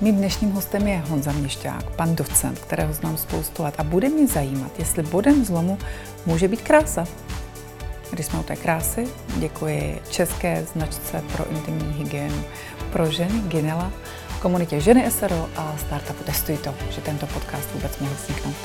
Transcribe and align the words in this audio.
Mým 0.00 0.16
dnešním 0.16 0.50
hostem 0.50 0.86
je 0.86 0.98
Honza 0.98 1.32
Měšťák, 1.32 1.90
pan 1.90 2.16
docent, 2.16 2.58
kterého 2.58 2.92
znám 2.92 3.16
spoustu 3.16 3.62
let 3.62 3.74
a 3.78 3.84
bude 3.84 4.08
mě 4.08 4.26
zajímat, 4.26 4.78
jestli 4.78 5.02
bodem 5.02 5.44
zlomu 5.44 5.78
může 6.26 6.48
být 6.48 6.62
krása. 6.62 7.06
Když 8.10 8.26
jsme 8.26 8.40
u 8.40 8.42
té 8.42 8.56
krásy, 8.56 9.08
děkuji 9.36 10.00
české 10.10 10.64
značce 10.64 11.22
pro 11.32 11.50
intimní 11.50 11.92
hygienu 11.92 12.42
pro 12.92 13.10
ženy 13.10 13.40
Ginela, 13.40 13.92
komunitě 14.42 14.80
Ženy 14.80 15.10
SRO 15.10 15.48
a 15.56 15.76
startupu 15.76 16.24
Testuj 16.24 16.56
to, 16.56 16.74
že 16.90 17.00
tento 17.00 17.26
podcast 17.26 17.74
vůbec 17.74 17.98
mohl 17.98 18.14
vzniknout. 18.14 18.56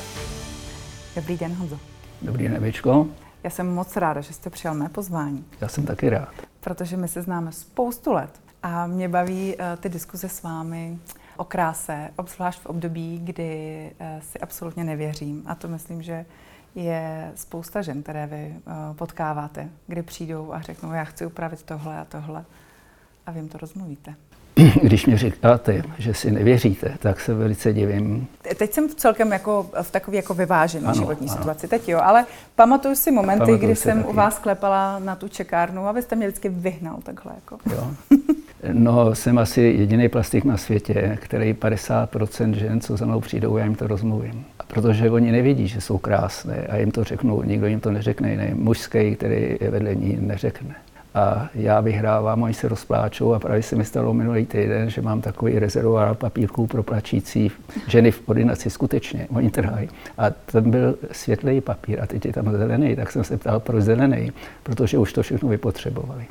Dobrý 1.16 1.36
den, 1.36 1.54
Honzo. 1.54 1.78
Dobrý 2.22 2.44
den, 2.44 2.56
Evičko. 2.56 3.06
Já 3.42 3.50
jsem 3.50 3.74
moc 3.74 3.96
ráda, 3.96 4.20
že 4.20 4.32
jste 4.32 4.50
přijal 4.50 4.74
mé 4.74 4.88
pozvání. 4.88 5.44
Já 5.60 5.68
jsem 5.68 5.86
taky 5.86 6.10
rád. 6.10 6.34
Protože 6.60 6.96
my 6.96 7.08
se 7.08 7.22
známe 7.22 7.52
spoustu 7.52 8.12
let 8.12 8.30
a 8.62 8.86
mě 8.86 9.08
baví 9.08 9.56
uh, 9.56 9.64
ty 9.80 9.88
diskuze 9.88 10.28
s 10.28 10.42
vámi 10.42 10.98
o 11.36 11.44
kráse, 11.44 12.10
obzvlášť 12.16 12.60
v 12.60 12.66
období, 12.66 13.20
kdy 13.24 13.90
uh, 14.00 14.06
si 14.20 14.40
absolutně 14.40 14.84
nevěřím. 14.84 15.42
A 15.46 15.54
to 15.54 15.68
myslím, 15.68 16.02
že 16.02 16.24
je 16.74 17.32
spousta 17.34 17.82
žen, 17.82 18.02
které 18.02 18.26
vy 18.26 18.54
uh, 18.56 18.96
potkáváte, 18.96 19.68
kdy 19.86 20.02
přijdou 20.02 20.52
a 20.52 20.60
řeknou, 20.60 20.92
já 20.92 21.04
chci 21.04 21.26
upravit 21.26 21.62
tohle 21.62 21.98
a 21.98 22.04
tohle. 22.04 22.44
A 23.26 23.30
vy 23.30 23.38
jim 23.38 23.48
to 23.48 23.58
rozmluvíte. 23.58 24.14
Když 24.82 25.06
mi 25.06 25.16
říkáte, 25.16 25.82
že 25.98 26.14
si 26.14 26.30
nevěříte, 26.30 26.96
tak 26.98 27.20
se 27.20 27.34
velice 27.34 27.72
divím. 27.72 28.26
Teď 28.58 28.72
jsem 28.72 28.88
celkem 28.88 29.32
jako 29.32 29.70
v 29.82 29.90
takové 29.90 30.16
jako 30.16 30.34
vyvážené 30.34 30.94
životní 30.94 31.28
ano. 31.28 31.36
situaci, 31.36 31.68
teď 31.68 31.88
jo, 31.88 31.98
ale 32.02 32.26
pamatuju 32.54 32.94
si 32.94 33.10
momenty, 33.10 33.38
pamatuju 33.38 33.58
kdy 33.58 33.76
si 33.76 33.82
jsem 33.82 33.98
taky. 33.98 34.08
u 34.08 34.12
vás 34.12 34.38
klepala 34.38 34.98
na 34.98 35.16
tu 35.16 35.28
čekárnu 35.28 35.86
a 35.86 35.92
vy 35.92 36.02
jste 36.02 36.16
mě 36.16 36.26
vždycky 36.26 36.48
vyhnal 36.48 36.96
takhle. 37.02 37.32
Jako. 37.34 37.58
Jo. 37.70 37.90
No, 38.72 39.14
jsem 39.14 39.38
asi 39.38 39.60
jediný 39.60 40.08
plastik 40.08 40.44
na 40.44 40.56
světě, 40.56 41.18
který 41.20 41.52
50% 41.52 42.52
žen, 42.52 42.80
co 42.80 42.96
za 42.96 43.06
mnou 43.06 43.20
přijdou, 43.20 43.56
já 43.56 43.64
jim 43.64 43.74
to 43.74 43.86
rozmluvím. 43.86 44.44
Protože 44.66 45.10
oni 45.10 45.32
nevidí, 45.32 45.68
že 45.68 45.80
jsou 45.80 45.98
krásné 45.98 46.66
a 46.66 46.76
jim 46.76 46.90
to 46.90 47.04
řeknou, 47.04 47.42
nikdo 47.42 47.66
jim 47.66 47.80
to 47.80 47.90
neřekne, 47.90 48.30
jiný 48.30 48.50
mužský, 48.54 49.16
který 49.16 49.56
je 49.60 49.70
vedle 49.70 49.94
ní, 49.94 50.18
neřekne 50.20 50.74
a 51.14 51.48
já 51.54 51.80
vyhrávám, 51.80 52.42
oni 52.42 52.54
se 52.54 52.68
rozpláčou 52.68 53.32
a 53.32 53.38
právě 53.38 53.62
se 53.62 53.76
mi 53.76 53.84
stalo 53.84 54.14
minulý 54.14 54.46
týden, 54.46 54.90
že 54.90 55.02
mám 55.02 55.20
takový 55.20 55.58
rezervoár 55.58 56.14
papírků 56.14 56.66
pro 56.66 56.82
plačící 56.82 57.50
ženy 57.88 58.10
v 58.10 58.28
ordinaci 58.28 58.70
skutečně, 58.70 59.26
oni 59.30 59.50
trhají. 59.50 59.88
A 60.18 60.30
ten 60.30 60.70
byl 60.70 60.98
světlý 61.12 61.60
papír 61.60 62.00
a 62.02 62.06
teď 62.06 62.26
je 62.26 62.32
tam 62.32 62.52
zelený, 62.52 62.96
tak 62.96 63.12
jsem 63.12 63.24
se 63.24 63.36
ptal, 63.36 63.60
proč 63.60 63.84
zelený, 63.84 64.32
protože 64.62 64.98
už 64.98 65.12
to 65.12 65.22
všechno 65.22 65.48
vypotřebovali. 65.48 66.24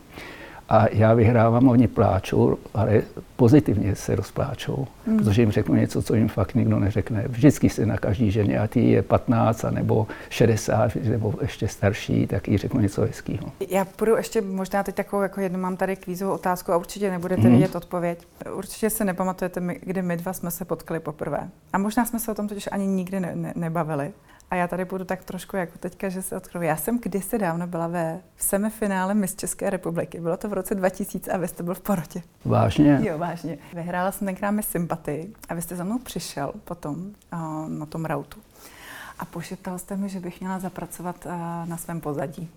A 0.69 0.85
já 0.91 1.13
vyhrávám, 1.13 1.69
oni 1.69 1.87
pláčou, 1.87 2.57
ale 2.73 3.01
pozitivně 3.35 3.95
se 3.95 4.15
rozpláčou, 4.15 4.87
mm. 5.07 5.17
protože 5.17 5.41
jim 5.41 5.51
řeknu 5.51 5.75
něco, 5.75 6.01
co 6.01 6.15
jim 6.15 6.27
fakt 6.27 6.55
nikdo 6.55 6.79
neřekne. 6.79 7.23
Vždycky 7.27 7.69
se 7.69 7.85
na 7.85 7.97
každý 7.97 8.31
ženě, 8.31 8.59
a 8.59 8.67
ty 8.67 8.89
je 8.89 9.01
15 9.01 9.65
nebo 9.69 10.07
60 10.29 10.95
nebo 10.95 11.33
ještě 11.41 11.67
starší, 11.67 12.27
tak 12.27 12.47
jí 12.47 12.57
řeknu 12.57 12.79
něco 12.79 13.01
hezkého. 13.01 13.51
Já 13.69 13.85
půjdu 13.85 14.15
ještě 14.15 14.41
možná 14.41 14.83
teď 14.83 14.95
takovou, 14.95 15.21
jako 15.21 15.41
jednu 15.41 15.59
mám 15.59 15.77
tady 15.77 15.95
kvízovou 15.95 16.33
otázku 16.33 16.71
a 16.71 16.77
určitě 16.77 17.11
nebudete 17.11 17.41
mm. 17.41 17.49
vědět 17.49 17.75
odpověď. 17.75 18.19
Určitě 18.53 18.89
se 18.89 19.05
nepamatujete, 19.05 19.61
kdy 19.81 20.01
my 20.01 20.17
dva 20.17 20.33
jsme 20.33 20.51
se 20.51 20.65
potkali 20.65 20.99
poprvé. 20.99 21.49
A 21.73 21.77
možná 21.77 22.05
jsme 22.05 22.19
se 22.19 22.31
o 22.31 22.35
tom 22.35 22.47
totiž 22.47 22.69
ani 22.71 22.87
nikdy 22.87 23.19
ne, 23.19 23.31
ne, 23.35 23.53
nebavili. 23.55 24.11
A 24.53 24.55
já 24.55 24.67
tady 24.67 24.85
budu 24.85 25.05
tak 25.05 25.23
trošku 25.23 25.55
jako 25.55 25.77
teďka, 25.79 26.09
že 26.09 26.21
se 26.21 26.37
odkryju. 26.37 26.63
Já 26.63 26.77
jsem 26.77 26.99
kdysi 26.99 27.37
dávno 27.37 27.67
byla 27.67 27.87
ve 27.87 28.19
v 28.35 28.43
semifinále 28.43 29.13
Miss 29.13 29.35
České 29.35 29.69
republiky. 29.69 30.19
Bylo 30.19 30.37
to 30.37 30.49
v 30.49 30.53
roce 30.53 30.75
2000 30.75 31.31
a 31.31 31.37
vy 31.37 31.47
jste 31.47 31.63
byl 31.63 31.73
v 31.73 31.81
porotě. 31.81 32.21
Vážně? 32.45 32.99
Jo, 33.03 33.17
vážně. 33.17 33.57
Vyhrála 33.73 34.11
jsem 34.11 34.25
tenkrát 34.25 34.51
Miss 34.51 34.69
Sympatii 34.69 35.33
a 35.49 35.53
vy 35.53 35.61
jste 35.61 35.75
za 35.75 35.83
mnou 35.83 35.99
přišel 35.99 36.51
potom 36.65 36.95
uh, 37.33 37.69
na 37.69 37.85
tom 37.85 38.05
rautu. 38.05 38.39
A 39.19 39.25
pošeptal 39.25 39.77
jste 39.77 39.95
mi, 39.95 40.09
že 40.09 40.19
bych 40.19 40.39
měla 40.39 40.59
zapracovat 40.59 41.25
uh, 41.25 41.31
na 41.65 41.77
svém 41.77 42.01
pozadí. 42.01 42.49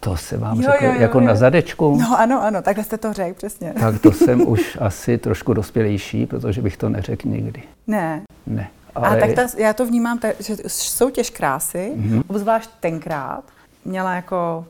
To 0.00 0.16
se 0.16 0.36
vám 0.36 0.60
jo, 0.60 0.70
řekl 0.72 0.84
jo, 0.84 0.92
jo, 0.92 1.00
jako 1.00 1.20
jo. 1.20 1.26
na 1.26 1.34
zadečku? 1.34 1.96
No 2.00 2.18
ano, 2.20 2.42
ano, 2.42 2.62
takhle 2.62 2.84
jste 2.84 2.98
to 2.98 3.12
řekl, 3.12 3.34
přesně. 3.34 3.72
Tak 3.80 4.00
to 4.00 4.12
jsem 4.12 4.48
už 4.48 4.78
asi 4.80 5.18
trošku 5.18 5.52
dospělejší, 5.54 6.26
protože 6.26 6.62
bych 6.62 6.76
to 6.76 6.88
neřekl 6.88 7.28
nikdy. 7.28 7.62
Ne. 7.86 8.22
Ne. 8.46 8.70
Ale... 8.96 9.16
A 9.16 9.20
tak 9.26 9.32
ta, 9.32 9.46
já 9.58 9.72
to 9.72 9.86
vnímám, 9.86 10.18
tak, 10.18 10.40
že 10.40 10.56
soutěž 10.66 11.30
krásy, 11.30 11.92
mm-hmm. 11.96 12.22
obzvlášť 12.28 12.70
tenkrát, 12.80 13.44
měla 13.84 14.14
jako, 14.14 14.66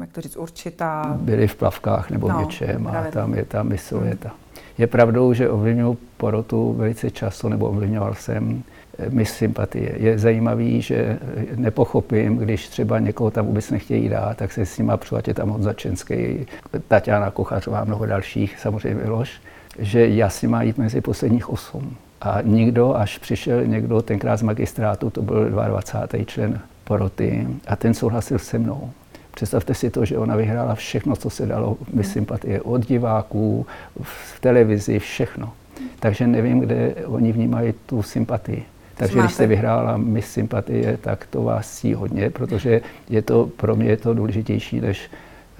jak 0.00 0.12
to 0.12 0.20
říct, 0.20 0.36
určitá... 0.36 1.16
Byly 1.20 1.48
v 1.48 1.56
plavkách 1.56 2.10
nebo 2.10 2.28
no, 2.28 2.40
něčem 2.40 2.86
a 2.86 3.04
tam 3.10 3.34
je 3.34 3.44
ta 3.44 3.62
misoveta. 3.62 4.28
Mm. 4.28 4.48
Je 4.78 4.86
pravdou, 4.86 5.32
že 5.32 5.50
ovlivňuji 5.50 5.98
porotu 6.16 6.72
velice 6.72 7.10
často, 7.10 7.48
nebo 7.48 7.68
ovlivňoval 7.68 8.14
jsem 8.14 8.62
eh, 8.98 9.10
mis 9.10 9.30
sympatie. 9.30 9.94
Je 9.96 10.18
zajímavý, 10.18 10.82
že 10.82 11.18
nepochopím, 11.54 12.36
když 12.36 12.68
třeba 12.68 12.98
někoho 12.98 13.30
tam 13.30 13.46
vůbec 13.46 13.70
nechtějí 13.70 14.08
dát, 14.08 14.36
tak 14.36 14.52
se 14.52 14.66
s 14.66 14.78
nima 14.78 14.96
přijde 14.96 15.34
tam 15.34 15.50
od 15.50 15.62
Začenský, 15.62 16.46
Tatiana 16.88 17.30
Kochařová, 17.30 17.84
mnoho 17.84 18.06
dalších, 18.06 18.58
samozřejmě 18.60 19.02
Miloš, 19.02 19.40
že 19.78 20.08
jasně 20.08 20.48
má 20.48 20.62
jít 20.62 20.78
mezi 20.78 21.00
posledních 21.00 21.48
osm. 21.48 21.96
A 22.20 22.42
nikdo, 22.42 22.94
až 22.96 23.18
přišel 23.18 23.66
někdo 23.66 24.02
tenkrát 24.02 24.36
z 24.36 24.42
magistrátu, 24.42 25.10
to 25.10 25.22
byl 25.22 25.50
22. 25.50 26.24
člen 26.24 26.60
poroty, 26.84 27.46
a 27.66 27.76
ten 27.76 27.94
souhlasil 27.94 28.38
se 28.38 28.58
mnou. 28.58 28.90
Představte 29.30 29.74
si 29.74 29.90
to, 29.90 30.04
že 30.04 30.18
ona 30.18 30.36
vyhrála 30.36 30.74
všechno, 30.74 31.16
co 31.16 31.30
se 31.30 31.46
dalo, 31.46 31.76
my 31.92 32.04
sympatie 32.04 32.62
od 32.62 32.86
diváků, 32.86 33.66
v 34.02 34.40
televizi, 34.40 34.98
všechno. 34.98 35.52
Takže 36.00 36.26
nevím, 36.26 36.60
kde 36.60 36.94
oni 37.06 37.32
vnímají 37.32 37.74
tu 37.86 38.02
sympatii. 38.02 38.64
Takže 38.94 39.18
když 39.18 39.34
jste 39.34 39.46
vyhrála 39.46 39.96
Miss 39.96 40.30
Sympatie, 40.30 40.96
tak 40.96 41.26
to 41.26 41.42
vás 41.42 41.76
cí 41.76 41.94
hodně, 41.94 42.30
protože 42.30 42.80
je 43.08 43.22
to, 43.22 43.46
pro 43.46 43.76
mě 43.76 43.90
je 43.90 43.96
to 43.96 44.14
důležitější 44.14 44.80
než 44.80 45.10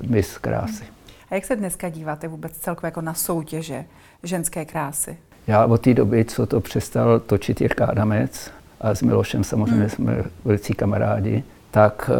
Miss 0.06 0.38
Krásy. 0.38 0.84
A 1.30 1.34
jak 1.34 1.44
se 1.44 1.56
dneska 1.56 1.88
díváte 1.88 2.28
vůbec 2.28 2.58
celkově 2.58 2.86
jako 2.86 3.00
na 3.00 3.14
soutěže 3.14 3.84
ženské 4.22 4.64
krásy? 4.64 5.16
Já 5.48 5.66
od 5.66 5.80
té 5.80 5.94
doby, 5.94 6.24
co 6.24 6.46
to 6.46 6.60
přestal 6.60 7.20
točit 7.20 7.60
Jirka 7.60 7.86
Adamec, 7.86 8.50
a 8.80 8.94
s 8.94 9.02
Milošem 9.02 9.44
samozřejmě 9.44 9.76
hmm. 9.76 9.88
jsme 9.88 10.24
velicí 10.44 10.74
kamarádi, 10.74 11.44
tak 11.70 12.10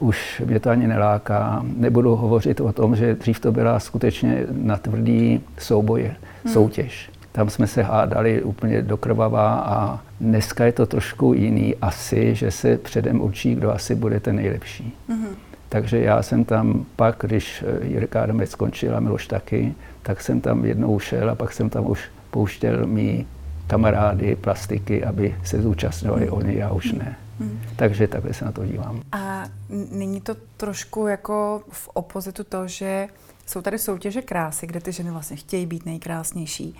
uh, 0.00 0.08
už 0.08 0.42
mě 0.46 0.60
to 0.60 0.70
ani 0.70 0.86
neláká. 0.86 1.64
Nebudu 1.76 2.16
hovořit 2.16 2.60
o 2.60 2.72
tom, 2.72 2.96
že 2.96 3.14
dřív 3.14 3.40
to 3.40 3.52
byla 3.52 3.80
skutečně 3.80 4.46
na 4.50 4.76
tvrdý 4.76 5.40
souboje, 5.58 6.16
hmm. 6.44 6.54
soutěž. 6.54 7.10
Tam 7.32 7.50
jsme 7.50 7.66
se 7.66 7.82
hádali 7.82 8.42
úplně 8.42 8.82
dokrvavá 8.82 9.54
a 9.54 10.00
dneska 10.20 10.64
je 10.64 10.72
to 10.72 10.86
trošku 10.86 11.34
jiný 11.34 11.74
asi, 11.82 12.34
že 12.34 12.50
se 12.50 12.76
předem 12.76 13.20
určí, 13.20 13.54
kdo 13.54 13.72
asi 13.72 13.94
bude 13.94 14.20
ten 14.20 14.36
nejlepší. 14.36 14.94
Hmm. 15.08 15.26
Takže 15.68 16.00
já 16.00 16.22
jsem 16.22 16.44
tam 16.44 16.84
pak, 16.96 17.16
když 17.20 17.64
Jirka 17.82 18.22
Adamec 18.22 18.50
skončil 18.50 18.96
a 18.96 19.00
Miloš 19.00 19.26
taky, 19.26 19.74
tak 20.02 20.20
jsem 20.20 20.40
tam 20.40 20.64
jednou 20.64 20.98
šel 20.98 21.30
a 21.30 21.34
pak 21.34 21.52
jsem 21.52 21.70
tam 21.70 21.90
už 21.90 22.00
pouštěl 22.34 22.86
mý 22.86 23.26
kamarády 23.66 24.36
plastiky, 24.36 25.04
aby 25.04 25.36
se 25.44 25.62
zúčastňovali 25.62 26.30
oni, 26.30 26.56
já 26.56 26.70
už 26.70 26.92
ne. 26.92 27.16
Mm. 27.38 27.60
Takže 27.76 28.08
takhle 28.08 28.34
se 28.34 28.44
na 28.44 28.52
to 28.52 28.66
dívám. 28.66 29.02
A 29.12 29.44
není 29.90 30.20
to 30.20 30.36
trošku 30.56 31.06
jako 31.06 31.62
v 31.68 31.88
opozitu 31.94 32.44
to, 32.44 32.68
že 32.68 33.08
jsou 33.46 33.62
tady 33.62 33.78
soutěže 33.78 34.22
krásy, 34.22 34.66
kde 34.66 34.80
ty 34.80 34.92
ženy 34.92 35.10
vlastně 35.10 35.36
chtějí 35.36 35.66
být 35.66 35.86
nejkrásnější 35.86 36.76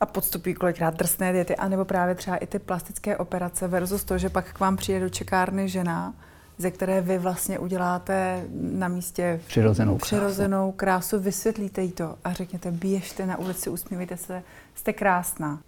a 0.00 0.06
podstupují 0.06 0.54
kolikrát 0.54 0.94
drsné 0.94 1.32
diety, 1.32 1.56
anebo 1.56 1.84
právě 1.84 2.14
třeba 2.14 2.36
i 2.36 2.46
ty 2.46 2.58
plastické 2.58 3.16
operace 3.16 3.68
versus 3.68 4.04
to, 4.04 4.18
že 4.18 4.28
pak 4.28 4.52
k 4.52 4.60
vám 4.60 4.76
přijde 4.76 5.00
do 5.00 5.08
čekárny 5.08 5.68
žena, 5.68 6.14
ze 6.58 6.70
které 6.70 7.00
vy 7.00 7.18
vlastně 7.18 7.58
uděláte 7.58 8.44
na 8.54 8.88
místě 8.88 9.40
přirozenou, 9.46 9.98
přirozenou 9.98 10.72
krásu. 10.72 11.10
krásu, 11.10 11.24
vysvětlíte 11.24 11.82
jí 11.82 11.92
to 11.92 12.14
a 12.24 12.32
řekněte, 12.32 12.70
běžte 12.70 13.26
na 13.26 13.38
ulici, 13.38 13.70
usmívejte 13.70 14.16
se, 14.16 14.42
jste 14.74 14.92
krásná. 14.92 15.58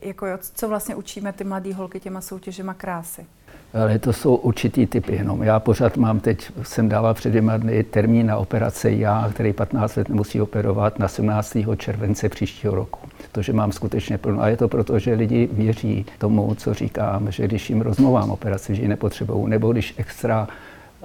Jako 0.00 0.26
jo, 0.26 0.38
co 0.54 0.68
vlastně 0.68 0.94
učíme 0.94 1.32
ty 1.32 1.44
mladé 1.44 1.74
holky 1.74 2.00
těma 2.00 2.20
soutěžema 2.20 2.74
krásy? 2.74 3.26
Ale 3.74 3.98
to 3.98 4.12
jsou 4.12 4.34
určitý 4.34 4.86
typy 4.86 5.14
jenom. 5.14 5.42
Já 5.42 5.60
pořád 5.60 5.96
mám 5.96 6.20
teď, 6.20 6.52
jsem 6.62 6.88
dával 6.88 7.14
před 7.14 7.28
dvěma 7.28 7.56
dny 7.56 7.84
termín 7.84 8.26
na 8.26 8.36
operace 8.36 8.90
já, 8.90 9.30
který 9.34 9.52
15 9.52 9.96
let 9.96 10.08
nemusí 10.08 10.40
operovat 10.40 10.98
na 10.98 11.08
17. 11.08 11.56
července 11.76 12.28
příštího 12.28 12.74
roku. 12.74 13.09
To, 13.32 13.42
že 13.42 13.52
mám 13.52 13.72
skutečně 13.72 14.18
plno. 14.18 14.42
A 14.42 14.48
je 14.48 14.56
to 14.56 14.68
proto, 14.68 14.98
že 14.98 15.14
lidi 15.14 15.48
věří 15.52 16.06
tomu, 16.18 16.54
co 16.54 16.74
říkám, 16.74 17.32
že 17.32 17.44
když 17.44 17.70
jim 17.70 17.80
rozmluvám 17.80 18.30
operaci, 18.30 18.74
že 18.74 18.82
ji 18.82 18.88
nepotřebují, 18.88 19.50
nebo 19.50 19.72
když 19.72 19.94
extra 19.96 20.48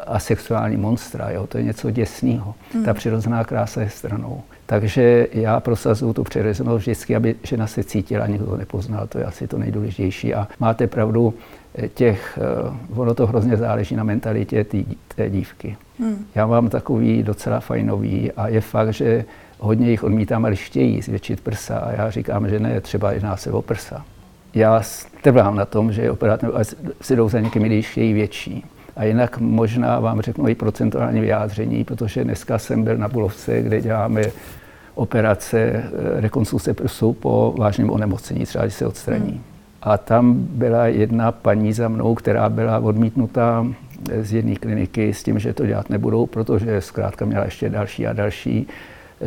asexuální 0.08 0.78
monstra, 0.78 1.30
jo, 1.30 1.48
to 1.48 1.58
je 1.58 1.64
něco 1.64 1.92
děsného. 1.92 2.56
Hmm. 2.74 2.86
Ta 2.86 2.94
přirozená 2.94 3.44
krása 3.44 3.82
je 3.82 3.90
stranou. 3.90 4.44
Takže 4.66 5.28
já 5.32 5.60
prosazuju 5.60 6.14
tu 6.14 6.24
přirozenost 6.24 6.82
vždycky, 6.82 7.16
aby 7.16 7.36
žena 7.44 7.68
se 7.68 7.84
cítila, 7.84 8.28
nikdo 8.28 8.46
to 8.46 8.58
nepoznal, 8.58 9.08
to 9.08 9.18
je 9.18 9.26
asi 9.26 9.48
to 9.48 9.58
nejdůležitější. 9.58 10.34
A 10.34 10.48
máte 10.60 10.88
pravdu, 10.88 11.34
těch, 11.94 12.40
eh, 12.42 12.74
ono 12.96 13.14
to 13.14 13.28
hrozně 13.28 13.58
záleží 13.58 13.96
na 13.96 14.04
mentalitě 14.04 14.64
tý, 14.64 14.86
té 15.16 15.30
dívky. 15.30 15.78
Hmm. 16.00 16.26
Já 16.36 16.48
mám 16.48 16.70
takový 16.70 17.24
docela 17.24 17.60
fajnový 17.60 18.32
a 18.32 18.48
je 18.48 18.62
fakt, 18.62 18.94
že 18.94 19.26
Hodně 19.60 19.92
jich 19.92 20.04
odmítám, 20.04 20.46
ale 20.46 20.56
chtějí 20.56 21.02
zvětšit 21.02 21.42
prsa 21.42 21.78
a 21.78 21.92
já 21.92 22.10
říkám, 22.10 22.50
že 22.50 22.60
ne, 22.60 22.82
třeba 22.82 23.12
jedná 23.12 23.38
se 23.38 23.52
o 23.52 23.62
prsa. 23.62 24.06
Já 24.54 24.82
trvám 25.22 25.56
na 25.56 25.66
tom, 25.66 25.92
že 25.92 26.12
operátor 26.12 26.62
si 27.02 27.16
jdou 27.16 27.30
za 27.30 27.40
někým, 27.40 27.64
když 27.64 27.90
chtějí 27.90 28.14
větší. 28.14 28.66
A 28.96 29.04
jinak 29.04 29.38
možná 29.38 30.00
vám 30.00 30.22
řeknu 30.22 30.48
i 30.48 30.56
procentuální 30.56 31.22
vyjádření, 31.22 31.84
protože 31.84 32.24
dneska 32.24 32.60
jsem 32.60 32.84
byl 32.84 32.98
na 32.98 33.08
Bulovce, 33.08 33.62
kde 33.62 33.82
děláme 33.82 34.24
operace 34.96 35.60
eh, 35.60 35.84
rekonstrukce 36.22 36.74
prsu 36.74 37.14
po 37.14 37.54
vážném 37.58 37.90
onemocnění, 37.90 38.46
třeba 38.46 38.64
když 38.64 38.74
se 38.74 38.88
odstraní. 38.88 39.32
Hmm. 39.32 39.42
A 39.82 39.98
tam 39.98 40.34
byla 40.34 40.88
jedna 40.88 41.32
paní 41.32 41.74
za 41.74 41.88
mnou, 41.88 42.16
která 42.16 42.50
byla 42.50 42.80
odmítnutá 42.80 43.68
z 44.22 44.34
jedné 44.34 44.56
kliniky 44.56 45.14
s 45.14 45.24
tím, 45.24 45.40
že 45.40 45.54
to 45.54 45.66
dělat 45.66 45.90
nebudou, 45.90 46.26
protože 46.26 46.82
zkrátka 46.82 47.26
měla 47.26 47.46
ještě 47.46 47.70
další 47.70 48.08
a 48.08 48.14
další 48.14 48.68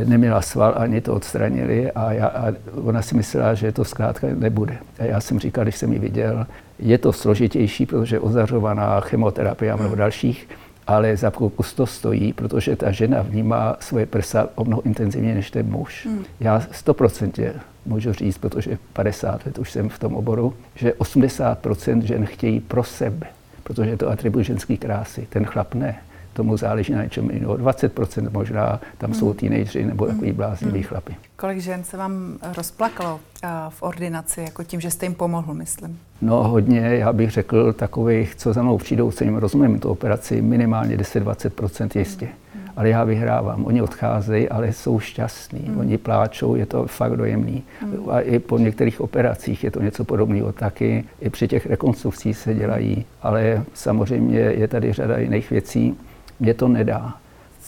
neměla 0.04 0.42
sval, 0.42 0.74
ani 0.76 1.00
to 1.00 1.14
odstranili 1.14 1.92
a, 1.92 2.12
já, 2.12 2.26
a 2.26 2.52
ona 2.84 3.02
si 3.02 3.16
myslela, 3.16 3.54
že 3.54 3.72
to 3.72 3.84
zkrátka 3.84 4.26
nebude. 4.34 4.78
A 4.98 5.04
já 5.04 5.20
jsem 5.20 5.38
říkal, 5.38 5.64
když 5.64 5.76
jsem 5.76 5.92
ji 5.92 5.98
viděl, 5.98 6.46
je 6.78 6.98
to 6.98 7.12
složitější, 7.12 7.86
protože 7.86 8.20
ozařovaná 8.20 9.00
chemoterapie 9.00 9.72
a 9.72 9.76
mnoho 9.76 9.94
dalších, 9.94 10.48
ale 10.86 11.16
za 11.16 11.30
kus 11.30 11.74
to 11.74 11.86
stojí, 11.86 12.32
protože 12.32 12.76
ta 12.76 12.90
žena 12.90 13.22
vnímá 13.22 13.76
svoje 13.80 14.06
prsa 14.06 14.48
o 14.54 14.64
mnoho 14.64 14.82
intenzivně 14.82 15.34
než 15.34 15.50
ten 15.50 15.66
muž. 15.66 16.06
Hmm. 16.06 16.24
Já 16.40 16.60
stoprocentně 16.72 17.52
můžu 17.86 18.12
říct, 18.12 18.38
protože 18.38 18.78
50 18.92 19.46
let 19.46 19.58
už 19.58 19.70
jsem 19.72 19.88
v 19.88 19.98
tom 19.98 20.14
oboru, 20.14 20.54
že 20.74 20.90
80% 20.90 22.02
žen 22.02 22.26
chtějí 22.26 22.60
pro 22.60 22.84
sebe, 22.84 23.26
protože 23.62 23.90
je 23.90 23.96
to 23.96 24.08
atribut 24.08 24.42
ženské 24.42 24.76
krásy. 24.76 25.26
Ten 25.30 25.44
chlap 25.44 25.74
ne 25.74 25.96
tomu 26.38 26.56
záleží 26.56 26.92
na 26.92 27.02
něčem 27.02 27.30
jiného. 27.30 27.56
20% 27.56 28.30
možná 28.30 28.80
tam 28.98 29.14
jsou 29.14 29.26
hmm. 29.26 29.34
teenageři 29.34 29.84
nebo 29.84 30.06
takový 30.06 30.28
hmm. 30.28 30.36
blázniví 30.36 30.78
hmm. 30.78 30.88
chlapi. 30.88 31.16
Kolik 31.36 31.58
žen 31.58 31.84
se 31.84 31.96
vám 31.96 32.38
rozplakalo 32.56 33.20
v 33.68 33.82
ordinaci, 33.82 34.40
jako 34.40 34.64
tím, 34.64 34.80
že 34.80 34.90
jste 34.90 35.06
jim 35.06 35.14
pomohl, 35.14 35.54
myslím? 35.54 35.98
No 36.20 36.48
hodně, 36.48 36.80
já 36.80 37.12
bych 37.12 37.30
řekl 37.30 37.72
takových, 37.72 38.34
co 38.34 38.52
za 38.52 38.62
mnou 38.62 38.78
přijdou, 38.78 39.10
co 39.10 39.24
jim 39.24 39.36
rozumím 39.36 39.78
tu 39.78 39.88
operaci, 39.88 40.42
minimálně 40.42 40.96
10-20% 40.96 41.98
jistě. 41.98 42.28
Ale 42.76 42.88
já 42.88 43.04
vyhrávám. 43.04 43.64
Oni 43.64 43.82
odcházejí, 43.82 44.48
ale 44.48 44.72
jsou 44.72 45.00
šťastní. 45.00 45.60
Hmm. 45.66 45.78
Oni 45.78 45.98
pláčou, 45.98 46.54
je 46.54 46.66
to 46.66 46.86
fakt 46.86 47.16
dojemný. 47.16 47.62
Hmm. 47.80 48.10
A 48.10 48.20
i 48.20 48.38
po 48.38 48.58
některých 48.58 49.00
operacích 49.00 49.64
je 49.64 49.70
to 49.70 49.82
něco 49.82 50.04
podobného 50.04 50.52
taky. 50.52 51.04
I 51.20 51.30
při 51.30 51.48
těch 51.48 51.66
rekonstrukcích 51.66 52.36
se 52.36 52.54
dělají. 52.54 53.04
Ale 53.22 53.64
samozřejmě 53.74 54.38
je 54.38 54.68
tady 54.68 54.92
řada 54.92 55.18
jiných 55.18 55.50
věcí 55.50 55.96
mě 56.40 56.54
to 56.54 56.68
nedá. 56.68 57.14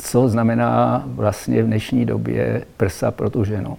Co 0.03 0.29
znamená 0.29 1.05
vlastně 1.07 1.63
v 1.63 1.67
dnešní 1.67 2.05
době 2.05 2.65
prsa 2.77 3.11
pro 3.11 3.31
tu 3.31 3.45
ženu. 3.45 3.79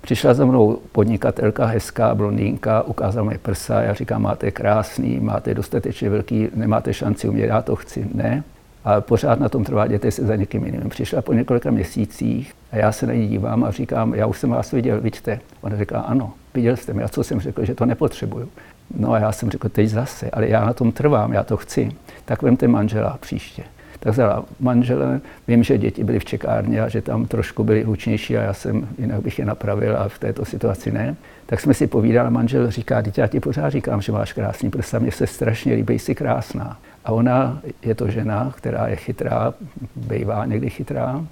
Přišla 0.00 0.34
za 0.34 0.44
mnou 0.44 0.78
podnikatelka, 0.92 1.66
hezká 1.66 2.14
blondýnka, 2.14 2.82
ukázala 2.82 3.30
mi 3.30 3.38
prsa, 3.38 3.82
já 3.82 3.94
říkám, 3.94 4.22
máte 4.22 4.50
krásný, 4.50 5.20
máte 5.20 5.54
dostatečně 5.54 6.10
velký, 6.10 6.48
nemáte 6.54 6.94
šanci 6.94 7.28
umět, 7.28 7.46
já 7.46 7.62
to 7.62 7.76
chci. 7.76 8.06
Ne, 8.14 8.44
ale 8.84 9.00
pořád 9.00 9.40
na 9.40 9.48
tom 9.48 9.64
trvá, 9.64 9.84
jděte 9.84 10.10
se 10.10 10.26
za 10.26 10.36
někým 10.36 10.64
jiným. 10.64 10.88
Přišla 10.88 11.22
po 11.22 11.32
několika 11.32 11.70
měsících 11.70 12.54
a 12.72 12.76
já 12.76 12.92
se 12.92 13.06
na 13.06 13.12
ní 13.12 13.28
dívám 13.28 13.64
a 13.64 13.70
říkám, 13.70 14.14
já 14.14 14.26
už 14.26 14.38
jsem 14.38 14.50
vás 14.50 14.72
viděl, 14.72 15.00
vidíte. 15.00 15.40
Ona 15.60 15.76
říká, 15.76 16.00
ano, 16.00 16.32
viděl 16.54 16.76
jste 16.76 16.92
mě. 16.92 17.04
A 17.04 17.08
co 17.08 17.24
jsem 17.24 17.40
řekl, 17.40 17.64
že 17.64 17.74
to 17.74 17.86
nepotřebuju. 17.86 18.48
No 18.96 19.12
a 19.12 19.18
já 19.18 19.32
jsem 19.32 19.50
řekl, 19.50 19.68
teď 19.68 19.88
zase, 19.88 20.30
ale 20.30 20.48
já 20.48 20.64
na 20.64 20.72
tom 20.72 20.92
trvám, 20.92 21.32
já 21.32 21.42
to 21.42 21.56
chci. 21.56 21.92
Tak 22.24 22.42
vemte 22.42 22.68
manžela 22.68 23.18
příště 23.20 23.62
tak 24.02 24.12
vzala 24.12 24.44
manžele. 24.60 25.20
Vím, 25.48 25.62
že 25.62 25.78
děti 25.78 26.04
byly 26.04 26.18
v 26.18 26.24
čekárně 26.24 26.80
a 26.80 26.88
že 26.88 27.02
tam 27.02 27.26
trošku 27.26 27.64
byly 27.64 27.82
hlučnější 27.82 28.36
a 28.36 28.42
já 28.42 28.52
jsem, 28.52 28.88
jinak 28.98 29.22
bych 29.22 29.38
je 29.38 29.44
napravil 29.44 29.96
a 29.96 30.08
v 30.08 30.18
této 30.18 30.44
situaci 30.44 30.92
ne. 30.92 31.16
Tak 31.46 31.60
jsme 31.60 31.74
si 31.74 31.86
povídali, 31.86 32.30
manžel 32.30 32.70
říká, 32.70 33.00
dítě, 33.00 33.20
já 33.20 33.26
ti 33.26 33.40
pořád 33.40 33.70
říkám, 33.70 34.00
že 34.00 34.12
máš 34.12 34.32
krásný 34.32 34.70
prsa, 34.70 34.98
mně 34.98 35.12
se 35.12 35.26
strašně 35.26 35.74
líbí, 35.74 35.98
jsi 35.98 36.14
krásná. 36.14 36.78
A 37.04 37.12
ona 37.12 37.60
je 37.82 37.94
to 37.94 38.10
žena, 38.10 38.52
která 38.56 38.88
je 38.88 38.96
chytrá, 38.96 39.54
bývá 39.96 40.46
někdy 40.46 40.70
chytrá, 40.70 41.24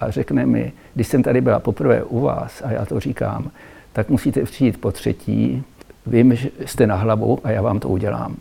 a 0.00 0.10
řekne 0.10 0.46
mi, 0.46 0.72
když 0.94 1.06
jsem 1.06 1.22
tady 1.22 1.40
byla 1.40 1.60
poprvé 1.60 2.02
u 2.02 2.20
vás, 2.20 2.62
a 2.64 2.72
já 2.72 2.84
to 2.84 3.00
říkám, 3.00 3.50
tak 3.92 4.08
musíte 4.08 4.42
přijít 4.42 4.80
po 4.80 4.92
třetí, 4.92 5.62
vím, 6.06 6.34
že 6.34 6.50
jste 6.66 6.86
na 6.86 6.96
hlavu 6.96 7.38
a 7.44 7.50
já 7.50 7.62
vám 7.62 7.80
to 7.80 7.88
udělám 7.88 8.36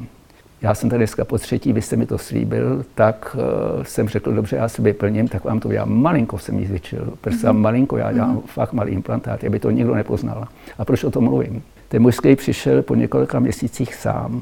já 0.62 0.75
jsem 0.75 0.89
tady 0.89 1.00
dneska 1.00 1.25
po 1.25 1.38
třetí, 1.38 1.74
vy 1.74 1.81
jste 1.81 1.95
mi 1.95 2.06
to 2.06 2.18
slíbil, 2.18 2.86
tak 2.95 3.36
uh, 3.39 3.83
jsem 3.83 4.09
řekl, 4.09 4.31
dobře, 4.31 4.56
já 4.56 4.68
si 4.68 4.81
vyplním, 4.81 5.27
tak 5.27 5.44
vám 5.44 5.59
to 5.59 5.68
udělám. 5.68 6.01
Malinko 6.01 6.38
jsem 6.38 6.59
jí 6.59 6.65
zvětšil, 6.65 7.13
prsa 7.21 7.51
mm-hmm. 7.51 7.57
malinko, 7.57 7.98
já 7.98 8.12
dělám 8.12 8.38
mm-hmm. 8.38 8.48
fakt 8.48 8.74
malý 8.74 8.92
implantát, 8.92 9.44
aby 9.44 9.59
to 9.59 9.71
nikdo 9.71 9.95
nepoznal. 9.95 10.48
A 10.77 10.86
proč 10.86 11.04
o 11.04 11.12
tom 11.12 11.24
mluvím? 11.24 11.62
Ten 11.88 12.01
mužský 12.01 12.36
přišel 12.36 12.81
po 12.81 12.95
několika 12.95 13.39
měsících 13.39 13.95
sám 13.95 14.42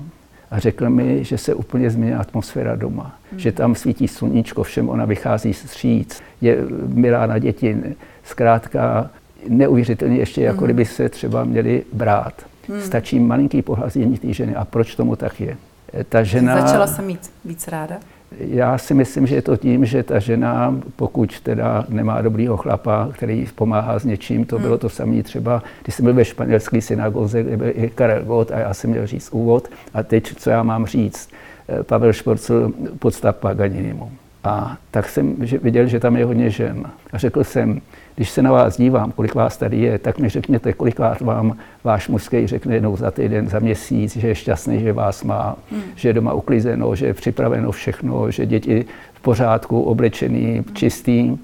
a 0.52 0.60
řekl 0.60 0.90
mi, 0.90 1.24
že 1.24 1.38
se 1.38 1.54
úplně 1.54 1.90
změnila 1.90 2.22
atmosféra 2.22 2.76
doma, 2.76 3.16
mm-hmm. 3.34 3.38
že 3.38 3.52
tam 3.52 3.76
svítí 3.76 4.08
sluníčko, 4.08 4.64
všem 4.64 4.90
ona 4.90 5.06
vychází 5.06 5.54
stříc, 5.54 6.22
je 6.42 6.58
milá 6.88 7.26
na 7.26 7.40
děti, 7.40 7.78
zkrátka 8.24 9.10
neuvěřitelně 9.50 10.18
ještě, 10.18 10.42
jako 10.42 10.62
mm-hmm. 10.62 10.66
kdyby 10.66 10.86
se 10.86 11.10
třeba 11.10 11.44
měli 11.44 11.84
brát. 11.94 12.34
Mm. 12.68 12.82
Stačí 12.82 13.20
malinký 13.20 13.62
pohlazení 13.62 14.18
té 14.18 14.34
ženy. 14.34 14.56
A 14.56 14.66
proč 14.66 14.96
tomu 14.96 15.16
tak 15.16 15.42
je? 15.42 15.58
Ta 16.10 16.24
žena... 16.24 16.62
Začala 16.62 16.88
se 16.88 17.02
mít 17.02 17.32
víc 17.46 17.68
ráda? 17.68 17.96
Já 18.40 18.78
si 18.78 18.94
myslím, 18.94 19.28
že 19.28 19.36
je 19.36 19.42
to 19.42 19.58
tím, 19.58 19.86
že 19.86 20.04
ta 20.04 20.20
žena, 20.20 20.76
pokud 20.96 21.40
teda 21.40 21.86
nemá 21.90 22.22
dobrýho 22.22 22.58
chlapa, 22.58 23.10
který 23.14 23.48
pomáhá 23.56 24.00
s 24.00 24.06
něčím, 24.06 24.46
to 24.46 24.56
hmm. 24.56 24.64
bylo 24.64 24.78
to 24.78 24.90
samé 24.90 25.24
třeba, 25.24 25.64
když 25.84 25.96
jsem 25.96 26.06
byl 26.06 26.14
ve 26.14 26.26
španělské 26.26 26.82
synagoze, 26.82 27.44
kde 27.44 27.58
byl 27.58 27.72
i 27.74 27.90
Karel 27.90 28.24
Gott 28.24 28.52
a 28.52 28.60
já 28.60 28.74
jsem 28.74 28.90
měl 28.90 29.08
říct 29.08 29.30
úvod 29.32 29.70
a 29.94 30.04
teď, 30.04 30.36
co 30.36 30.50
já 30.50 30.64
mám 30.64 30.86
říct, 30.86 31.30
eh, 31.70 31.84
Pavel 31.84 32.14
Šporcel 32.14 32.72
podstav 33.00 33.36
Paganinimu. 33.36 34.12
A 34.44 34.78
tak 34.92 35.10
jsem 35.10 35.36
viděl, 35.62 35.88
že 35.88 36.00
tam 36.00 36.18
je 36.18 36.26
hodně 36.26 36.50
žen. 36.50 36.86
A 37.14 37.18
řekl 37.18 37.44
jsem, 37.44 37.82
když 38.16 38.30
se 38.30 38.42
na 38.42 38.52
vás 38.52 38.78
dívám, 38.78 39.12
kolik 39.12 39.36
vás 39.36 39.58
tady 39.58 39.78
je, 39.78 40.00
tak 40.00 40.20
mi 40.20 40.30
řekněte, 40.30 40.74
kolikrát 40.74 41.22
vám 41.22 41.58
váš 41.84 42.08
mužský 42.08 42.48
řekne 42.48 42.76
jednou 42.76 42.98
za 42.98 43.12
týden, 43.12 43.48
za 43.48 43.60
měsíc, 43.60 44.18
že 44.18 44.28
je 44.28 44.36
šťastný, 44.36 44.80
že 44.80 44.94
vás 44.94 45.24
má, 45.24 45.56
hmm. 45.72 45.82
že 45.96 46.10
je 46.10 46.14
doma 46.14 46.34
uklizeno, 46.34 46.96
že 46.96 47.06
je 47.06 47.14
připraveno 47.14 47.72
všechno, 47.72 48.32
že 48.32 48.46
děti 48.46 48.86
v 49.14 49.22
pořádku, 49.22 49.82
oblečený, 49.82 50.54
hmm. 50.54 50.64
čistý. 50.74 51.38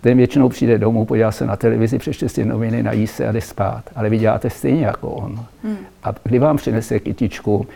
Ten 0.00 0.16
většinou 0.16 0.48
přijde 0.48 0.78
domů, 0.78 1.04
podívá 1.04 1.32
se 1.32 1.46
na 1.46 1.56
televizi, 1.56 1.98
přečte 1.98 2.28
si 2.28 2.44
noviny, 2.44 2.82
nají 2.82 3.06
se 3.06 3.28
a 3.28 3.32
jde 3.32 3.40
spát. 3.40 3.84
Ale 3.94 4.10
vy 4.10 4.18
děláte 4.18 4.50
stejně 4.50 4.86
jako 4.86 5.10
on. 5.10 5.40
Hmm. 5.64 5.76
A 6.04 6.14
kdy 6.24 6.38
vám 6.38 6.56
přinese 6.56 7.00
kytičku, 7.00 7.66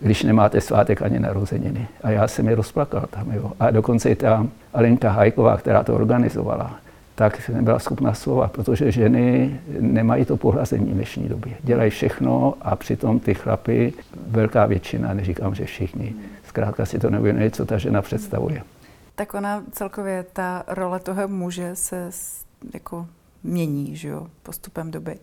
když 0.00 0.22
nemáte 0.22 0.60
svátek 0.60 1.02
ani 1.02 1.18
narozeniny. 1.18 1.88
A 2.02 2.10
já 2.10 2.28
jsem 2.28 2.48
je 2.48 2.54
rozplakal 2.54 3.04
tam. 3.10 3.32
Jo. 3.32 3.52
A 3.60 3.70
dokonce 3.70 4.10
i 4.10 4.14
ta 4.14 4.46
Alenka 4.74 5.10
Hajková, 5.10 5.56
která 5.56 5.82
to 5.82 5.94
organizovala, 5.94 6.78
tak 7.18 7.48
nebyla 7.48 7.78
schopna 7.78 8.14
slova, 8.14 8.48
protože 8.48 8.92
ženy 8.92 9.60
nemají 9.80 10.24
to 10.24 10.36
pohlazení 10.36 10.90
v 10.90 10.94
dnešní 10.94 11.28
době. 11.28 11.54
Dělají 11.62 11.90
všechno 11.90 12.54
a 12.60 12.76
přitom 12.76 13.20
ty 13.20 13.34
chlapy, 13.34 13.92
velká 14.26 14.66
většina, 14.66 15.14
neříkám, 15.14 15.54
že 15.54 15.64
všichni, 15.64 16.14
zkrátka 16.48 16.86
si 16.86 16.98
to 16.98 17.10
neuvědomují, 17.10 17.50
co 17.50 17.66
ta 17.66 17.78
žena 17.78 18.02
představuje. 18.02 18.62
Tak 19.14 19.34
ona 19.34 19.62
celkově, 19.72 20.24
ta 20.32 20.64
role 20.68 21.00
toho 21.00 21.28
muže 21.28 21.70
se 21.74 22.10
jako 22.74 23.06
mění, 23.42 23.96
že 23.96 24.08
jo, 24.08 24.26
postupem 24.42 24.90
doby. 24.90 25.18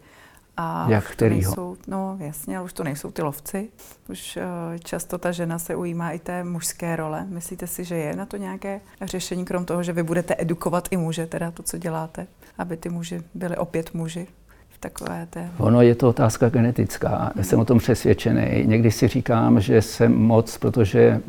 A 0.57 0.89
Jak 0.89 1.12
kterýho? 1.12 1.50
Nejsou, 1.50 1.77
no 1.88 2.17
jasně, 2.19 2.57
ale 2.57 2.65
už 2.65 2.74
to 2.74 2.83
nejsou 2.83 3.12
ty 3.12 3.21
lovci. 3.21 3.69
Už 4.09 4.38
uh, 4.38 4.77
často 4.77 5.17
ta 5.17 5.31
žena 5.31 5.59
se 5.59 5.75
ujímá 5.75 6.12
i 6.12 6.19
té 6.19 6.43
mužské 6.43 6.95
role. 6.95 7.25
Myslíte 7.29 7.67
si, 7.67 7.83
že 7.83 7.95
je 7.95 8.15
na 8.15 8.25
to 8.25 8.38
nějaké 8.38 8.81
řešení, 9.01 9.45
krom 9.45 9.65
toho, 9.65 9.83
že 9.83 9.93
vy 9.93 10.03
budete 10.03 10.35
edukovat 10.38 10.88
i 10.91 10.97
muže, 10.97 11.25
teda 11.25 11.51
to, 11.51 11.63
co 11.63 11.77
děláte, 11.77 12.27
aby 12.57 12.77
ty 12.77 12.89
muži 12.89 13.24
byli 13.33 13.57
opět 13.57 13.93
muži? 13.93 14.27
Takové 14.79 15.27
té... 15.29 15.50
Ono 15.58 15.82
je 15.82 15.96
to 15.96 16.10
otázka 16.10 16.50
genetická. 16.50 17.32
Já 17.36 17.44
jsem 17.44 17.60
o 17.60 17.65
tom 17.65 17.77
přesvědčený. 17.77 18.63
Někdy 18.65 18.91
si 18.91 19.08
říkám, 19.08 19.62
že 19.62 19.82
jsem 19.82 20.15
moc, 20.15 20.58
protože 20.58 21.22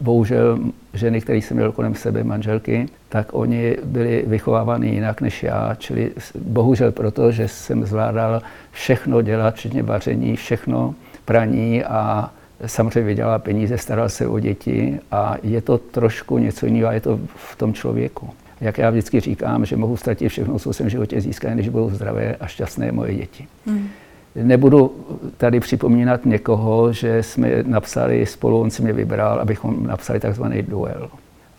bohužel 0.00 0.58
ženy, 0.94 1.20
které 1.20 1.38
jsem 1.38 1.56
měl 1.56 1.72
kolem 1.72 1.94
sebe, 1.94 2.24
manželky, 2.24 2.88
tak 3.08 3.28
oni 3.32 3.76
byli 3.84 4.24
vychováváni 4.26 4.88
jinak 4.88 5.20
než 5.20 5.42
já. 5.42 5.74
Čili 5.74 6.12
bohužel 6.38 6.92
proto, 6.92 7.32
že 7.32 7.48
jsem 7.48 7.86
zvládal 7.86 8.42
všechno 8.70 9.22
dělat, 9.22 9.54
včetně 9.54 9.82
vaření, 9.82 10.36
všechno 10.36 10.94
praní 11.24 11.84
a 11.84 12.30
samozřejmě 12.66 13.02
vydělal 13.02 13.38
peníze, 13.38 13.78
staral 13.78 14.08
se 14.08 14.26
o 14.26 14.38
děti 14.38 15.00
a 15.10 15.36
je 15.42 15.60
to 15.60 15.78
trošku 15.78 16.38
něco 16.38 16.66
jiného 16.66 16.88
a 16.88 16.92
je 16.92 17.00
to 17.00 17.20
v 17.36 17.56
tom 17.56 17.74
člověku 17.74 18.30
jak 18.62 18.78
já 18.78 18.90
vždycky 18.90 19.20
říkám, 19.20 19.64
že 19.64 19.76
mohu 19.76 19.96
ztratit 19.96 20.28
všechno, 20.28 20.58
co 20.58 20.72
jsem 20.72 20.86
v 20.86 20.90
životě 20.90 21.20
získal, 21.20 21.54
než 21.54 21.68
budou 21.68 21.90
zdravé 21.90 22.36
a 22.40 22.46
šťastné 22.46 22.92
moje 22.92 23.14
děti. 23.14 23.46
Hmm. 23.66 23.88
Nebudu 24.34 24.96
tady 25.36 25.60
připomínat 25.60 26.26
někoho, 26.26 26.92
že 26.92 27.22
jsme 27.22 27.62
napsali 27.62 28.26
spolu, 28.26 28.60
on 28.60 28.70
si 28.70 28.82
mě 28.82 28.92
vybral, 28.92 29.40
abychom 29.40 29.86
napsali 29.86 30.20
takzvaný 30.20 30.62
duel. 30.62 31.10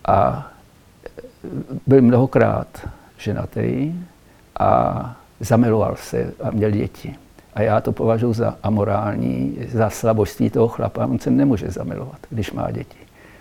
A 0.06 0.48
byl 1.88 2.02
mnohokrát 2.02 2.90
ženatý 3.18 3.94
a 4.60 5.16
zamiloval 5.40 5.96
se 5.96 6.34
a 6.44 6.52
měl 6.52 6.72
děti. 6.72 7.16
A 7.54 7.62
já 7.62 7.82
to 7.82 7.92
považuji 7.92 8.34
za 8.34 8.58
amorální, 8.64 9.58
za 9.72 9.90
slabosti 9.90 10.50
toho 10.50 10.68
chlapa. 10.68 11.06
On 11.06 11.20
se 11.20 11.32
nemůže 11.32 11.68
zamilovat, 11.68 12.20
když 12.30 12.52
má 12.52 12.72
děti. 12.72 12.98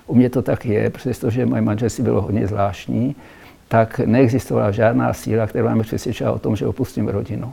U 0.06 0.14
mě 0.14 0.30
to 0.30 0.42
tak 0.42 0.66
je, 0.66 0.90
přestože 0.90 1.46
moje 1.46 1.62
manželství 1.62 2.04
bylo 2.04 2.22
hodně 2.22 2.46
zvláštní, 2.46 3.16
tak 3.72 3.98
neexistovala 3.98 4.70
žádná 4.70 5.12
síla, 5.12 5.46
která 5.46 5.74
mě 5.74 5.82
přesvědčila 5.82 6.32
o 6.32 6.38
tom, 6.38 6.56
že 6.56 6.66
opustím 6.66 7.08
rodinu 7.08 7.52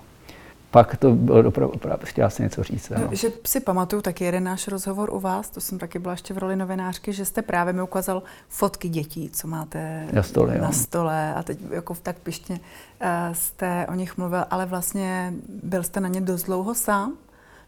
pak 0.71 0.97
to 0.97 1.11
bylo 1.11 1.51
opravdu, 1.51 2.05
chtěla 2.05 2.29
jsem 2.29 2.43
něco 2.43 2.63
říct. 2.63 2.91
Ano. 2.91 3.09
Že 3.11 3.27
si 3.45 3.59
pamatuju 3.59 4.01
taky 4.01 4.23
jeden 4.23 4.43
náš 4.43 4.67
rozhovor 4.67 5.13
u 5.13 5.19
vás, 5.19 5.49
to 5.49 5.61
jsem 5.61 5.79
taky 5.79 5.99
byla 5.99 6.11
ještě 6.11 6.33
v 6.33 6.38
roli 6.38 6.55
novinářky, 6.55 7.13
že 7.13 7.25
jste 7.25 7.41
právě 7.41 7.73
mi 7.73 7.81
ukázal 7.81 8.23
fotky 8.49 8.89
dětí, 8.89 9.29
co 9.29 9.47
máte 9.47 10.07
na 10.13 10.23
stole, 10.23 10.57
na 10.57 10.71
stole 10.71 11.33
a 11.33 11.43
teď 11.43 11.59
jako 11.71 11.95
tak 12.03 12.19
pišně 12.19 12.59
uh, 12.59 13.33
jste 13.33 13.88
o 13.89 13.93
nich 13.93 14.17
mluvil, 14.17 14.45
ale 14.51 14.65
vlastně 14.65 15.33
byl 15.63 15.83
jste 15.83 15.99
na 15.99 16.09
ně 16.09 16.21
dost 16.21 16.43
dlouho 16.43 16.75
sám? 16.75 17.13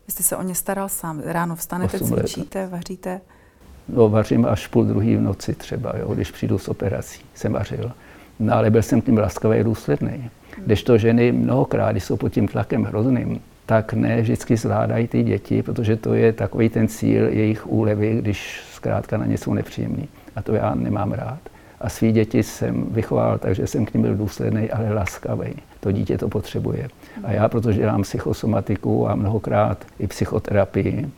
Vy 0.08 0.12
jste 0.12 0.24
se 0.24 0.36
o 0.38 0.44
ně 0.44 0.56
staral 0.56 0.90
sám? 0.90 1.22
Ráno 1.26 1.56
vstanete, 1.56 2.00
cvičíte, 2.00 2.68
vaříte? 2.68 3.22
No, 3.88 4.10
vařím 4.10 4.46
až 4.46 4.68
půl 4.68 4.84
druhý 4.84 5.16
v 5.16 5.22
noci 5.22 5.54
třeba, 5.54 5.94
jo, 5.98 6.14
když 6.14 6.32
přijdu 6.32 6.58
z 6.58 6.68
operací, 6.68 7.22
jsem 7.34 7.54
vařil. 7.54 7.92
No, 8.42 8.56
ale 8.56 8.70
byl 8.70 8.82
jsem 8.82 9.02
tím 9.02 9.18
laskavý 9.18 9.60
a 9.60 9.64
důsledný. 9.64 10.30
Kdežto 10.66 10.98
ženy 10.98 11.32
mnohokrát, 11.32 11.92
když 11.92 12.04
jsou 12.04 12.18
pod 12.18 12.30
tím 12.30 12.48
tlakem 12.48 12.84
hrozným, 12.84 13.42
tak 13.66 13.94
ne 13.94 14.22
vždycky 14.22 14.58
zvládají 14.58 15.08
ty 15.08 15.24
děti, 15.24 15.64
protože 15.64 15.96
to 15.96 16.14
je 16.14 16.34
takový 16.34 16.70
ten 16.70 16.88
cíl 16.88 17.28
jejich 17.28 17.68
úlevy, 17.68 18.18
když 18.22 18.62
zkrátka 18.74 19.18
na 19.18 19.26
ně 19.26 19.38
jsou 19.38 19.54
nepříjemný. 19.54 20.08
A 20.36 20.42
to 20.42 20.54
já 20.54 20.76
nemám 20.76 21.12
rád. 21.12 21.40
A 21.82 21.90
svý 21.90 22.12
děti 22.12 22.44
jsem 22.44 22.86
vychoval, 22.92 23.38
takže 23.38 23.68
jsem 23.68 23.86
k 23.86 23.94
ním 23.94 24.02
byl 24.02 24.16
důsledný, 24.16 24.72
ale 24.72 24.94
laskavý. 24.94 25.54
To 25.80 25.92
dítě 25.92 26.18
to 26.18 26.30
potřebuje. 26.30 26.88
A 27.24 27.32
já, 27.32 27.50
protože 27.50 27.80
dělám 27.80 28.02
psychosomatiku 28.02 29.10
a 29.10 29.16
mnohokrát 29.16 29.86
i 30.00 30.08
psychoterapii, 30.08 31.10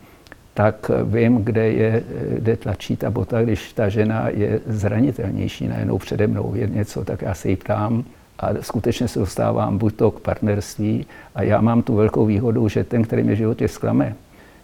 tak 0.53 0.91
vím, 1.03 1.35
kde, 1.35 1.71
je, 1.71 2.03
kde 2.29 2.57
tlačí 2.57 2.97
ta 2.97 3.09
bota, 3.09 3.41
když 3.41 3.73
ta 3.73 3.89
žena 3.89 4.29
je 4.29 4.59
zranitelnější 4.67 5.67
najednou 5.67 5.97
přede 5.97 6.27
mnou, 6.27 6.51
je 6.55 6.67
něco, 6.67 7.05
tak 7.05 7.21
já 7.21 7.33
se 7.33 7.49
jí 7.49 7.55
ptám, 7.55 8.03
a 8.39 8.49
skutečně 8.61 9.07
se 9.07 9.19
dostávám 9.19 9.77
buď 9.77 9.95
to 9.95 10.11
k 10.11 10.19
partnerství 10.19 11.05
a 11.35 11.43
já 11.43 11.61
mám 11.61 11.81
tu 11.81 11.95
velkou 11.95 12.25
výhodu, 12.25 12.69
že 12.69 12.83
ten, 12.83 13.03
který 13.03 13.23
mě 13.23 13.33
v 13.33 13.37
životě 13.37 13.67
zklame, 13.67 14.15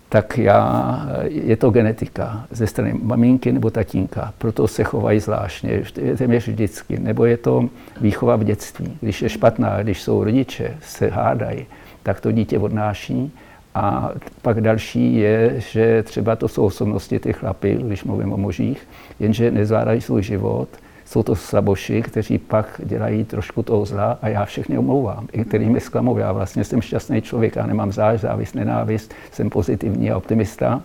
tak 0.10 0.38
já, 0.38 1.00
je 1.24 1.58
to 1.58 1.69
genetika 1.69 2.46
ze 2.51 2.67
strany 2.67 2.93
maminky 3.03 3.51
nebo 3.51 3.69
tatínka, 3.69 4.34
proto 4.38 4.67
se 4.67 4.84
chovají 4.84 5.19
zvláštně, 5.19 5.84
téměř 6.17 6.48
vždycky, 6.48 7.00
nebo 7.00 7.25
je 7.25 7.38
to 7.38 7.69
výchova 8.01 8.36
v 8.36 8.43
dětství. 8.43 8.98
Když 9.01 9.22
je 9.22 9.29
špatná, 9.29 9.84
když 9.84 10.01
jsou 10.01 10.24
rodiče, 10.24 10.77
se 10.81 11.08
hádají, 11.08 11.65
tak 12.03 12.22
to 12.22 12.31
dítě 12.31 12.60
odnáší. 12.60 13.31
A 13.75 14.09
pak 14.41 14.61
další 14.61 15.15
je, 15.15 15.55
že 15.57 16.03
třeba 16.03 16.35
to 16.35 16.47
jsou 16.47 16.65
osobnosti 16.65 17.19
těch 17.19 17.38
chlapy, 17.38 17.79
když 17.81 18.03
mluvím 18.03 18.33
o 18.33 18.38
mužích, 18.38 18.88
jenže 19.19 19.51
nezvládají 19.51 20.01
svůj 20.01 20.23
život, 20.23 20.69
jsou 21.05 21.23
to 21.23 21.35
slaboši, 21.35 22.01
kteří 22.01 22.38
pak 22.38 22.81
dělají 22.83 23.23
trošku 23.23 23.63
toho 23.63 23.85
zla 23.85 24.19
a 24.21 24.27
já 24.27 24.45
všechny 24.45 24.77
omlouvám, 24.77 25.27
i 25.31 25.45
který 25.45 25.69
mi 25.69 25.79
zklamou. 25.79 26.17
Já 26.17 26.31
vlastně 26.31 26.63
jsem 26.63 26.81
šťastný 26.81 27.21
člověk 27.21 27.57
a 27.57 27.65
nemám 27.65 27.91
záž, 27.91 28.19
závist, 28.19 28.55
nenávist, 28.55 29.13
jsem 29.31 29.49
pozitivní 29.49 30.11
a 30.11 30.17
optimista 30.17 30.81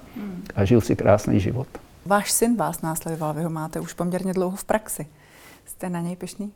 a 0.56 0.64
žiju 0.64 0.80
si 0.80 0.96
krásný 0.96 1.40
život. 1.40 1.66
Váš 2.06 2.30
syn 2.30 2.56
vás 2.56 2.82
následoval, 2.82 3.34
vy 3.34 3.42
ho 3.42 3.50
máte 3.50 3.80
už 3.80 3.92
poměrně 3.92 4.32
dlouho 4.32 4.56
v 4.56 4.64
praxi. 4.64 5.06
Jste 5.66 5.90
na 5.90 6.00
něj 6.00 6.16
pišný? 6.16 6.52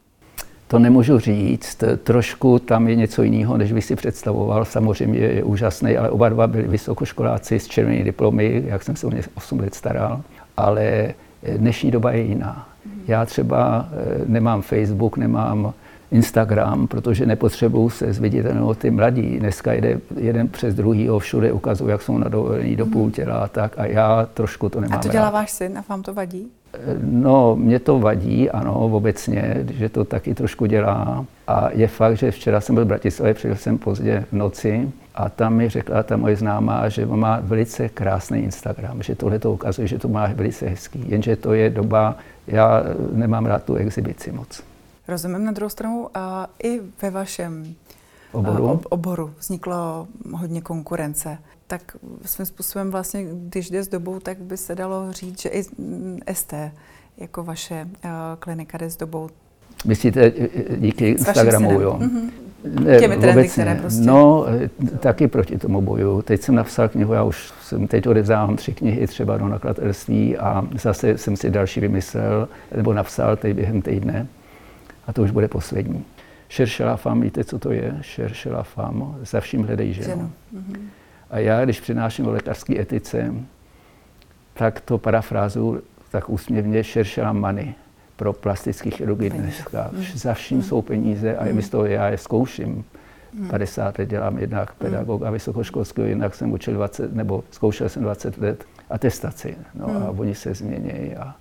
To 0.68 0.78
nemůžu 0.78 1.18
říct. 1.18 1.84
Trošku 2.04 2.58
tam 2.58 2.88
je 2.88 2.96
něco 2.96 3.22
jiného, 3.22 3.56
než 3.56 3.72
bych 3.72 3.84
si 3.84 3.96
představoval. 3.96 4.64
Samozřejmě 4.64 5.18
je 5.18 5.42
úžasný, 5.44 5.96
ale 5.96 6.10
oba 6.10 6.28
dva 6.28 6.46
byli 6.46 6.68
vysokoškoláci 6.68 7.58
s 7.60 7.66
červenými 7.68 8.04
diplomy, 8.04 8.62
jak 8.66 8.82
jsem 8.82 8.96
se 8.96 9.06
o 9.06 9.10
ně 9.10 9.22
8 9.34 9.60
let 9.60 9.74
staral. 9.74 10.20
Ale 10.56 11.14
dnešní 11.56 11.90
doba 11.90 12.12
je 12.12 12.22
jiná. 12.22 12.68
Já 13.06 13.26
třeba 13.26 13.88
eh, 13.92 14.24
nemám 14.26 14.62
Facebook, 14.62 15.16
nemám 15.16 15.72
Instagram, 16.10 16.86
protože 16.86 17.26
nepotřebuju 17.26 17.90
se 17.90 18.12
zviditelného 18.12 18.74
ty 18.74 18.90
mladí. 18.90 19.38
Dneska 19.38 19.72
jde 19.72 20.00
jeden 20.16 20.48
přes 20.48 20.74
druhý, 20.74 21.08
všude 21.18 21.52
ukazují, 21.52 21.90
jak 21.90 22.02
jsou 22.02 22.18
na 22.18 22.28
dovolení 22.28 22.76
do 22.76 22.86
půl 22.86 23.10
těla 23.10 23.38
a 23.38 23.48
tak 23.48 23.78
a 23.78 23.86
já 23.86 24.28
trošku 24.34 24.68
to 24.68 24.80
nemám 24.80 24.98
A 24.98 25.02
to 25.02 25.08
dělá 25.08 25.24
rád. 25.24 25.30
váš 25.30 25.50
syn 25.50 25.78
a 25.78 25.84
vám 25.88 26.02
to 26.02 26.14
vadí? 26.14 26.48
Eh, 26.74 26.78
no, 27.02 27.56
mě 27.56 27.78
to 27.78 27.98
vadí, 27.98 28.50
ano, 28.50 28.74
obecně, 28.74 29.64
že 29.70 29.88
to 29.88 30.04
taky 30.04 30.34
trošku 30.34 30.66
dělá. 30.66 31.26
A 31.46 31.68
je 31.72 31.88
fakt, 31.88 32.16
že 32.16 32.30
včera 32.30 32.60
jsem 32.60 32.74
byl 32.74 32.84
v 32.84 32.88
Bratislavě, 32.88 33.34
přišel 33.34 33.56
jsem 33.56 33.78
pozdě 33.78 34.24
v 34.30 34.32
noci 34.32 34.92
a 35.14 35.28
tam 35.28 35.54
mi 35.54 35.68
řekla 35.68 36.02
ta 36.02 36.16
moje 36.16 36.36
známá, 36.36 36.88
že 36.88 37.06
má 37.06 37.40
velice 37.42 37.88
krásný 37.88 38.42
Instagram, 38.42 39.02
že 39.02 39.14
tohle 39.14 39.38
to 39.38 39.52
ukazuje, 39.52 39.88
že 39.88 39.98
to 39.98 40.08
má 40.08 40.26
velice 40.34 40.68
hezký. 40.68 41.04
Jenže 41.08 41.36
to 41.36 41.52
je 41.52 41.70
doba, 41.70 42.16
já 42.46 42.82
nemám 43.12 43.46
rád 43.46 43.64
tu 43.64 43.74
exibici 43.74 44.32
moc. 44.32 44.62
Rozumím 45.08 45.44
na 45.44 45.52
druhou 45.52 45.70
stranu 45.70 46.08
a 46.14 46.46
i 46.62 46.80
ve 47.02 47.10
vašem 47.10 47.74
oboru, 48.32 48.68
ob, 48.68 48.86
oboru 48.90 49.30
vzniklo 49.38 50.06
hodně 50.32 50.60
konkurence. 50.60 51.38
Tak 51.68 51.96
svým 52.24 52.46
způsobem 52.46 52.90
vlastně, 52.90 53.26
když 53.32 53.70
jde 53.70 53.82
s 53.82 53.88
dobou, 53.88 54.20
tak 54.20 54.38
by 54.38 54.56
se 54.56 54.74
dalo 54.74 55.12
říct, 55.12 55.42
že 55.42 55.48
i 55.48 55.62
ST 56.32 56.54
jako 57.16 57.44
vaše 57.44 57.88
uh, 58.04 58.10
klinika 58.38 58.78
jde 58.78 58.90
s 58.90 58.96
dobou. 58.96 59.30
Myslíte 59.84 60.32
díky 60.76 61.08
Instagramu, 61.08 61.80
jo? 61.80 61.98
Mm-hmm. 62.00 62.30
Ne, 62.64 62.98
Těmi 62.98 63.16
trendy, 63.16 63.28
vůbec 63.28 63.52
které 63.52 63.74
prostě... 63.74 64.04
No, 64.04 64.46
taky 65.00 65.28
proti 65.28 65.58
tomu 65.58 65.80
boju. 65.82 66.22
Teď 66.22 66.40
jsem 66.40 66.54
napsal 66.54 66.88
knihu, 66.88 67.12
já 67.12 67.22
už 67.22 67.52
jsem 67.62 67.86
teď 67.86 68.06
odevzdávám 68.06 68.56
tři 68.56 68.72
knihy 68.72 69.06
třeba 69.06 69.38
do 69.38 69.48
nakladatelství 69.48 70.36
a 70.36 70.68
zase 70.80 71.18
jsem 71.18 71.36
si 71.36 71.50
další 71.50 71.80
vymyslel, 71.80 72.48
nebo 72.76 72.92
napsal 72.92 73.36
teď 73.36 73.56
během 73.56 73.82
týdne 73.82 74.26
a 75.06 75.12
to 75.12 75.22
už 75.22 75.30
bude 75.30 75.48
poslední. 75.48 76.04
Šeršela 76.48 76.96
fam, 76.96 77.20
víte, 77.20 77.44
co 77.44 77.58
to 77.58 77.72
je? 77.72 77.98
Šeršela 78.00 78.62
fam, 78.62 79.16
za 79.22 79.40
vším 79.40 79.62
hledej 79.62 79.92
ženu. 79.92 80.06
ženu. 80.06 80.30
Mm-hmm. 80.54 80.87
A 81.30 81.38
já, 81.38 81.64
když 81.64 81.80
přináším 81.80 82.26
o 82.26 82.30
lékařské 82.30 82.80
etice, 82.80 83.34
tak 84.54 84.80
to 84.80 84.98
parafrázu 84.98 85.80
tak 86.10 86.30
úsměvně 86.30 86.84
šeršela 86.84 87.32
many 87.32 87.74
pro 88.16 88.32
plastický 88.32 88.90
chirurgii 88.90 89.30
dneska. 89.30 89.90
Mm. 89.92 90.04
Za 90.14 90.34
vším 90.34 90.56
mm. 90.56 90.62
jsou 90.62 90.82
peníze 90.82 91.36
a 91.36 91.44
mm. 91.44 91.62
z 91.62 91.68
toho 91.68 91.86
já 91.86 92.08
je 92.08 92.18
zkouším. 92.18 92.84
50 93.50 93.98
let 93.98 94.08
dělám 94.08 94.38
jednak 94.38 94.74
pedagog 94.74 95.22
a 95.22 95.30
vysokoškolského, 95.30 96.08
jinak 96.08 96.34
jsem 96.34 96.52
učil 96.52 96.74
20, 96.74 97.14
nebo 97.14 97.44
zkoušel 97.50 97.88
jsem 97.88 98.02
20 98.02 98.38
let 98.38 98.64
atestaci. 98.90 99.56
No 99.74 99.86
a 99.86 100.10
oni 100.10 100.34
se 100.34 100.54
změní 100.54 101.16
a 101.16 101.34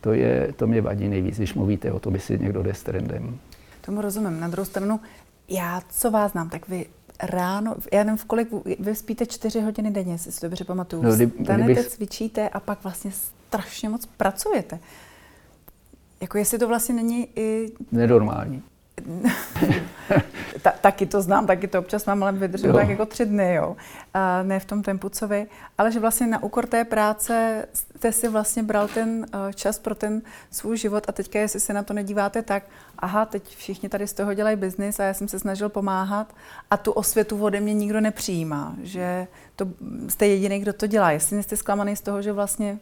to, 0.00 0.12
je, 0.12 0.52
to 0.56 0.66
mě 0.66 0.80
vadí 0.80 1.08
nejvíc, 1.08 1.36
když 1.36 1.54
mluvíte 1.54 1.92
o 1.92 2.00
tom, 2.00 2.14
jestli 2.14 2.38
někdo 2.38 2.62
jde 2.62 2.74
s 2.74 2.82
trendem. 2.82 3.38
Tomu 3.80 4.00
rozumím. 4.00 4.40
Na 4.40 4.48
druhou 4.48 4.64
stranu, 4.64 5.00
já 5.48 5.80
co 5.90 6.10
vás 6.10 6.32
znám, 6.32 6.48
tak 6.48 6.68
vy 6.68 6.86
ráno, 7.22 7.74
já 7.92 8.04
nevím, 8.04 8.16
v 8.16 8.24
kolik, 8.24 8.48
vy 8.78 8.94
spíte 8.94 9.26
čtyři 9.26 9.60
hodiny 9.60 9.90
denně, 9.90 10.18
si 10.18 10.30
dobře 10.42 10.64
pamatuju. 10.64 11.02
No, 11.02 11.14
kdy, 11.14 11.30
Stanete, 11.44 11.72
kdybych... 11.72 11.86
cvičíte 11.86 12.48
a 12.48 12.60
pak 12.60 12.82
vlastně 12.82 13.10
strašně 13.12 13.88
moc 13.88 14.06
pracujete. 14.06 14.78
Jako 16.20 16.38
jestli 16.38 16.58
to 16.58 16.68
vlastně 16.68 16.94
není 16.94 17.28
i... 17.36 17.72
Nenormální. 17.92 18.62
Ta, 20.62 20.70
taky 20.80 21.06
to 21.06 21.22
znám, 21.22 21.46
taky 21.46 21.68
to 21.68 21.78
občas 21.78 22.06
mám, 22.06 22.22
ale 22.22 22.32
vydržím 22.32 22.72
tak 22.72 22.88
jako 22.88 23.06
tři 23.06 23.26
dny, 23.26 23.54
jo. 23.54 23.76
A 24.14 24.42
ne 24.42 24.60
v 24.60 24.64
tom 24.64 24.82
tempu, 24.82 25.08
co 25.08 25.28
vy. 25.28 25.46
Ale 25.78 25.92
že 25.92 26.00
vlastně 26.00 26.26
na 26.26 26.42
úkor 26.42 26.66
té 26.66 26.84
práce 26.84 27.66
jste 27.72 28.12
si 28.12 28.28
vlastně 28.28 28.62
bral 28.62 28.88
ten 28.88 29.26
uh, 29.34 29.52
čas 29.52 29.78
pro 29.78 29.94
ten 29.94 30.22
svůj 30.50 30.76
život 30.76 31.04
a 31.08 31.12
teďka, 31.12 31.38
jestli 31.38 31.60
se 31.60 31.72
na 31.72 31.82
to 31.82 31.94
nedíváte 31.94 32.42
tak, 32.42 32.62
aha, 32.98 33.24
teď 33.24 33.56
všichni 33.56 33.88
tady 33.88 34.06
z 34.06 34.12
toho 34.12 34.34
dělají 34.34 34.56
biznis 34.56 35.00
a 35.00 35.04
já 35.04 35.14
jsem 35.14 35.28
se 35.28 35.38
snažil 35.38 35.68
pomáhat 35.68 36.34
a 36.70 36.76
tu 36.76 36.92
osvětu 36.92 37.44
ode 37.44 37.60
mě 37.60 37.74
nikdo 37.74 38.00
nepřijímá, 38.00 38.74
že 38.82 39.26
to 39.56 39.68
jste 40.08 40.26
jediný, 40.26 40.58
kdo 40.58 40.72
to 40.72 40.86
dělá. 40.86 41.10
Jestli 41.10 41.42
jste 41.42 41.56
zklamaný 41.56 41.96
z 41.96 42.00
toho, 42.00 42.22
že 42.22 42.32
vlastně 42.32 42.78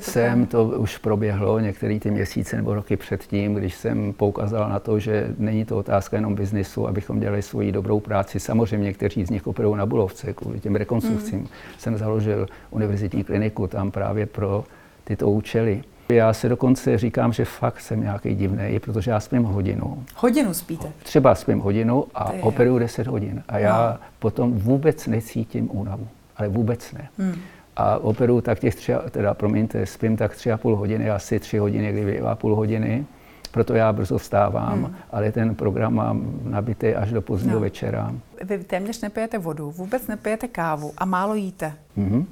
jsem, 0.00 0.46
to 0.46 0.64
už 0.64 0.98
proběhlo 0.98 1.60
některé 1.60 2.00
ty 2.00 2.10
měsíce 2.10 2.56
nebo 2.56 2.74
roky 2.74 2.96
předtím, 2.96 3.54
když 3.54 3.74
jsem 3.74 4.12
poukázal 4.12 4.68
na 4.68 4.78
to, 4.78 4.98
že 4.98 5.28
není 5.38 5.64
to 5.64 5.78
otázka 5.78 6.16
jenom 6.16 6.34
biznisu, 6.34 6.88
abychom 6.88 7.20
dělali 7.20 7.42
svoji 7.42 7.72
dobrou 7.72 8.00
práci. 8.00 8.40
Samozřejmě 8.40 8.84
někteří 8.84 9.24
z 9.24 9.30
nich 9.30 9.46
operují 9.46 9.76
na 9.76 9.86
Bulovce 9.86 10.32
kvůli 10.32 10.60
těm 10.60 10.74
rekonstrukcím. 10.74 11.38
Mm. 11.38 11.46
Jsem 11.78 11.98
založil 11.98 12.46
univerzitní 12.70 13.24
kliniku 13.24 13.66
tam 13.66 13.90
právě 13.90 14.26
pro 14.26 14.64
tyto 15.04 15.30
účely. 15.30 15.82
Já 16.08 16.32
se 16.32 16.48
dokonce 16.48 16.98
říkám, 16.98 17.32
že 17.32 17.44
fakt 17.44 17.80
jsem 17.80 18.00
nějaký 18.00 18.34
divný, 18.34 18.80
protože 18.80 19.10
já 19.10 19.20
spím 19.20 19.42
hodinu. 19.42 20.04
Hodinu 20.16 20.54
spíte? 20.54 20.92
Třeba 21.02 21.34
spím 21.34 21.58
hodinu 21.58 22.04
a 22.14 22.32
operuju 22.40 22.78
10 22.78 23.06
hodin. 23.06 23.42
A 23.48 23.58
já 23.58 23.98
no. 24.00 24.06
potom 24.18 24.52
vůbec 24.52 25.06
necítím 25.06 25.68
únavu. 25.72 26.08
Ale 26.36 26.48
vůbec 26.48 26.92
ne. 26.92 27.08
Hmm 27.18 27.34
a 27.76 27.98
operu 27.98 28.40
tak 28.40 28.58
těch 28.58 28.74
tři, 28.74 28.92
teda 29.10 29.34
promiňte, 29.34 29.86
spím 29.86 30.16
tak 30.16 30.36
tři 30.36 30.52
a 30.52 30.56
půl 30.56 30.76
hodiny, 30.76 31.10
asi 31.10 31.40
tři 31.40 31.58
hodiny, 31.58 31.92
kdy 31.92 32.20
a 32.20 32.34
půl 32.34 32.54
hodiny 32.54 33.06
Proto 33.52 33.74
já 33.74 33.92
brzo 33.92 34.18
vstávám, 34.18 34.84
hmm. 34.84 34.94
ale 35.10 35.32
ten 35.32 35.54
program 35.54 35.94
mám 35.94 36.40
nabitý 36.42 36.94
až 36.94 37.10
do 37.10 37.22
pozdního 37.22 37.54
no. 37.54 37.60
večera. 37.60 38.12
Vy 38.44 38.58
téměř 38.58 39.00
nepijete 39.00 39.38
vodu, 39.38 39.70
vůbec 39.70 40.06
nepijete 40.06 40.48
kávu 40.48 40.92
a 40.98 41.04
málo 41.04 41.34
jíte. 41.34 41.72
Mm-hmm. 41.98 42.24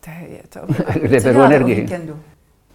To 0.00 0.10
je 0.10 0.42
to. 0.48 0.60
Kde 1.02 1.20
beru 1.20 1.42
energii? 1.42 1.78
O 1.78 1.80
víkendu? 1.80 2.18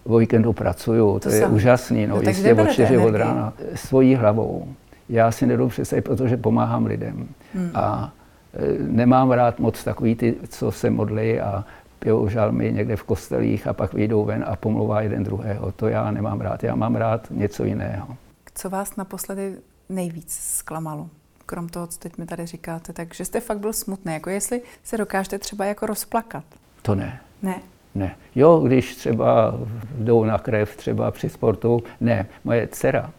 O 0.04 0.18
víkendu 0.18 0.54
pracuju, 0.54 1.20
to, 1.20 1.30
to 1.30 1.36
je 1.36 1.48
úžasný, 1.48 2.08
no, 2.08 2.16
no 2.16 2.30
jistě 2.30 2.54
od 2.54 2.72
4 2.72 2.98
od 2.98 3.16
rána. 3.16 3.54
Svojí 3.76 4.16
hlavou. 4.16 4.68
Já 5.10 5.32
si 5.32 5.46
nedobu 5.46 5.70
představit, 5.70 6.02
protože 6.02 6.38
pomáhám 6.38 6.86
lidem. 6.86 7.28
Hmm. 7.54 7.72
A 7.74 8.14
e, 8.54 8.84
nemám 8.84 9.32
rád 9.32 9.60
moc 9.60 9.84
takový 9.84 10.16
ty, 10.16 10.36
co 10.50 10.72
se 10.72 10.90
modlí 10.90 11.40
a 11.40 11.66
pijou 12.04 12.30
žalmy 12.30 12.72
někde 12.72 12.96
v 12.96 13.04
kostelích 13.04 13.68
a 13.68 13.74
pak 13.74 13.94
vyjdou 13.94 14.26
ven 14.26 14.46
a 14.48 14.56
pomluvá 14.56 15.02
jeden 15.02 15.24
druhého. 15.24 15.72
To 15.72 15.88
já 15.88 16.12
nemám 16.12 16.42
rád. 16.42 16.64
Já 16.64 16.76
mám 16.76 16.96
rád 16.96 17.28
něco 17.32 17.64
jiného. 17.64 18.18
Co 18.56 18.70
vás 18.70 18.96
naposledy 18.96 19.58
nejvíc 19.90 20.34
zklamalo? 20.34 21.10
Krom 21.46 21.70
toho, 21.70 21.88
co 21.88 22.00
teď 22.00 22.18
mi 22.18 22.26
tady 22.26 22.46
říkáte, 22.46 22.94
takže 22.94 23.26
jste 23.26 23.40
fakt 23.40 23.60
byl 23.60 23.74
smutný. 23.74 24.14
Jako 24.14 24.30
jestli 24.30 24.62
se 24.84 24.98
dokážete 24.98 25.40
třeba 25.40 25.66
jako 25.66 25.86
rozplakat. 25.86 26.44
To 26.82 26.96
ne. 26.96 27.22
Ne. 27.42 27.60
Ne. 27.96 28.16
Jo, 28.36 28.60
když 28.60 28.96
třeba 28.96 29.60
jdou 29.98 30.24
na 30.24 30.38
krev 30.38 30.76
třeba 30.76 31.12
při 31.12 31.30
sportu, 31.30 31.84
ne. 32.00 32.28
Moje 32.44 32.68
dcera, 32.68 33.12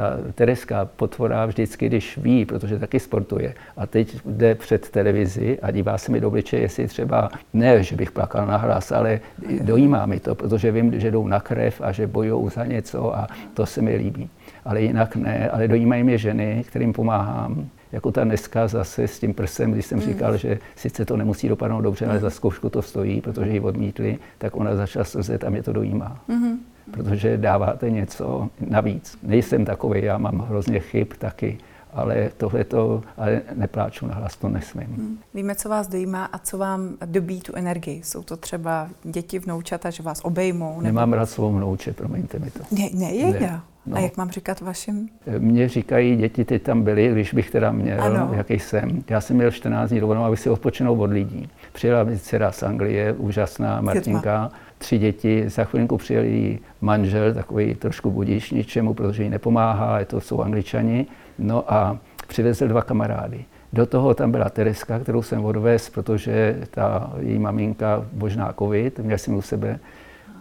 ta 0.00 0.32
Tereska 0.34 0.84
potvora 0.96 1.46
vždycky, 1.46 1.86
když 1.86 2.18
ví, 2.18 2.44
protože 2.44 2.78
taky 2.78 3.00
sportuje 3.00 3.54
a 3.76 3.86
teď 3.86 4.20
jde 4.24 4.54
před 4.54 4.88
televizi 4.90 5.58
a 5.62 5.70
dívá 5.70 5.98
se 5.98 6.12
mi 6.12 6.20
do 6.20 6.28
obličeje, 6.28 6.62
jestli 6.62 6.86
třeba, 6.86 7.28
ne, 7.52 7.82
že 7.82 7.96
bych 7.96 8.10
plakal 8.10 8.46
na 8.46 8.56
hlas, 8.56 8.92
ale 8.92 9.20
dojímá 9.62 10.06
mi 10.06 10.20
to, 10.20 10.34
protože 10.34 10.72
vím, 10.72 11.00
že 11.00 11.10
jdou 11.10 11.26
na 11.26 11.40
krev 11.40 11.80
a 11.84 11.92
že 11.92 12.06
bojují 12.06 12.50
za 12.50 12.64
něco 12.64 13.16
a 13.16 13.26
to 13.54 13.66
se 13.66 13.82
mi 13.82 13.96
líbí. 13.96 14.30
Ale 14.64 14.82
jinak 14.82 15.16
ne, 15.16 15.50
ale 15.50 15.68
dojímají 15.68 16.02
mě 16.02 16.18
ženy, 16.18 16.64
kterým 16.68 16.92
pomáhám 16.92 17.68
jako 17.92 18.12
ta 18.12 18.24
dneska 18.24 18.68
zase 18.68 19.08
s 19.08 19.18
tím 19.20 19.34
prsem, 19.34 19.72
když 19.72 19.86
jsem 19.86 19.98
mm. 19.98 20.04
říkal, 20.04 20.36
že 20.36 20.58
sice 20.76 21.04
to 21.04 21.16
nemusí 21.16 21.48
dopadnout 21.48 21.80
dobře, 21.80 22.06
ale 22.06 22.18
za 22.18 22.30
zkoušku 22.30 22.70
to 22.70 22.82
stojí, 22.82 23.20
protože 23.20 23.50
ji 23.50 23.60
odmítli, 23.60 24.18
tak 24.38 24.56
ona 24.56 24.76
začala 24.76 25.04
slzet 25.04 25.44
a 25.44 25.50
mě 25.50 25.62
to 25.62 25.72
dojímá. 25.72 26.22
Mm-hmm. 26.28 26.56
Protože 26.90 27.36
dáváte 27.36 27.90
něco 27.90 28.48
navíc. 28.68 29.18
Nejsem 29.22 29.64
takový, 29.64 30.04
já 30.04 30.18
mám 30.18 30.38
hrozně 30.38 30.80
chyb 30.80 31.08
taky, 31.18 31.58
ale 31.92 32.30
tohle 32.36 32.64
to, 32.64 33.02
ale 33.16 33.40
nepláču 33.54 34.06
na 34.06 34.14
hlas, 34.14 34.36
to 34.36 34.48
nesmím. 34.48 34.86
Hmm. 34.86 35.18
Víme, 35.34 35.54
co 35.54 35.68
vás 35.68 35.88
dojímá 35.88 36.24
a 36.24 36.38
co 36.38 36.58
vám 36.58 36.96
dobí 37.04 37.40
tu 37.40 37.56
energii. 37.56 38.02
Jsou 38.04 38.22
to 38.22 38.36
třeba 38.36 38.88
děti, 39.04 39.38
vnoučata, 39.38 39.90
že 39.90 40.02
vás 40.02 40.20
obejmou? 40.24 40.70
Nebo... 40.70 40.82
Nemám 40.82 41.12
rád 41.12 41.26
slovo 41.26 41.56
vnouče, 41.56 41.92
promiňte 41.92 42.38
mi 42.38 42.50
to. 42.50 42.60
Ne, 42.70 42.88
ne, 42.94 43.14
je 43.14 43.40
ne. 43.40 43.60
No. 43.86 43.96
A 43.96 44.00
jak 44.00 44.16
mám 44.16 44.30
říkat 44.30 44.60
vašim? 44.60 45.08
Mně 45.38 45.68
říkají, 45.68 46.16
děti 46.16 46.44
ty 46.44 46.58
tam 46.58 46.82
byly, 46.82 47.08
když 47.12 47.34
bych 47.34 47.50
teda 47.50 47.72
měl, 47.72 48.02
ano. 48.02 48.30
jaký 48.32 48.58
jsem. 48.58 49.04
Já 49.08 49.20
jsem 49.20 49.36
měl 49.36 49.50
14 49.50 49.90
dní 49.90 50.00
dovolenou, 50.00 50.24
aby 50.24 50.36
si 50.36 50.50
odpočinout 50.50 51.00
od 51.00 51.10
lidí. 51.10 51.48
Přijela 51.72 52.04
mi 52.04 52.18
dcera 52.18 52.52
z 52.52 52.62
Anglie, 52.62 53.12
úžasná 53.12 53.80
Martinka, 53.80 54.50
tři 54.80 54.98
děti, 54.98 55.48
za 55.48 55.64
chvilinku 55.64 55.96
přijel 55.96 56.22
její 56.24 56.58
manžel, 56.80 57.34
takový 57.34 57.74
trošku 57.74 58.10
budíš 58.10 58.50
ničemu, 58.50 58.94
protože 58.94 59.22
jí 59.22 59.30
nepomáhá, 59.30 60.04
to 60.04 60.20
jsou 60.20 60.40
angličani. 60.40 61.06
No 61.38 61.72
a 61.72 61.98
přivezl 62.26 62.68
dva 62.68 62.82
kamarády. 62.82 63.44
Do 63.72 63.86
toho 63.86 64.14
tam 64.14 64.30
byla 64.30 64.50
Tereska, 64.50 64.98
kterou 64.98 65.22
jsem 65.22 65.44
odvez, 65.44 65.90
protože 65.90 66.58
ta 66.70 67.12
její 67.18 67.38
maminka 67.38 68.06
možná 68.12 68.54
covid, 68.58 68.98
měl 68.98 69.18
jsem 69.18 69.34
u 69.34 69.42
sebe 69.42 69.78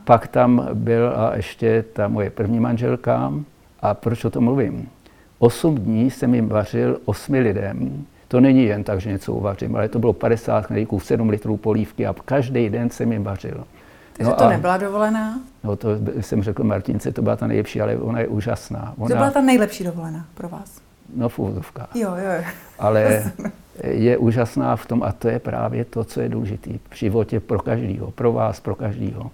pak 0.10 0.28
tam 0.28 0.70
byl 0.74 1.14
a 1.16 1.36
ještě 1.36 1.86
ta 1.94 2.08
moje 2.08 2.30
první 2.30 2.60
manželka. 2.60 3.34
A 3.80 3.94
proč 3.94 4.26
o 4.26 4.30
tom 4.30 4.44
mluvím? 4.44 4.90
Osm 5.40 5.76
dní 5.76 6.12
jsem 6.12 6.36
jim 6.36 6.50
vařil 6.50 7.00
osmi 7.06 7.40
lidem. 7.40 8.06
To 8.28 8.40
není 8.40 8.64
jen 8.64 8.84
tak, 8.84 9.02
že 9.02 9.10
něco 9.10 9.34
uvařím, 9.34 9.76
ale 9.76 9.90
to 9.90 10.00
bylo 10.00 10.14
50 10.14 10.66
knedlíků, 10.66 11.00
7 11.00 11.30
litrů 11.30 11.58
polívky 11.58 12.06
a 12.06 12.16
každý 12.26 12.70
den 12.70 12.90
jsem 12.90 13.12
jim 13.12 13.24
vařil. 13.24 13.64
Takže 14.20 14.32
no 14.32 14.38
to 14.38 14.44
a, 14.44 14.50
nebyla 14.50 14.78
dovolená? 14.78 15.40
No 15.64 15.76
to 15.76 15.90
jsem 16.22 16.44
řekl 16.44 16.64
Martince, 16.64 17.12
to 17.12 17.22
byla 17.22 17.36
ta 17.36 17.48
nejlepší, 17.48 17.82
ale 17.82 17.98
ona 17.98 18.20
je 18.20 18.28
úžasná. 18.28 18.94
Ona, 18.98 19.08
to 19.08 19.16
byla 19.16 19.32
ta 19.32 19.42
nejlepší 19.42 19.84
dovolená 19.84 20.26
pro 20.34 20.50
vás? 20.50 20.82
No 21.16 21.30
v 21.30 21.40
úvodovkách. 21.40 21.90
Jo, 21.96 22.16
jo. 22.16 22.44
Ale 22.80 23.24
je 23.84 24.18
úžasná 24.18 24.76
v 24.76 24.86
tom, 24.86 25.04
a 25.04 25.12
to 25.12 25.28
je 25.28 25.40
právě 25.40 25.86
to, 25.86 26.04
co 26.04 26.22
je 26.22 26.30
důležité 26.30 26.70
v 26.90 26.96
životě 26.96 27.40
pro 27.40 27.60
každého, 27.60 28.12
pro 28.12 28.34
vás, 28.34 28.60
pro 28.60 28.76
každého 28.76 29.32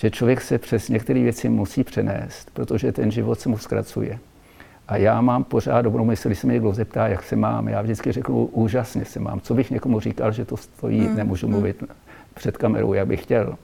že 0.00 0.10
člověk 0.10 0.40
se 0.40 0.58
přes 0.58 0.88
některé 0.88 1.22
věci 1.22 1.48
musí 1.48 1.84
přenést, 1.84 2.50
protože 2.50 2.92
ten 2.92 3.10
život 3.10 3.40
se 3.40 3.48
mu 3.48 3.58
zkracuje. 3.58 4.18
A 4.88 4.96
já 4.96 5.20
mám 5.20 5.44
pořád 5.44 5.82
dobrou 5.82 6.04
mysl, 6.04 6.28
když 6.28 6.38
se 6.38 6.46
mě 6.46 6.54
někdo 6.54 6.72
zeptá, 6.72 7.08
jak 7.08 7.22
se 7.22 7.36
mám, 7.36 7.68
já 7.68 7.82
vždycky 7.82 8.12
řeknu, 8.12 8.44
úžasně 8.44 9.04
se 9.04 9.20
mám. 9.20 9.40
Co 9.40 9.54
bych 9.54 9.70
někomu 9.70 10.00
říkal, 10.00 10.32
že 10.32 10.44
to 10.44 10.56
stojí, 10.56 11.00
mm. 11.00 11.16
nemůžu 11.16 11.46
mm. 11.46 11.52
mluvit 11.52 11.84
před 12.34 12.56
kamerou, 12.56 12.92
jak 12.92 13.06
bych 13.06 13.22
chtěl. 13.22 13.54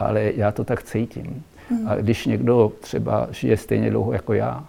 Ale 0.00 0.32
já 0.36 0.52
to 0.52 0.64
tak 0.64 0.82
cítím. 0.82 1.44
Mm. 1.70 1.88
A 1.88 1.94
když 1.94 2.26
někdo 2.26 2.72
třeba 2.80 3.28
žije 3.30 3.56
stejně 3.56 3.90
dlouho 3.90 4.12
jako 4.12 4.32
já, 4.32 4.64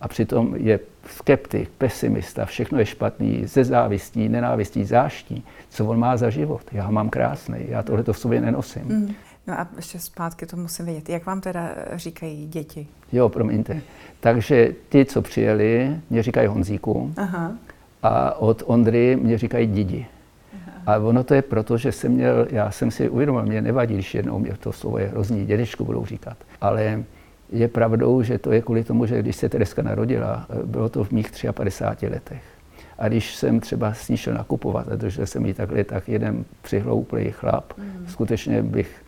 a 0.00 0.08
přitom 0.08 0.54
je 0.56 0.80
skeptik, 1.06 1.70
pesimista, 1.78 2.44
všechno 2.44 2.78
je 2.78 2.86
špatný, 2.86 3.46
ze 3.46 3.64
závistí, 3.64 4.28
nenávistí, 4.28 4.84
záští, 4.84 5.44
co 5.70 5.86
on 5.86 5.98
má 5.98 6.16
za 6.16 6.30
život. 6.30 6.62
Já 6.72 6.84
ho 6.84 6.92
mám 6.92 7.08
krásný, 7.10 7.58
já 7.68 7.82
tohle 7.82 8.04
to 8.04 8.12
v 8.12 8.18
sobě 8.18 8.40
nenosím. 8.40 8.82
Mm. 8.82 9.14
No 9.46 9.60
a 9.60 9.68
ještě 9.76 9.98
zpátky 9.98 10.46
to 10.46 10.56
musím 10.56 10.84
vědět. 10.84 11.08
Jak 11.08 11.26
vám 11.26 11.40
teda 11.40 11.70
říkají 11.94 12.46
děti? 12.46 12.86
Jo, 13.12 13.28
promiňte. 13.28 13.80
Takže 14.20 14.74
ty, 14.88 15.04
co 15.04 15.22
přijeli, 15.22 15.96
mě 16.10 16.22
říkají 16.22 16.48
Honzíku. 16.48 17.14
Aha. 17.16 17.52
A 18.02 18.34
od 18.34 18.62
Ondry 18.66 19.16
mě 19.16 19.38
říkají 19.38 19.66
Didi. 19.66 20.06
A 20.88 20.98
ono 20.98 21.24
to 21.24 21.34
je 21.34 21.42
proto, 21.42 21.76
že 21.76 21.92
jsem 21.92 22.12
měl, 22.12 22.46
já 22.50 22.70
jsem 22.70 22.90
si 22.90 23.08
uvědomil, 23.08 23.42
mě 23.42 23.62
nevadí, 23.62 23.94
když 23.94 24.14
jednou 24.14 24.38
mě 24.38 24.52
to 24.60 24.72
slovo 24.72 24.98
je 24.98 25.06
hrozný, 25.06 25.46
dědečku 25.46 25.84
budou 25.84 26.06
říkat. 26.06 26.36
Ale 26.60 27.04
je 27.52 27.68
pravdou, 27.68 28.22
že 28.22 28.38
to 28.38 28.52
je 28.52 28.62
kvůli 28.62 28.84
tomu, 28.84 29.06
že 29.06 29.22
když 29.22 29.36
se 29.36 29.48
Tereska 29.48 29.82
narodila, 29.82 30.46
bylo 30.64 30.88
to 30.88 31.04
v 31.04 31.10
mých 31.10 31.30
53 31.52 32.06
letech. 32.06 32.42
A 32.98 33.08
když 33.08 33.34
jsem 33.34 33.60
třeba 33.60 33.94
s 33.94 34.08
ní 34.08 34.16
šel 34.16 34.34
nakupovat 34.34 34.88
a 34.88 34.96
držel 34.96 35.26
jsem 35.26 35.46
ji 35.46 35.54
takhle, 35.54 35.84
tak 35.84 36.08
jeden 36.08 36.44
přihlouplý 36.62 37.30
chlap, 37.30 37.72
mm. 37.78 38.06
skutečně 38.08 38.62
bych 38.62 39.02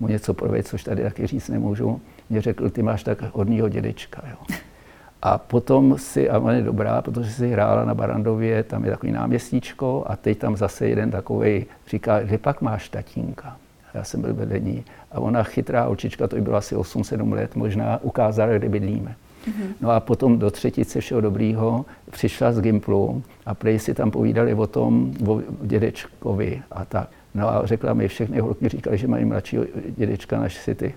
mu 0.00 0.08
něco 0.08 0.34
provědět, 0.34 0.68
což 0.68 0.84
tady 0.84 1.02
taky 1.02 1.26
říct 1.26 1.48
nemůžu, 1.48 2.00
mě 2.30 2.40
řekl, 2.40 2.70
ty 2.70 2.82
máš 2.82 3.02
tak 3.02 3.34
hodnýho 3.34 3.68
dědečka. 3.68 4.22
Jo. 4.30 4.56
A 5.22 5.38
potom 5.38 5.98
si, 5.98 6.30
a 6.30 6.38
ona 6.38 6.52
je 6.52 6.62
dobrá, 6.62 7.02
protože 7.02 7.30
si 7.30 7.48
hrála 7.48 7.84
na 7.84 7.94
Barandově, 7.94 8.62
tam 8.62 8.84
je 8.84 8.90
takový 8.90 9.12
náměstíčko 9.12 10.04
a 10.06 10.16
teď 10.16 10.38
tam 10.38 10.56
zase 10.56 10.88
jeden 10.88 11.10
takový 11.10 11.66
říká, 11.88 12.20
kde 12.20 12.38
pak 12.38 12.60
máš 12.60 12.88
tatínka? 12.88 13.56
Já 13.94 14.04
jsem 14.04 14.20
byl 14.20 14.34
vedení. 14.34 14.84
A 15.12 15.20
ona 15.20 15.42
chytrá 15.42 15.86
očička, 15.86 16.28
to 16.28 16.36
by 16.36 16.42
bylo 16.42 16.56
asi 16.56 16.76
8-7 16.76 17.32
let, 17.32 17.56
možná 17.56 17.98
ukázala, 18.02 18.52
kde 18.52 18.68
bydlíme. 18.68 19.14
Mm-hmm. 19.46 19.68
No 19.80 19.90
a 19.90 20.00
potom 20.00 20.38
do 20.38 20.50
třetice 20.50 21.00
všeho 21.00 21.20
dobrýho 21.20 21.84
přišla 22.10 22.52
z 22.52 22.60
Gimplu 22.60 23.22
a 23.46 23.54
prej 23.54 23.78
si 23.78 23.94
tam 23.94 24.10
povídali 24.10 24.54
o 24.54 24.66
tom, 24.66 25.14
o 25.26 25.40
dědečkovi 25.62 26.62
a 26.70 26.84
tak. 26.84 27.08
No 27.34 27.48
a 27.48 27.66
řekla 27.66 27.94
mi, 27.94 28.08
všechny 28.08 28.40
holky 28.40 28.68
říkali, 28.68 28.98
že 28.98 29.08
mají 29.08 29.24
mladší 29.24 29.58
dědečka 29.96 30.40
než 30.40 30.54
si 30.54 30.74
ty. 30.74 30.94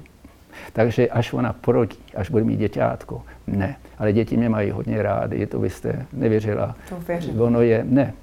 Takže 0.74 1.10
až 1.10 1.34
ona 1.34 1.54
porodí, 1.54 1.98
až 2.16 2.30
bude 2.30 2.44
mít 2.44 2.58
děťátko, 2.58 3.22
ne. 3.48 3.76
Ale 3.98 4.14
děti 4.14 4.38
mě 4.38 4.50
mají 4.50 4.72
hodně 4.72 5.02
rády, 5.02 5.48
to 5.48 5.60
byste 5.60 6.06
nevěřila. 6.14 6.76
To 6.90 6.96
věřím. 7.08 7.42
Ono 7.42 7.62
je, 7.62 7.86
ne. 7.90 8.14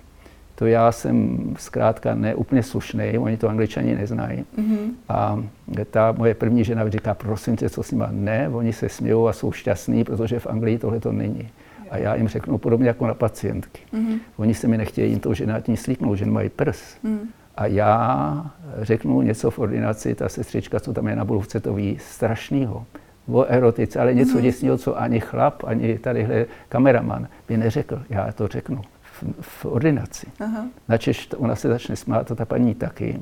To 0.54 0.66
já 0.66 0.92
jsem 0.92 1.38
zkrátka 1.58 2.14
neúplně 2.14 2.62
slušný, 2.62 3.18
oni 3.18 3.36
to 3.36 3.48
angličani 3.48 3.94
neznají. 3.94 4.44
Mm-hmm. 4.58 4.90
A 5.08 5.42
ta 5.90 6.12
moje 6.12 6.34
první 6.34 6.64
žena 6.64 6.88
říká, 6.88 7.14
prosím 7.14 7.56
tě, 7.56 7.70
co 7.70 7.82
s 7.82 7.90
nima? 7.90 8.08
Ne, 8.10 8.48
oni 8.48 8.72
se 8.72 8.88
smějou 8.88 9.28
a 9.28 9.32
jsou 9.32 9.52
šťastní, 9.52 10.04
protože 10.04 10.38
v 10.38 10.46
Anglii 10.46 10.78
tohle 10.78 11.00
to 11.00 11.12
není. 11.12 11.48
A 11.90 11.98
já 11.98 12.14
jim 12.14 12.28
řeknu 12.28 12.58
podobně 12.58 12.88
jako 12.88 13.06
na 13.06 13.14
pacientky. 13.14 13.82
Mm-hmm. 13.94 14.18
Oni 14.36 14.54
se 14.54 14.68
mi 14.68 14.78
nechtějí 14.78 15.10
jim 15.10 15.20
to 15.20 15.34
ženátní 15.34 15.76
slíknout, 15.76 16.18
že 16.18 16.26
mají 16.26 16.48
prs. 16.48 16.96
Mm-hmm. 17.04 17.18
A 17.56 17.66
já 17.66 18.50
řeknu 18.78 19.22
něco 19.22 19.50
v 19.50 19.58
ordinaci, 19.58 20.14
ta 20.14 20.28
sestřička, 20.28 20.80
co 20.80 20.92
tam 20.92 21.08
je 21.08 21.16
na 21.16 21.24
bulvce, 21.24 21.60
to 21.60 21.74
ví 21.74 21.98
strašnýho. 22.00 22.84
O 23.32 23.44
erotice, 23.44 24.00
ale 24.00 24.14
něco 24.14 24.38
mm-hmm. 24.38 24.42
děsného, 24.42 24.78
co 24.78 25.00
ani 25.00 25.20
chlap, 25.20 25.64
ani 25.64 25.98
tadyhle 25.98 26.46
kameraman 26.68 27.28
by 27.48 27.56
neřekl. 27.56 28.02
Já 28.10 28.32
to 28.32 28.48
řeknu 28.48 28.82
v, 29.02 29.24
v 29.40 29.64
ordinaci. 29.64 30.26
Aha. 30.40 30.66
Načež 30.88 31.28
ona 31.36 31.56
se 31.56 31.68
začne 31.68 31.96
smát, 31.96 32.26
to 32.26 32.34
ta 32.34 32.44
paní 32.44 32.74
taky. 32.74 33.20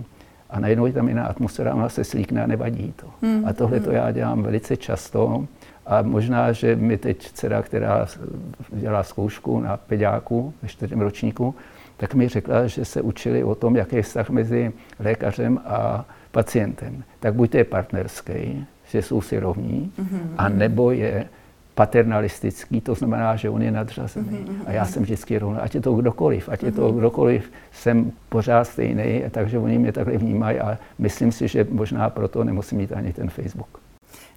A 0.50 0.60
najednou 0.60 0.86
je 0.86 0.92
tam 0.92 1.08
jiná 1.08 1.26
atmosféra, 1.26 1.74
ona 1.74 1.88
se 1.88 2.04
slíkne 2.04 2.44
a 2.44 2.46
nevadí 2.46 2.92
to. 2.96 3.06
Mm. 3.22 3.44
A 3.46 3.52
tohle 3.52 3.80
to 3.80 3.90
mhm. 3.90 3.96
já 3.96 4.10
dělám 4.10 4.42
velice 4.42 4.76
často. 4.76 5.46
A 5.86 6.02
možná, 6.02 6.52
že 6.52 6.76
mi 6.76 6.98
teď 6.98 7.32
dcera, 7.32 7.62
která 7.62 8.06
dělá 8.72 9.02
zkoušku 9.02 9.60
na 9.60 9.76
peďáku 9.76 10.54
ve 10.62 10.68
čtvrtém 10.68 11.00
ročníku, 11.00 11.54
tak 11.96 12.14
mi 12.14 12.28
řekla, 12.28 12.66
že 12.66 12.84
se 12.84 13.02
učili 13.02 13.44
o 13.44 13.54
tom, 13.54 13.76
jaký 13.76 13.96
je 13.96 14.02
vztah 14.02 14.30
mezi 14.30 14.72
lékařem 14.98 15.60
a 15.64 16.04
pacientem. 16.30 17.04
Tak 17.20 17.34
buď 17.34 17.50
to 17.50 17.56
je 17.56 17.64
partnerský, 17.64 18.66
že 18.88 19.02
jsou 19.02 19.20
si 19.20 19.38
rovní, 19.38 19.92
mm-hmm. 19.98 20.28
a 20.38 20.48
nebo 20.48 20.90
je 20.90 21.28
paternalistický, 21.74 22.80
to 22.80 22.94
znamená, 22.94 23.36
že 23.36 23.50
on 23.50 23.62
je 23.62 23.70
nadřazený. 23.70 24.38
Mm-hmm. 24.38 24.62
A 24.66 24.72
já 24.72 24.84
jsem 24.84 25.02
vždycky 25.02 25.38
rovný, 25.38 25.58
ať 25.58 25.74
je 25.74 25.80
to 25.80 25.94
kdokoliv, 25.94 26.48
ať 26.48 26.62
je 26.62 26.72
to 26.72 26.88
mhm. 26.88 26.98
kdokoliv, 26.98 27.52
jsem 27.72 28.12
pořád 28.28 28.64
stejný, 28.64 29.22
takže 29.30 29.58
oni 29.58 29.78
mě 29.78 29.92
takhle 29.92 30.18
vnímají 30.18 30.60
a 30.60 30.78
myslím 30.98 31.32
si, 31.32 31.48
že 31.48 31.66
možná 31.70 32.10
proto 32.10 32.44
nemusím 32.44 32.78
mít 32.78 32.92
ani 32.92 33.12
ten 33.12 33.30
Facebook. 33.30 33.80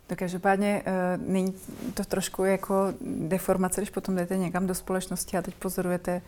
Tak 0.08 0.17
každopádně 0.17 0.82
uh, 0.88 1.34
není 1.34 1.54
to 1.93 2.04
trošku 2.04 2.43
jako 2.43 2.93
deformace, 3.28 3.82
když 3.82 3.89
potom 3.89 4.15
jdete 4.15 4.38
někam 4.38 4.67
do 4.67 4.76
společnosti 4.76 5.38
a 5.38 5.41
teď 5.41 5.54
pozorujete 5.56 6.22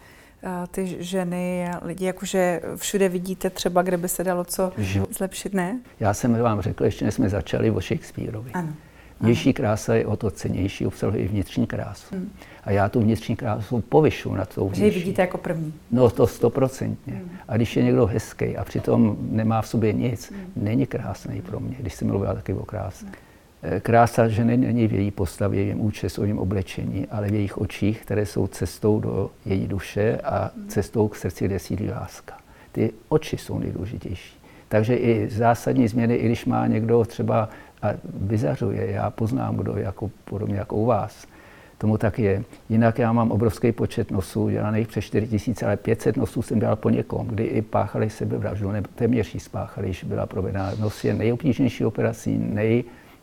ty 0.71 0.97
ženy 0.99 1.69
a 1.69 1.85
lidi, 1.85 2.05
jakože 2.05 2.61
všude 2.75 3.09
vidíte 3.09 3.49
třeba, 3.49 3.81
kde 3.81 3.97
by 3.97 4.07
se 4.07 4.23
dalo 4.23 4.43
co 4.43 4.71
zlepšit, 5.11 5.53
ne? 5.53 5.79
Já 5.99 6.13
jsem 6.13 6.41
vám 6.41 6.61
řekl, 6.61 6.85
ještě 6.85 7.05
než 7.05 7.13
jsme 7.13 7.29
začali 7.29 7.71
o 7.71 7.81
Shakespeareovi. 7.81 8.51
Ano. 8.53 8.73
Vnější 9.21 9.53
krása 9.53 9.95
je 9.95 10.05
o 10.05 10.17
to 10.17 10.31
cenější, 10.31 10.85
obsahuje 10.85 11.23
i 11.23 11.27
vnitřní 11.27 11.67
krásu. 11.67 12.15
Hmm. 12.15 12.31
A 12.63 12.71
já 12.71 12.89
tu 12.89 12.99
vnitřní 12.99 13.35
krásu 13.35 13.81
povyšu 13.81 14.35
na 14.35 14.45
tou 14.45 14.69
vnější. 14.69 14.79
Že 14.79 14.85
ji 14.85 14.91
vidíte 14.91 15.21
jako 15.21 15.37
první. 15.37 15.73
No 15.91 16.09
to 16.09 16.27
stoprocentně. 16.27 17.13
Hmm. 17.13 17.29
A 17.47 17.55
když 17.55 17.77
je 17.77 17.83
někdo 17.83 18.05
hezký 18.05 18.57
a 18.57 18.63
přitom 18.63 19.17
nemá 19.19 19.61
v 19.61 19.67
sobě 19.67 19.93
nic, 19.93 20.31
hmm. 20.31 20.51
není 20.55 20.85
krásný 20.85 21.41
pro 21.41 21.59
mě, 21.59 21.75
když 21.79 21.93
jsem 21.93 22.07
mluvila 22.07 22.33
taky 22.33 22.53
o 22.53 22.65
kráse. 22.65 23.05
Hmm. 23.05 23.15
Eh, 23.63 23.79
krása 23.79 24.27
ženy 24.27 24.57
není 24.57 24.87
v 24.87 24.93
její 24.93 25.11
postavě, 25.11 25.63
v 25.63 25.67
jejím 25.67 25.81
účesovém 25.81 26.39
oblečení, 26.39 27.07
ale 27.07 27.27
v 27.27 27.33
jejich 27.33 27.57
očích, 27.57 28.01
které 28.01 28.25
jsou 28.25 28.47
cestou 28.47 28.99
do 28.99 29.31
její 29.45 29.67
duše 29.67 30.19
a 30.23 30.51
cestou 30.67 31.07
k 31.07 31.15
srdci, 31.15 31.45
kde 31.45 31.59
sídlí 31.59 31.89
láska. 31.89 32.37
Ty 32.71 32.91
oči 33.09 33.37
jsou 33.37 33.59
nejdůležitější. 33.59 34.39
Takže 34.69 34.95
i 34.95 35.29
zásadní 35.29 35.87
změny, 35.87 36.15
i 36.15 36.25
když 36.25 36.45
má 36.45 36.67
někdo 36.67 37.05
třeba 37.05 37.49
a 37.81 37.87
vyzařuje. 38.13 38.91
Já 38.91 39.09
poznám, 39.09 39.57
kdo 39.57 39.77
je 39.77 39.83
jako, 39.83 40.11
podobně 40.25 40.55
jako 40.55 40.75
u 40.75 40.85
vás. 40.85 41.27
Tomu 41.77 41.97
tak 41.97 42.19
je. 42.19 42.43
Jinak 42.69 42.99
já 42.99 43.13
mám 43.13 43.31
obrovský 43.31 43.71
počet 43.71 44.11
nosů, 44.11 44.49
dělaných 44.49 44.87
přes 44.87 45.05
4 45.05 45.27
tisíce, 45.27 45.65
ale 45.65 45.77
500 45.77 46.17
nosů 46.17 46.41
jsem 46.41 46.59
dělal 46.59 46.75
po 46.75 46.89
někom, 46.89 47.27
kdy 47.27 47.43
i 47.43 47.61
páchali 47.61 48.09
sebevraždu, 48.09 48.71
nebo 48.71 48.87
téměř 48.95 49.33
ji 49.33 49.39
spáchali, 49.39 49.87
když 49.87 50.03
byla 50.03 50.25
provedena. 50.25 50.71
Nos 50.79 51.03
je 51.03 51.13
nejobtížnější 51.13 51.85
operací, 51.85 52.37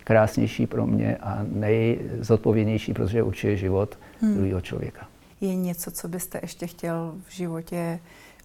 nejkrásnější 0.09 0.67
pro 0.67 0.87
mě 0.87 1.17
a 1.17 1.39
nejzodpovědnější, 1.53 2.93
protože 2.93 3.23
určuje 3.23 3.57
život 3.57 3.99
hmm. 4.21 4.35
druhého 4.35 4.61
člověka. 4.61 5.07
Je 5.41 5.55
něco, 5.55 5.91
co 5.91 6.09
byste 6.09 6.39
ještě 6.43 6.67
chtěl 6.67 7.15
v 7.29 7.35
životě 7.35 7.99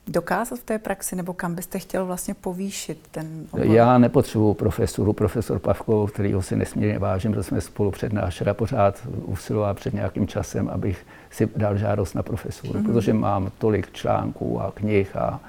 dokázat 0.08 0.60
v 0.60 0.64
té 0.64 0.80
praxi, 0.80 1.16
nebo 1.16 1.34
kam 1.34 1.56
byste 1.56 1.80
chtěl 1.80 2.06
vlastně 2.06 2.34
povýšit 2.34 3.08
ten 3.12 3.46
obor? 3.52 3.66
Já 3.66 3.98
nepotřebuji 3.98 4.54
profesoru, 4.54 5.14
profesor 5.14 5.60
Pavkov, 5.60 6.12
kterýho 6.12 6.42
si 6.42 6.56
nesmírně 6.56 7.00
vážím, 7.00 7.32
protože 7.32 7.44
jsme 7.44 7.62
spolu 7.62 7.92
přednášeli 7.92 8.50
a 8.50 8.54
pořád 8.54 9.08
usiloval 9.26 9.74
před 9.74 9.94
nějakým 9.94 10.28
časem, 10.28 10.70
abych 10.70 11.06
si 11.30 11.50
dal 11.56 11.78
žádost 11.78 12.14
na 12.14 12.24
profesoru, 12.24 12.74
mm-hmm. 12.74 12.86
protože 12.86 13.14
mám 13.14 13.52
tolik 13.58 13.92
článků 13.92 14.62
a 14.62 14.72
knih 14.72 15.16
a 15.16 15.40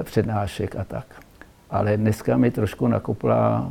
e, 0.00 0.02
přednášek 0.02 0.76
a 0.76 0.84
tak. 0.84 1.06
Ale 1.70 1.96
dneska 1.96 2.36
mi 2.36 2.50
trošku 2.50 2.88
nakopla 2.88 3.70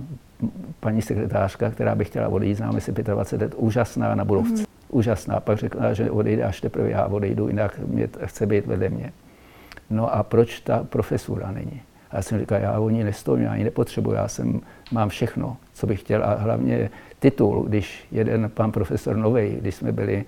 paní 0.80 1.02
sekretářka, 1.02 1.70
která 1.70 1.96
by 1.96 2.06
chtěla 2.06 2.28
odejít, 2.28 2.56
známe 2.56 2.82
si 2.82 2.92
25 2.92 3.46
let, 3.46 3.54
úžasná 3.58 4.16
na 4.16 4.26
budovce. 4.26 4.64
Mm-hmm. 4.64 4.68
Úžasná. 4.90 5.40
Pak 5.40 5.58
řekla, 5.58 5.94
že 5.94 6.12
odejde 6.12 6.44
až 6.44 6.62
teprve 6.62 6.90
já 6.90 7.06
odejdu, 7.06 7.48
jinak 7.48 7.80
mě 7.80 8.10
chce 8.26 8.46
být 8.46 8.66
vedle 8.66 8.90
mě. 8.90 9.12
No 9.90 10.16
a 10.16 10.24
proč 10.24 10.60
ta 10.60 10.84
profesura 10.84 11.52
není? 11.52 11.82
A 12.12 12.16
já 12.16 12.22
jsem 12.22 12.40
říkal, 12.40 12.62
já 12.62 12.80
o 12.80 12.90
ní 12.90 13.04
nestojím, 13.04 13.46
já 13.46 13.56
ji 13.56 13.64
nepotřebuji, 13.64 14.12
já 14.12 14.28
jsem, 14.28 14.62
mám 14.92 15.10
všechno, 15.10 15.58
co 15.74 15.88
bych 15.88 16.00
chtěl. 16.00 16.24
A 16.24 16.34
hlavně 16.34 16.90
titul, 17.20 17.64
když 17.64 18.08
jeden 18.12 18.52
pan 18.54 18.72
profesor 18.72 19.16
Novej, 19.16 19.58
když 19.62 19.76
jsme 19.76 19.92
byli 19.92 20.26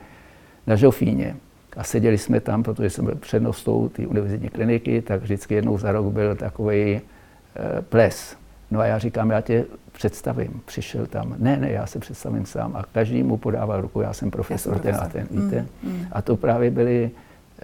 na 0.67 0.75
Žofíně 0.75 1.35
a 1.77 1.83
seděli 1.83 2.17
jsme 2.17 2.39
tam, 2.39 2.63
protože 2.63 2.89
jsem 2.89 3.05
byl 3.05 3.15
přednostou 3.15 3.89
té 3.89 4.07
univerzitní 4.07 4.49
kliniky, 4.49 5.01
tak 5.01 5.21
vždycky 5.21 5.53
jednou 5.55 5.77
za 5.77 5.91
rok 5.91 6.05
byl 6.05 6.35
takový 6.35 6.81
e, 6.81 7.01
ples. 7.81 8.37
No 8.71 8.79
a 8.79 8.85
já 8.85 8.99
říkám, 8.99 9.29
já 9.29 9.41
tě 9.41 9.65
představím. 9.91 10.61
Přišel 10.65 11.05
tam, 11.05 11.35
ne, 11.37 11.57
ne, 11.57 11.71
já 11.71 11.85
se 11.85 11.99
představím 11.99 12.45
sám. 12.45 12.75
A 12.75 12.83
každý 12.93 13.23
mu 13.23 13.37
podával 13.37 13.81
ruku, 13.81 14.01
já 14.01 14.13
jsem 14.13 14.31
profesor, 14.31 14.73
já 14.73 14.81
jsem 14.81 14.91
profesor. 14.91 15.11
ten 15.11 15.21
a 15.23 15.27
ten, 15.27 15.43
víte. 15.43 15.65
Mm, 15.83 15.91
mm. 15.91 16.05
A 16.11 16.21
to 16.21 16.37
právě 16.37 16.71
byly 16.71 17.11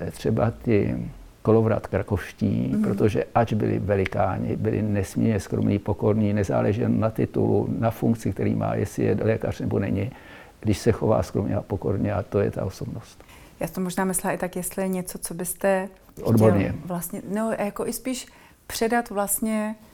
e, 0.02 0.12
třeba 0.12 0.52
ty 0.52 0.98
kolovrat 1.42 1.88
krakovští, 1.88 2.72
mm. 2.76 2.84
protože 2.84 3.24
ač 3.36 3.54
byli 3.54 3.80
velikáni, 3.80 4.56
byli 4.56 4.82
nesmírně 4.82 5.40
skromní, 5.40 5.80
pokorní, 5.80 6.34
nezáleží 6.34 6.84
na 6.88 7.10
titulu, 7.10 7.68
na 7.80 7.92
funkci, 7.92 8.34
který 8.34 8.56
má, 8.56 8.76
jestli 8.76 9.04
je 9.04 9.18
lékař 9.22 9.60
nebo 9.60 9.80
není, 9.80 10.12
když 10.60 10.78
se 10.78 10.92
chová 10.92 11.24
skromně 11.24 11.56
a 11.56 11.62
pokorně 11.62 12.14
a 12.14 12.24
to 12.24 12.40
je 12.40 12.52
ta 12.52 12.66
osobnost. 12.66 13.24
Já 13.60 13.68
to 13.68 13.82
možná 13.82 14.06
myslela 14.06 14.34
i 14.34 14.38
tak, 14.38 14.56
jestli 14.56 14.82
je 14.82 14.88
něco, 14.88 15.18
co 15.18 15.34
byste 15.34 15.90
Odborně. 16.24 16.76
vlastně, 16.86 17.22
no 17.34 17.54
jako 17.60 17.88
i 17.88 17.94
spíš 17.94 18.28
předat 18.68 19.10
vlastně 19.10 19.76
Eh, 19.76 19.91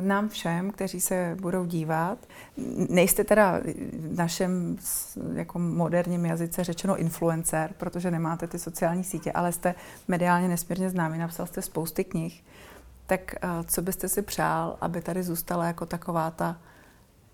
nám 0.00 0.28
všem, 0.28 0.70
kteří 0.70 1.00
se 1.00 1.36
budou 1.40 1.64
dívat. 1.64 2.18
Nejste 2.88 3.24
teda 3.24 3.60
v 3.92 4.16
našem 4.16 4.76
jako 5.34 5.58
moderním 5.58 6.26
jazyce 6.26 6.64
řečeno 6.64 6.96
influencer, 6.96 7.70
protože 7.78 8.10
nemáte 8.10 8.46
ty 8.46 8.58
sociální 8.58 9.04
sítě, 9.04 9.32
ale 9.32 9.52
jste 9.52 9.74
mediálně 10.08 10.48
nesmírně 10.48 10.90
známý, 10.90 11.18
napsal 11.18 11.46
jste 11.46 11.62
spousty 11.62 12.04
knih. 12.04 12.44
Tak 13.06 13.34
eh, 13.34 13.48
co 13.66 13.82
byste 13.82 14.08
si 14.08 14.22
přál, 14.22 14.76
aby 14.80 15.00
tady 15.00 15.22
zůstala 15.22 15.66
jako 15.66 15.86
taková 15.86 16.30
ta 16.30 16.56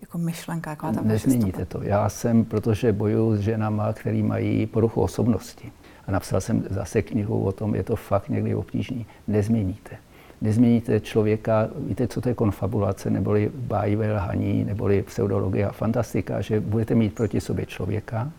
jako 0.01 0.19
myšlenka, 0.19 0.71
jako 0.71 0.93
ta 0.93 1.01
Nezměníte 1.01 1.65
to. 1.65 1.83
Já 1.83 2.09
jsem, 2.09 2.45
protože 2.45 2.93
bojuju 2.93 3.37
s 3.37 3.41
ženama, 3.41 3.93
který 3.93 4.23
mají 4.23 4.67
poruchu 4.67 5.03
osobnosti. 5.03 5.73
A 6.07 6.11
napsal 6.11 6.41
jsem 6.41 6.65
zase 6.71 7.03
knihu 7.03 7.45
o 7.45 7.53
tom, 7.53 7.75
je 7.75 7.83
to 7.83 7.97
fakt 7.97 8.29
někdy 8.29 8.55
obtížný. 8.55 9.07
Nezměníte 9.27 9.99
nezměníte 10.41 11.01
člověka, 11.01 11.69
víte, 11.87 12.09
co 12.09 12.21
to 12.21 12.29
je 12.29 12.35
konfabulace, 12.35 13.11
neboli 13.11 13.51
bájivé 13.55 14.13
lhaní, 14.13 14.65
neboli 14.65 15.03
pseudologie 15.03 15.67
a 15.67 15.73
fantastika, 15.73 16.41
že 16.41 16.61
budete 16.61 16.95
mít 16.95 17.15
proti 17.15 17.41
sobě 17.41 17.67
člověka 17.67 18.31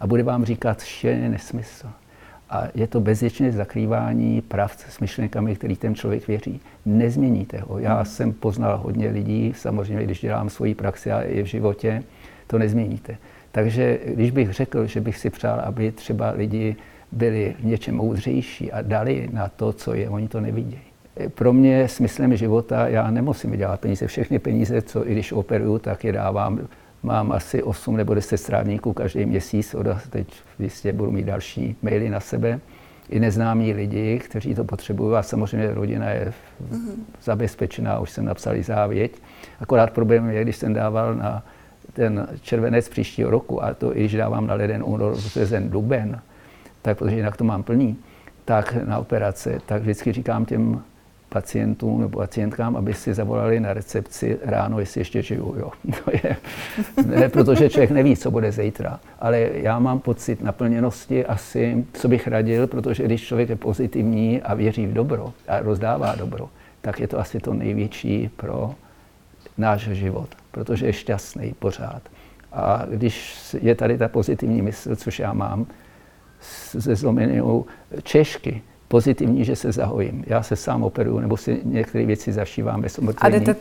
a 0.00 0.06
bude 0.06 0.22
vám 0.22 0.44
říkat 0.44 0.78
vše 0.78 1.28
nesmysl. 1.28 1.88
A 2.50 2.68
je 2.74 2.86
to 2.86 3.00
bezvětšné 3.00 3.52
zakrývání 3.52 4.40
pravd 4.40 4.80
s 4.80 5.00
myšlenkami, 5.00 5.56
který 5.56 5.76
ten 5.76 5.94
člověk 5.94 6.28
věří. 6.28 6.60
Nezměníte 6.86 7.58
ho. 7.58 7.78
Já 7.78 8.04
jsem 8.04 8.32
poznal 8.32 8.78
hodně 8.78 9.08
lidí, 9.08 9.52
samozřejmě, 9.56 10.04
když 10.04 10.20
dělám 10.20 10.50
svoji 10.50 10.74
praxi 10.74 11.12
a 11.12 11.22
i 11.22 11.42
v 11.42 11.46
životě, 11.46 12.02
to 12.46 12.58
nezměníte. 12.58 13.16
Takže 13.52 13.98
když 14.06 14.30
bych 14.30 14.52
řekl, 14.52 14.86
že 14.86 15.00
bych 15.00 15.18
si 15.18 15.30
přál, 15.30 15.60
aby 15.60 15.92
třeba 15.92 16.30
lidi 16.30 16.76
byli 17.12 17.54
v 17.60 17.64
něčem 17.64 17.96
moudřejší 17.96 18.72
a 18.72 18.82
dali 18.82 19.28
na 19.32 19.48
to, 19.48 19.72
co 19.72 19.94
je, 19.94 20.08
oni 20.08 20.28
to 20.28 20.40
nevidějí 20.40 20.89
pro 21.34 21.52
mě 21.52 21.88
smyslem 21.88 22.36
života, 22.36 22.88
já 22.88 23.10
nemusím 23.10 23.50
vydělat 23.50 23.80
peníze. 23.80 24.06
Všechny 24.06 24.38
peníze, 24.38 24.82
co 24.82 25.08
i 25.08 25.12
když 25.12 25.32
operuju, 25.32 25.78
tak 25.78 26.04
je 26.04 26.12
dávám. 26.12 26.60
Mám 27.02 27.32
asi 27.32 27.62
8 27.62 27.96
nebo 27.96 28.14
10 28.14 28.36
strávníků 28.36 28.92
každý 28.92 29.26
měsíc, 29.26 29.74
teď 30.10 30.26
jistě 30.58 30.92
budu 30.92 31.10
mít 31.10 31.26
další 31.26 31.76
maily 31.82 32.10
na 32.10 32.20
sebe. 32.20 32.60
I 33.08 33.20
neznámí 33.20 33.72
lidi, 33.72 34.18
kteří 34.18 34.54
to 34.54 34.64
potřebují 34.64 35.16
a 35.16 35.22
samozřejmě 35.22 35.74
rodina 35.74 36.10
je 36.10 36.32
mm-hmm. 36.70 36.92
zabezpečená, 37.22 37.98
už 37.98 38.10
jsem 38.10 38.24
napsal 38.24 38.56
i 38.56 38.62
závěť. 38.62 39.12
Akorát 39.60 39.90
problém 39.90 40.30
je, 40.30 40.42
když 40.42 40.56
jsem 40.56 40.74
dával 40.74 41.14
na 41.14 41.42
ten 41.92 42.28
červenec 42.40 42.88
příštího 42.88 43.30
roku, 43.30 43.64
a 43.64 43.74
to 43.74 43.96
i 43.96 44.00
když 44.00 44.16
dávám 44.16 44.46
na 44.46 44.54
leden, 44.54 44.82
únor, 44.86 45.14
březen, 45.14 45.70
duben, 45.70 46.20
tak 46.82 46.98
protože 46.98 47.16
jinak 47.16 47.36
to 47.36 47.44
mám 47.44 47.62
plný, 47.62 47.96
tak 48.44 48.76
na 48.84 48.98
operace, 48.98 49.58
tak 49.66 49.82
vždycky 49.82 50.12
říkám 50.12 50.44
těm 50.44 50.82
pacientům 51.30 52.00
nebo 52.00 52.18
pacientkám, 52.18 52.76
aby 52.76 52.94
si 52.94 53.14
zavolali 53.14 53.60
na 53.60 53.72
recepci 53.72 54.38
ráno, 54.42 54.80
jestli 54.80 55.00
ještě 55.00 55.22
žiju. 55.22 55.54
Jo. 55.58 55.70
To 56.04 56.10
je, 56.10 56.36
ne, 57.06 57.28
protože 57.28 57.68
člověk 57.68 57.90
neví, 57.90 58.16
co 58.16 58.30
bude 58.30 58.52
zítra. 58.52 59.00
Ale 59.18 59.48
já 59.52 59.78
mám 59.78 60.00
pocit 60.00 60.42
naplněnosti 60.42 61.26
asi, 61.26 61.86
co 61.92 62.08
bych 62.08 62.28
radil, 62.28 62.66
protože 62.66 63.04
když 63.04 63.26
člověk 63.26 63.48
je 63.48 63.56
pozitivní 63.56 64.42
a 64.42 64.54
věří 64.54 64.86
v 64.86 64.92
dobro 64.92 65.32
a 65.48 65.60
rozdává 65.60 66.14
dobro, 66.14 66.48
tak 66.80 67.00
je 67.00 67.08
to 67.08 67.18
asi 67.18 67.40
to 67.40 67.54
největší 67.54 68.30
pro 68.36 68.74
náš 69.58 69.80
život, 69.80 70.28
protože 70.50 70.86
je 70.86 70.92
šťastný 70.92 71.54
pořád. 71.58 72.02
A 72.52 72.84
když 72.90 73.36
je 73.60 73.74
tady 73.74 73.98
ta 73.98 74.08
pozitivní 74.08 74.62
mysl, 74.62 74.96
což 74.96 75.18
já 75.18 75.32
mám, 75.32 75.66
se 76.40 76.96
zlomenou 76.96 77.64
Češky, 78.02 78.62
pozitivní, 78.90 79.44
že 79.44 79.56
se 79.56 79.72
zahojím. 79.72 80.24
Já 80.26 80.42
se 80.42 80.56
sám 80.56 80.82
operuju, 80.82 81.20
nebo 81.20 81.36
si 81.36 81.60
některé 81.64 82.06
věci 82.06 82.32
zašívám 82.32 82.80
bez 82.80 82.98
omrtvení. 82.98 83.34
A 83.34 83.38
jdete 83.38 83.60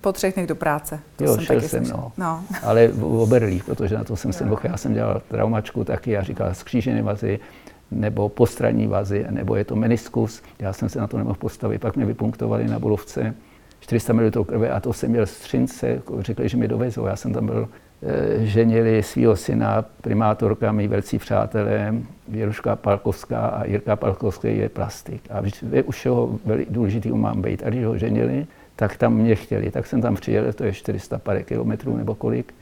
po 0.00 0.12
třech 0.12 0.34
dnech 0.34 0.46
do 0.46 0.54
práce? 0.54 1.00
To 1.16 1.24
jo, 1.24 1.34
jsem 1.34 1.44
šel 1.44 1.60
jsem, 1.60 1.88
no. 1.88 2.12
no. 2.18 2.44
Ale 2.62 2.88
v 2.88 3.04
oberlích, 3.04 3.64
protože 3.64 3.94
na 3.94 4.04
to 4.04 4.16
jsem 4.16 4.32
se 4.32 4.44
mohl. 4.44 4.60
Já 4.64 4.76
jsem 4.76 4.94
dělal 4.94 5.22
traumačku 5.28 5.84
taky 5.84 6.16
a 6.16 6.22
říkal 6.22 6.54
skřížené 6.54 7.02
vazy, 7.02 7.40
nebo 7.90 8.28
postranní 8.28 8.86
vazy, 8.86 9.26
nebo 9.30 9.56
je 9.56 9.64
to 9.64 9.76
meniskus. 9.76 10.42
Já 10.58 10.72
jsem 10.72 10.88
se 10.88 10.98
na 11.00 11.06
to 11.06 11.18
nemohl 11.18 11.36
postavit. 11.38 11.80
Pak 11.80 11.96
mě 11.96 12.06
vypunktovali 12.06 12.68
na 12.68 12.78
Bulovce 12.78 13.34
400 13.80 14.12
ml 14.12 14.44
krve 14.44 14.70
a 14.70 14.80
to 14.80 14.92
jsem 14.92 15.10
měl 15.10 15.26
střince, 15.26 16.02
řekli, 16.18 16.48
že 16.48 16.56
mi 16.56 16.68
dovezou. 16.68 17.06
Já 17.06 17.16
jsem 17.16 17.32
tam 17.32 17.46
byl 17.46 17.68
ženili 18.38 19.02
svého 19.02 19.36
syna 19.36 19.84
primátorka, 20.00 20.72
mý 20.72 20.88
velcí 20.88 21.18
přátelé, 21.18 21.94
Věruška 22.28 22.76
Palkovská 22.76 23.46
a 23.46 23.64
Jirka 23.64 23.96
Palkovský 23.96 24.58
je 24.58 24.68
plastik. 24.68 25.22
A 25.30 25.42
už 25.84 26.06
ho 26.06 26.38
důležitý 26.70 27.12
mám 27.12 27.42
být. 27.42 27.62
A 27.66 27.70
když 27.70 27.84
ho 27.84 27.98
ženili, 27.98 28.46
tak 28.76 28.96
tam 28.96 29.14
mě 29.14 29.34
chtěli. 29.34 29.70
Tak 29.70 29.86
jsem 29.86 30.02
tam 30.02 30.14
přijel, 30.14 30.52
to 30.52 30.64
je 30.64 30.72
450 30.72 31.44
km 31.44 31.96
nebo 31.96 32.14
kolik. 32.14 32.54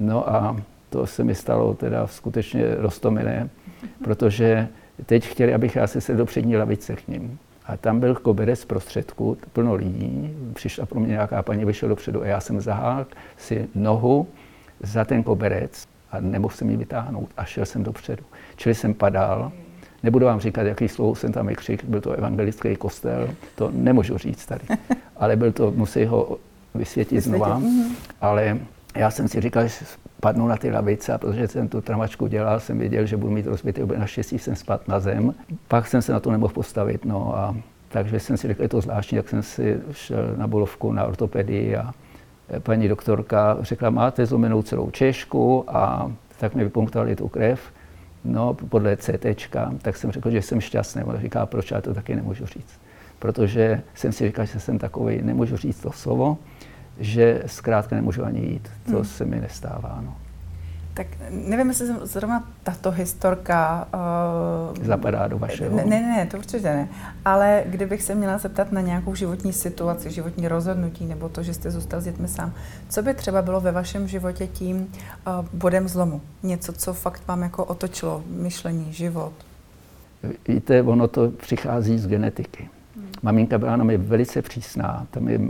No 0.00 0.30
a 0.30 0.56
to 0.90 1.06
se 1.06 1.24
mi 1.24 1.34
stalo 1.34 1.74
teda 1.74 2.06
skutečně 2.06 2.74
roztomilé, 2.78 3.48
protože 4.04 4.68
teď 5.06 5.26
chtěli, 5.26 5.54
abych 5.54 5.76
já 5.76 5.86
se 5.86 6.14
do 6.14 6.26
přední 6.26 6.56
lavice 6.56 6.96
k 6.96 7.08
ním. 7.08 7.38
A 7.66 7.76
tam 7.76 8.00
byl 8.00 8.14
koberec 8.14 8.64
prostředku, 8.64 9.36
plno 9.52 9.74
lidí, 9.74 10.36
přišla 10.54 10.86
pro 10.86 11.00
mě 11.00 11.08
nějaká 11.08 11.42
paní, 11.42 11.64
vyšel 11.64 11.88
dopředu 11.88 12.22
a 12.22 12.26
já 12.26 12.40
jsem 12.40 12.60
zahál 12.60 13.06
si 13.36 13.68
nohu 13.74 14.26
za 14.80 15.04
ten 15.04 15.22
koberec 15.22 15.86
a 16.12 16.20
nemohl 16.20 16.54
jsem 16.54 16.70
ji 16.70 16.76
vytáhnout 16.76 17.28
a 17.36 17.44
šel 17.44 17.66
jsem 17.66 17.82
dopředu. 17.82 18.24
Čili 18.56 18.74
jsem 18.74 18.94
padal, 18.94 19.52
nebudu 20.02 20.26
vám 20.26 20.40
říkat, 20.40 20.62
jaký 20.62 20.88
slovo 20.88 21.14
jsem 21.14 21.32
tam 21.32 21.48
křik, 21.48 21.84
byl 21.84 22.00
to 22.00 22.12
evangelický 22.12 22.76
kostel, 22.76 23.28
to 23.54 23.70
nemůžu 23.74 24.18
říct 24.18 24.46
tady, 24.46 24.64
ale 25.16 25.36
byl 25.36 25.52
to, 25.52 25.70
musí 25.70 26.04
ho 26.04 26.38
vysvětlit. 26.74 27.20
znova, 27.20 27.58
mhm. 27.58 27.84
ale 28.20 28.58
já 28.96 29.10
jsem 29.10 29.28
si 29.28 29.40
říkal, 29.40 29.68
že 29.68 29.84
padnu 30.20 30.46
na 30.46 30.56
ty 30.56 30.70
lavice, 30.70 31.12
a 31.12 31.18
protože 31.18 31.48
jsem 31.48 31.68
tu 31.68 31.80
tramačku 31.80 32.26
dělal, 32.26 32.60
jsem 32.60 32.78
věděl, 32.78 33.06
že 33.06 33.16
budu 33.16 33.32
mít 33.32 33.46
rozbitý 33.46 33.82
obě, 33.82 33.98
naštěstí 33.98 34.38
jsem 34.38 34.56
spadl 34.56 34.82
na 34.88 35.00
zem. 35.00 35.34
Pak 35.68 35.86
jsem 35.86 36.02
se 36.02 36.12
na 36.12 36.20
to 36.20 36.30
nemohl 36.30 36.54
postavit, 36.54 37.04
no 37.04 37.36
a 37.36 37.56
takže 37.88 38.20
jsem 38.20 38.36
si 38.36 38.48
řekl, 38.48 38.62
je 38.62 38.68
to 38.68 38.80
zvláštní, 38.80 39.16
jak 39.16 39.28
jsem 39.28 39.42
si 39.42 39.80
šel 39.92 40.34
na 40.36 40.46
bolovku 40.46 40.92
na 40.92 41.04
ortopedii 41.04 41.76
a 41.76 41.94
paní 42.58 42.88
doktorka 42.88 43.56
řekla, 43.60 43.90
máte 43.90 44.26
zlomenou 44.26 44.62
celou 44.62 44.90
češku 44.90 45.64
a 45.68 46.12
tak 46.38 46.54
mi 46.54 46.64
vypunktovali 46.64 47.16
tu 47.16 47.28
krev, 47.28 47.60
no 48.24 48.54
podle 48.54 48.96
CT, 48.96 49.26
tak 49.82 49.96
jsem 49.96 50.12
řekl, 50.12 50.30
že 50.30 50.42
jsem 50.42 50.60
šťastný. 50.60 51.02
Ona 51.02 51.20
říká, 51.20 51.46
proč 51.46 51.70
já 51.70 51.80
to 51.80 51.94
taky 51.94 52.16
nemůžu 52.16 52.46
říct. 52.46 52.80
Protože 53.18 53.82
jsem 53.94 54.12
si 54.12 54.26
říkal, 54.26 54.46
že 54.46 54.60
jsem 54.60 54.78
takový, 54.78 55.22
nemůžu 55.22 55.56
říct 55.56 55.80
to 55.80 55.92
slovo, 55.92 56.38
že 56.98 57.42
zkrátka 57.46 57.96
nemůžu 57.96 58.24
ani 58.24 58.40
jít. 58.40 58.70
To 58.84 58.96
hmm. 58.96 59.04
se 59.04 59.24
mi 59.24 59.40
nestává. 59.40 60.00
No. 60.04 60.16
Tak 61.00 61.06
nevím, 61.30 61.68
jestli 61.68 61.86
zrovna 62.02 62.48
tato 62.62 62.90
historka... 62.90 63.88
Uh, 64.78 64.84
Zapadá 64.84 65.28
do 65.28 65.38
vašeho. 65.38 65.76
Ne, 65.76 65.84
ne, 65.84 66.00
ne, 66.00 66.26
to 66.26 66.36
určitě 66.36 66.62
ne. 66.62 66.88
Ale 67.24 67.64
kdybych 67.66 68.02
se 68.02 68.14
měla 68.14 68.38
zeptat 68.38 68.72
na 68.72 68.80
nějakou 68.80 69.14
životní 69.14 69.52
situaci, 69.52 70.10
životní 70.10 70.48
rozhodnutí, 70.48 71.06
nebo 71.06 71.28
to, 71.28 71.42
že 71.42 71.54
jste 71.54 71.70
zůstal 71.70 72.00
s 72.00 72.04
dětmi 72.04 72.28
sám, 72.28 72.52
co 72.88 73.02
by 73.02 73.14
třeba 73.14 73.42
bylo 73.42 73.60
ve 73.60 73.72
vašem 73.72 74.08
životě 74.08 74.46
tím 74.46 74.76
uh, 74.76 75.46
bodem 75.52 75.88
zlomu? 75.88 76.20
Něco, 76.42 76.72
co 76.72 76.94
fakt 76.94 77.22
vám 77.28 77.42
jako 77.42 77.64
otočilo 77.64 78.22
myšlení, 78.26 78.92
život? 78.92 79.32
Víte, 80.48 80.82
ono 80.82 81.08
to 81.08 81.30
přichází 81.30 81.98
z 81.98 82.06
genetiky. 82.06 82.68
Hmm. 82.96 83.06
Maminka 83.22 83.58
byla 83.58 83.76
na 83.76 83.84
mě 83.84 83.98
velice 83.98 84.42
přísná. 84.42 85.06
Tam 85.10 85.28
je 85.28 85.40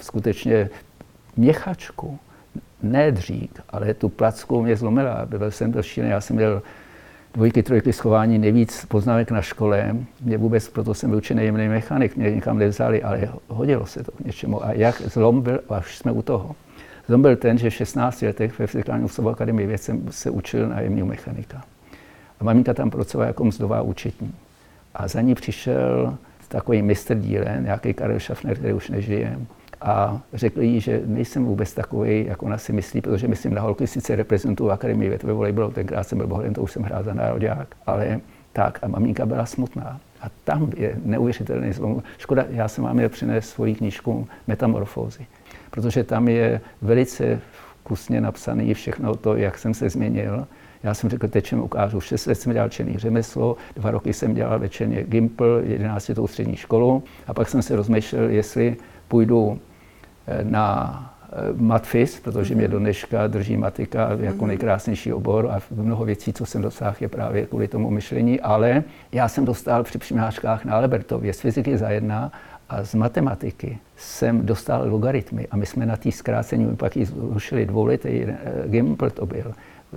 skutečně 0.00 0.70
měchačku, 1.36 2.18
ne 2.82 3.12
dřík, 3.12 3.60
ale 3.70 3.94
tu 3.94 4.08
placku 4.08 4.62
mě 4.62 4.76
zlomila. 4.76 5.26
Byl 5.26 5.50
jsem 5.50 5.70
byl 5.70 5.82
šílený, 5.82 6.10
já 6.10 6.20
jsem 6.20 6.36
měl 6.36 6.62
dvojky, 7.34 7.62
trojky 7.62 7.92
schování, 7.92 8.38
nejvíc 8.38 8.84
poznámek 8.84 9.30
na 9.30 9.42
škole. 9.42 9.96
Mě 10.20 10.38
vůbec, 10.38 10.68
proto 10.68 10.94
jsem 10.94 11.10
byl 11.10 11.18
učený 11.18 11.44
jemný 11.44 11.68
mechanik, 11.68 12.16
mě 12.16 12.30
nikam 12.30 12.58
nevzali, 12.58 13.02
ale 13.02 13.28
hodilo 13.48 13.86
se 13.86 14.02
to 14.02 14.12
k 14.12 14.20
něčemu. 14.20 14.64
A 14.64 14.72
jak 14.72 15.02
zlom 15.02 15.42
byl, 15.42 15.60
až 15.68 15.98
jsme 15.98 16.12
u 16.12 16.22
toho. 16.22 16.54
Zlom 17.06 17.22
byl 17.22 17.36
ten, 17.36 17.58
že 17.58 17.70
v 17.70 17.74
16 17.74 18.22
letech 18.22 18.58
ve 18.58 18.66
Fyzikální 18.66 19.04
ústavu 19.04 19.30
akademii 19.30 19.66
věc 19.66 19.82
jsem 19.82 20.12
se 20.12 20.30
učil 20.30 20.68
na 20.68 20.80
jemného 20.80 21.06
mechanika. 21.06 21.64
A 22.40 22.44
maminka 22.44 22.74
tam 22.74 22.90
pracovala 22.90 23.26
jako 23.26 23.44
mzdová 23.44 23.82
účetní. 23.82 24.34
A 24.94 25.08
za 25.08 25.20
ní 25.20 25.34
přišel 25.34 26.16
takový 26.48 26.82
mistr 26.82 27.14
dílen, 27.14 27.64
nějaký 27.64 27.94
Karel 27.94 28.20
Schaffner, 28.20 28.56
který 28.56 28.72
už 28.72 28.90
nežije, 28.90 29.38
a 29.80 30.20
řekl 30.32 30.62
jí, 30.62 30.80
že 30.80 31.02
nejsem 31.06 31.44
vůbec 31.44 31.74
takový, 31.74 32.26
jak 32.26 32.42
ona 32.42 32.58
si 32.58 32.72
myslí, 32.72 33.00
protože 33.00 33.28
myslím 33.28 33.54
na 33.54 33.62
holky 33.62 33.86
sice 33.86 34.16
reprezentuju 34.16 34.70
Akademii 34.70 35.08
větve 35.08 35.32
volejbalu, 35.32 35.70
tenkrát 35.70 36.04
jsem 36.04 36.18
byl 36.18 36.26
bohem, 36.26 36.54
to 36.54 36.62
už 36.62 36.72
jsem 36.72 36.82
hrál 36.82 37.02
za 37.02 37.14
národák, 37.14 37.68
ale 37.86 38.20
tak 38.52 38.78
a 38.82 38.88
maminka 38.88 39.26
byla 39.26 39.46
smutná. 39.46 40.00
A 40.20 40.26
tam 40.44 40.70
je 40.76 40.96
neuvěřitelný 41.04 41.72
zlom. 41.72 42.02
Škoda, 42.18 42.44
já 42.50 42.68
jsem 42.68 42.84
vám 42.84 42.96
měl 42.96 43.08
přinést 43.08 43.48
svoji 43.48 43.74
knížku 43.74 44.28
Metamorfózy, 44.46 45.26
protože 45.70 46.04
tam 46.04 46.28
je 46.28 46.60
velice 46.82 47.40
vkusně 47.80 48.20
napsaný 48.20 48.74
všechno 48.74 49.16
to, 49.16 49.36
jak 49.36 49.58
jsem 49.58 49.74
se 49.74 49.90
změnil. 49.90 50.46
Já 50.82 50.94
jsem 50.94 51.10
řekl, 51.10 51.28
teď 51.28 51.44
čem 51.44 51.62
ukážu. 51.62 52.00
Šest 52.00 52.26
let 52.26 52.34
jsem 52.34 52.52
dělal 52.52 52.68
černý 52.68 52.98
řemeslo, 52.98 53.56
dva 53.76 53.90
roky 53.90 54.12
jsem 54.12 54.34
dělal 54.34 54.58
večerně 54.58 55.04
Gimpl, 55.04 55.62
jedenáctitou 55.64 56.26
střední 56.26 56.56
školu 56.56 57.02
a 57.26 57.34
pak 57.34 57.48
jsem 57.48 57.62
se 57.62 57.76
rozmýšlel, 57.76 58.28
jestli 58.28 58.76
půjdu 59.08 59.58
eh, 60.26 60.44
na 60.44 61.02
eh, 61.22 61.36
matfis, 61.56 62.20
protože 62.20 62.54
mě 62.54 62.68
do 62.68 62.78
dneška 62.78 63.26
drží 63.26 63.56
matika 63.56 64.08
jako 64.20 64.38
mhm. 64.38 64.46
nejkrásnější 64.46 65.12
obor 65.12 65.50
a 65.50 65.60
mnoho 65.74 66.04
věcí, 66.04 66.32
co 66.32 66.46
jsem 66.46 66.62
dosáhl, 66.62 66.96
je 67.00 67.08
právě 67.08 67.46
kvůli 67.46 67.68
tomu 67.68 67.90
myšlení, 67.90 68.40
ale 68.40 68.84
já 69.12 69.28
jsem 69.28 69.44
dostal 69.44 69.84
při 69.84 69.98
přijímáčkách 69.98 70.64
na 70.64 70.74
Albertově 70.74 71.32
z 71.32 71.40
fyziky 71.40 71.78
za 71.78 71.90
jedna 71.90 72.32
a 72.68 72.84
z 72.84 72.94
matematiky 72.94 73.78
jsem 73.96 74.46
dostal 74.46 74.90
logaritmy 74.90 75.48
a 75.50 75.56
my 75.56 75.66
jsme 75.66 75.86
na 75.86 75.96
té 75.96 76.12
zkrácení, 76.12 76.64
my 76.64 76.76
pak 76.76 76.96
ji 76.96 77.06
zrušili 77.06 77.66
dvouletý 77.66 78.22
eh, 78.22 78.38
Gimpl 78.66 79.10
to 79.10 79.26
byl 79.26 79.52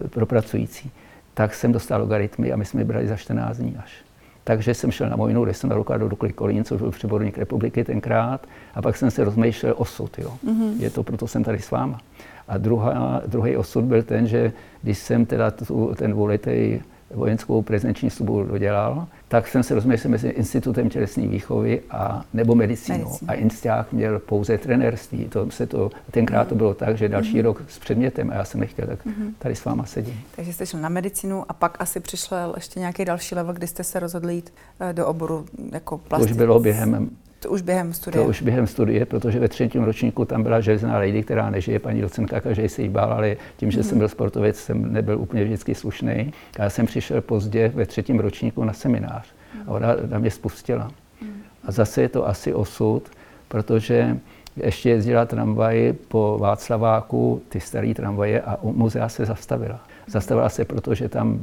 pro 0.09 0.25
pracující, 0.25 0.91
tak 1.33 1.55
jsem 1.55 1.71
dostal 1.71 2.01
logaritmy 2.01 2.51
a 2.51 2.55
my 2.55 2.65
jsme 2.65 2.83
brali 2.83 3.07
za 3.07 3.15
14 3.15 3.57
dní 3.57 3.77
až. 3.83 4.08
Takže 4.43 4.73
jsem 4.73 4.91
šel 4.91 5.09
na 5.09 5.15
Mojnu, 5.15 5.43
kde 5.43 5.53
jsem 5.53 5.69
na 5.69 5.97
do 5.97 6.07
Dukly 6.09 6.33
Kolín, 6.33 6.63
což 6.63 6.81
byl 6.81 6.91
přeborník 6.91 7.37
republiky 7.37 7.83
tenkrát. 7.83 8.47
A 8.73 8.81
pak 8.81 8.97
jsem 8.97 9.11
se 9.11 9.23
rozmýšlel 9.23 9.73
osud. 9.77 10.19
Jo. 10.19 10.33
Mm-hmm. 10.45 10.73
Je 10.79 10.89
to 10.89 11.03
proto 11.03 11.27
jsem 11.27 11.43
tady 11.43 11.59
s 11.59 11.71
váma. 11.71 11.99
A 12.47 12.57
druhá, 12.57 13.21
druhý 13.27 13.57
osud 13.57 13.83
byl 13.83 14.03
ten, 14.03 14.27
že 14.27 14.53
když 14.81 14.97
jsem 14.97 15.25
teda 15.25 15.51
tu, 15.51 15.95
ten 15.95 16.11
dvouletý 16.11 16.79
vojenskou 17.13 17.61
prezenční 17.61 18.09
službu 18.09 18.43
dodělal, 18.43 19.07
tak 19.27 19.47
jsem 19.47 19.63
se 19.63 19.75
rozmyslel 19.75 20.11
mezi 20.11 20.27
institutem 20.27 20.89
tělesné 20.89 21.27
výchovy 21.27 21.81
a 21.91 22.25
nebo 22.33 22.55
medicínou. 22.55 22.97
Medicín. 22.97 23.29
A 23.29 23.33
Insták 23.33 23.91
měl 23.91 24.19
pouze 24.19 24.57
trenérství. 24.57 25.25
To 25.25 25.51
se 25.51 25.67
to, 25.67 25.89
tenkrát 26.11 26.47
to 26.47 26.55
bylo 26.55 26.73
tak, 26.73 26.97
že 26.97 27.09
další 27.09 27.37
mm-hmm. 27.37 27.43
rok 27.43 27.63
s 27.67 27.79
předmětem 27.79 28.29
a 28.29 28.33
já 28.33 28.45
jsem 28.45 28.59
nechtěl, 28.59 28.87
tak 28.87 29.05
mm-hmm. 29.05 29.33
tady 29.39 29.55
s 29.55 29.65
váma 29.65 29.85
sedím. 29.85 30.21
Takže 30.35 30.53
jste 30.53 30.65
šel 30.65 30.79
na 30.79 30.89
medicínu 30.89 31.45
a 31.49 31.53
pak 31.53 31.81
asi 31.81 31.99
přišel 31.99 32.53
ještě 32.55 32.79
nějaký 32.79 33.05
další 33.05 33.35
level, 33.35 33.53
kdy 33.53 33.67
jste 33.67 33.83
se 33.83 33.99
rozhodli 33.99 34.35
jít 34.35 34.53
eh, 34.79 34.93
do 34.93 35.07
oboru 35.07 35.45
jako 35.71 35.97
plastic. 35.97 36.27
To 36.27 36.33
už 36.33 36.37
bylo 36.37 36.59
během 36.59 37.09
to 37.39 37.49
už 37.49 37.61
během 37.61 37.93
studie? 37.93 38.23
To 38.23 38.29
už 38.29 38.41
během 38.41 38.67
studie, 38.67 39.05
protože 39.05 39.39
ve 39.39 39.47
třetím 39.47 39.83
ročníku 39.83 40.25
tam 40.25 40.43
byla 40.43 40.61
železná 40.61 40.93
lady, 40.93 41.23
která 41.23 41.49
nežije, 41.49 41.79
paní 41.79 42.01
docentka, 42.01 42.41
každý 42.41 42.69
se 42.69 42.81
jí 42.81 42.89
bál, 42.89 43.13
ale 43.13 43.37
tím, 43.57 43.71
že 43.71 43.77
mm. 43.77 43.83
jsem 43.83 43.97
byl 43.97 44.07
sportovec, 44.07 44.57
jsem 44.57 44.93
nebyl 44.93 45.19
úplně 45.19 45.43
vždycky 45.43 45.75
slušný. 45.75 46.33
Já 46.59 46.69
jsem 46.69 46.85
přišel 46.85 47.21
pozdě 47.21 47.71
ve 47.75 47.85
třetím 47.85 48.19
ročníku 48.19 48.63
na 48.63 48.73
seminář 48.73 49.27
a 49.67 49.71
ona 49.71 49.87
na 50.09 50.19
mě 50.19 50.31
spustila. 50.31 50.91
Mm. 51.21 51.41
A 51.63 51.71
zase 51.71 52.01
je 52.01 52.09
to 52.09 52.27
asi 52.27 52.53
osud, 52.53 53.03
protože 53.47 54.17
ještě 54.63 54.89
jezdila 54.89 55.25
tramvaj 55.25 55.93
po 56.07 56.37
Václaváku, 56.41 57.41
ty 57.49 57.59
staré 57.59 57.93
tramvaje 57.93 58.41
a 58.41 58.55
u 58.61 58.73
muzea 58.73 59.09
se 59.09 59.25
zastavila. 59.25 59.79
Zastavila 60.07 60.49
se, 60.49 60.65
protože 60.65 61.09
tam 61.09 61.39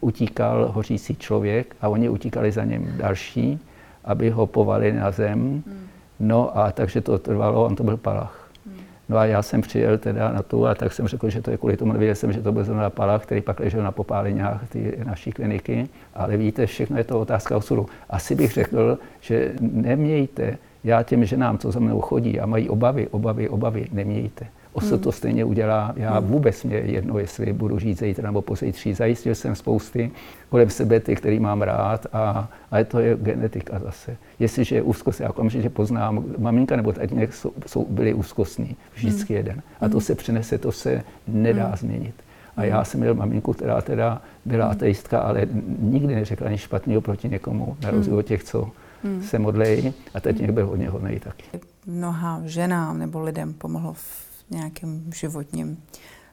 utíkal 0.00 0.72
hořící 0.74 1.16
člověk 1.16 1.76
a 1.80 1.88
oni 1.88 2.08
utíkali 2.08 2.52
za 2.52 2.64
ním 2.64 2.94
další 2.96 3.60
aby 4.06 4.30
ho 4.30 4.46
povali 4.46 4.92
na 4.92 5.10
zem. 5.10 5.62
Hmm. 5.66 5.86
No 6.20 6.58
a 6.58 6.72
takže 6.72 7.00
to 7.00 7.18
trvalo, 7.18 7.64
on 7.64 7.76
to 7.76 7.84
byl 7.84 7.96
palach. 7.96 8.48
Hmm. 8.66 8.74
No 9.08 9.18
a 9.18 9.24
já 9.24 9.42
jsem 9.42 9.60
přijel 9.60 9.98
teda 9.98 10.32
na 10.32 10.42
tu 10.42 10.66
a 10.66 10.74
tak 10.74 10.92
jsem 10.92 11.08
řekl, 11.08 11.30
že 11.30 11.42
to 11.42 11.50
je 11.50 11.56
kvůli 11.56 11.76
tomu, 11.76 11.92
nevěděl 11.92 12.14
jsem, 12.14 12.32
že 12.32 12.42
to 12.42 12.52
byl 12.52 12.64
zrovna 12.64 12.90
palach, 12.90 13.22
který 13.22 13.40
pak 13.40 13.60
ležel 13.60 13.82
na 13.82 13.92
popáleňách 13.92 14.68
ty 14.68 14.98
naší 15.04 15.32
kliniky. 15.32 15.88
Ale 16.14 16.36
víte, 16.36 16.66
všechno 16.66 16.98
je 16.98 17.04
to 17.04 17.20
otázka 17.20 17.56
osudu. 17.56 17.86
Asi 18.10 18.34
bych 18.34 18.52
řekl, 18.52 18.98
že 19.20 19.52
nemějte, 19.60 20.58
já 20.84 21.02
těm 21.02 21.24
ženám, 21.24 21.58
co 21.58 21.72
za 21.72 21.80
mnou 21.80 22.00
chodí 22.00 22.40
a 22.40 22.46
mají 22.46 22.68
obavy, 22.68 23.08
obavy, 23.08 23.48
obavy, 23.48 23.86
nemějte. 23.92 24.46
Osud 24.76 24.90
hmm. 24.90 25.00
to 25.00 25.12
stejně 25.12 25.44
udělá. 25.44 25.92
Já 25.96 26.18
hmm. 26.18 26.28
vůbec 26.28 26.64
mě 26.64 26.76
jedno, 26.76 27.18
jestli 27.18 27.52
budu 27.52 27.78
žít 27.78 27.98
zítra 27.98 28.28
nebo 28.28 28.42
pozítří. 28.42 28.94
Zajistil 28.94 29.34
jsem 29.34 29.54
spousty 29.54 30.10
kolem 30.48 30.70
sebe 30.70 31.00
ty, 31.00 31.16
který 31.16 31.40
mám 31.40 31.62
rád 31.62 32.06
a, 32.12 32.48
a 32.70 32.84
to 32.84 32.98
je 32.98 33.16
genetika 33.16 33.78
zase. 33.78 34.16
Jestliže 34.38 34.74
je 34.74 34.82
úzkost, 34.82 35.20
já 35.20 35.30
okamžitě 35.30 35.70
poznám, 35.70 36.24
maminka 36.38 36.76
nebo 36.76 36.92
tatínek 36.92 37.34
jsou, 37.34 37.52
jsou, 37.66 37.86
byli 37.90 38.14
úzkostní, 38.14 38.76
vždycky 38.94 39.34
hmm. 39.34 39.36
jeden. 39.36 39.62
A 39.80 39.88
to 39.88 39.96
hmm. 39.96 40.00
se 40.00 40.14
přenese, 40.14 40.58
to 40.58 40.72
se 40.72 41.02
nedá 41.28 41.66
hmm. 41.66 41.76
změnit. 41.76 42.14
A 42.56 42.64
já 42.64 42.84
jsem 42.84 43.00
měl 43.00 43.14
maminku, 43.14 43.52
která 43.52 43.80
teda 43.80 44.22
byla 44.44 44.64
hmm. 44.64 44.72
ateistka, 44.72 45.18
ale 45.18 45.46
nikdy 45.78 46.14
neřekla 46.14 46.50
nic 46.50 46.60
špatného 46.60 47.00
proti 47.00 47.28
někomu, 47.28 47.76
na 47.82 47.90
rozdíl 47.90 48.16
od 48.18 48.26
těch, 48.26 48.44
co 48.44 48.70
hmm. 49.04 49.22
se 49.22 49.38
modlejí. 49.38 49.94
A 50.14 50.20
tatínek 50.20 50.50
byl 50.50 50.66
hodně 50.66 50.88
hodný 50.88 51.20
taky. 51.20 51.44
Mnoha 51.86 52.40
ženám 52.44 52.98
nebo 52.98 53.20
lidem 53.20 53.52
pomohlo 53.52 53.92
v 53.92 54.25
nějakém 54.50 55.12
životním 55.12 55.82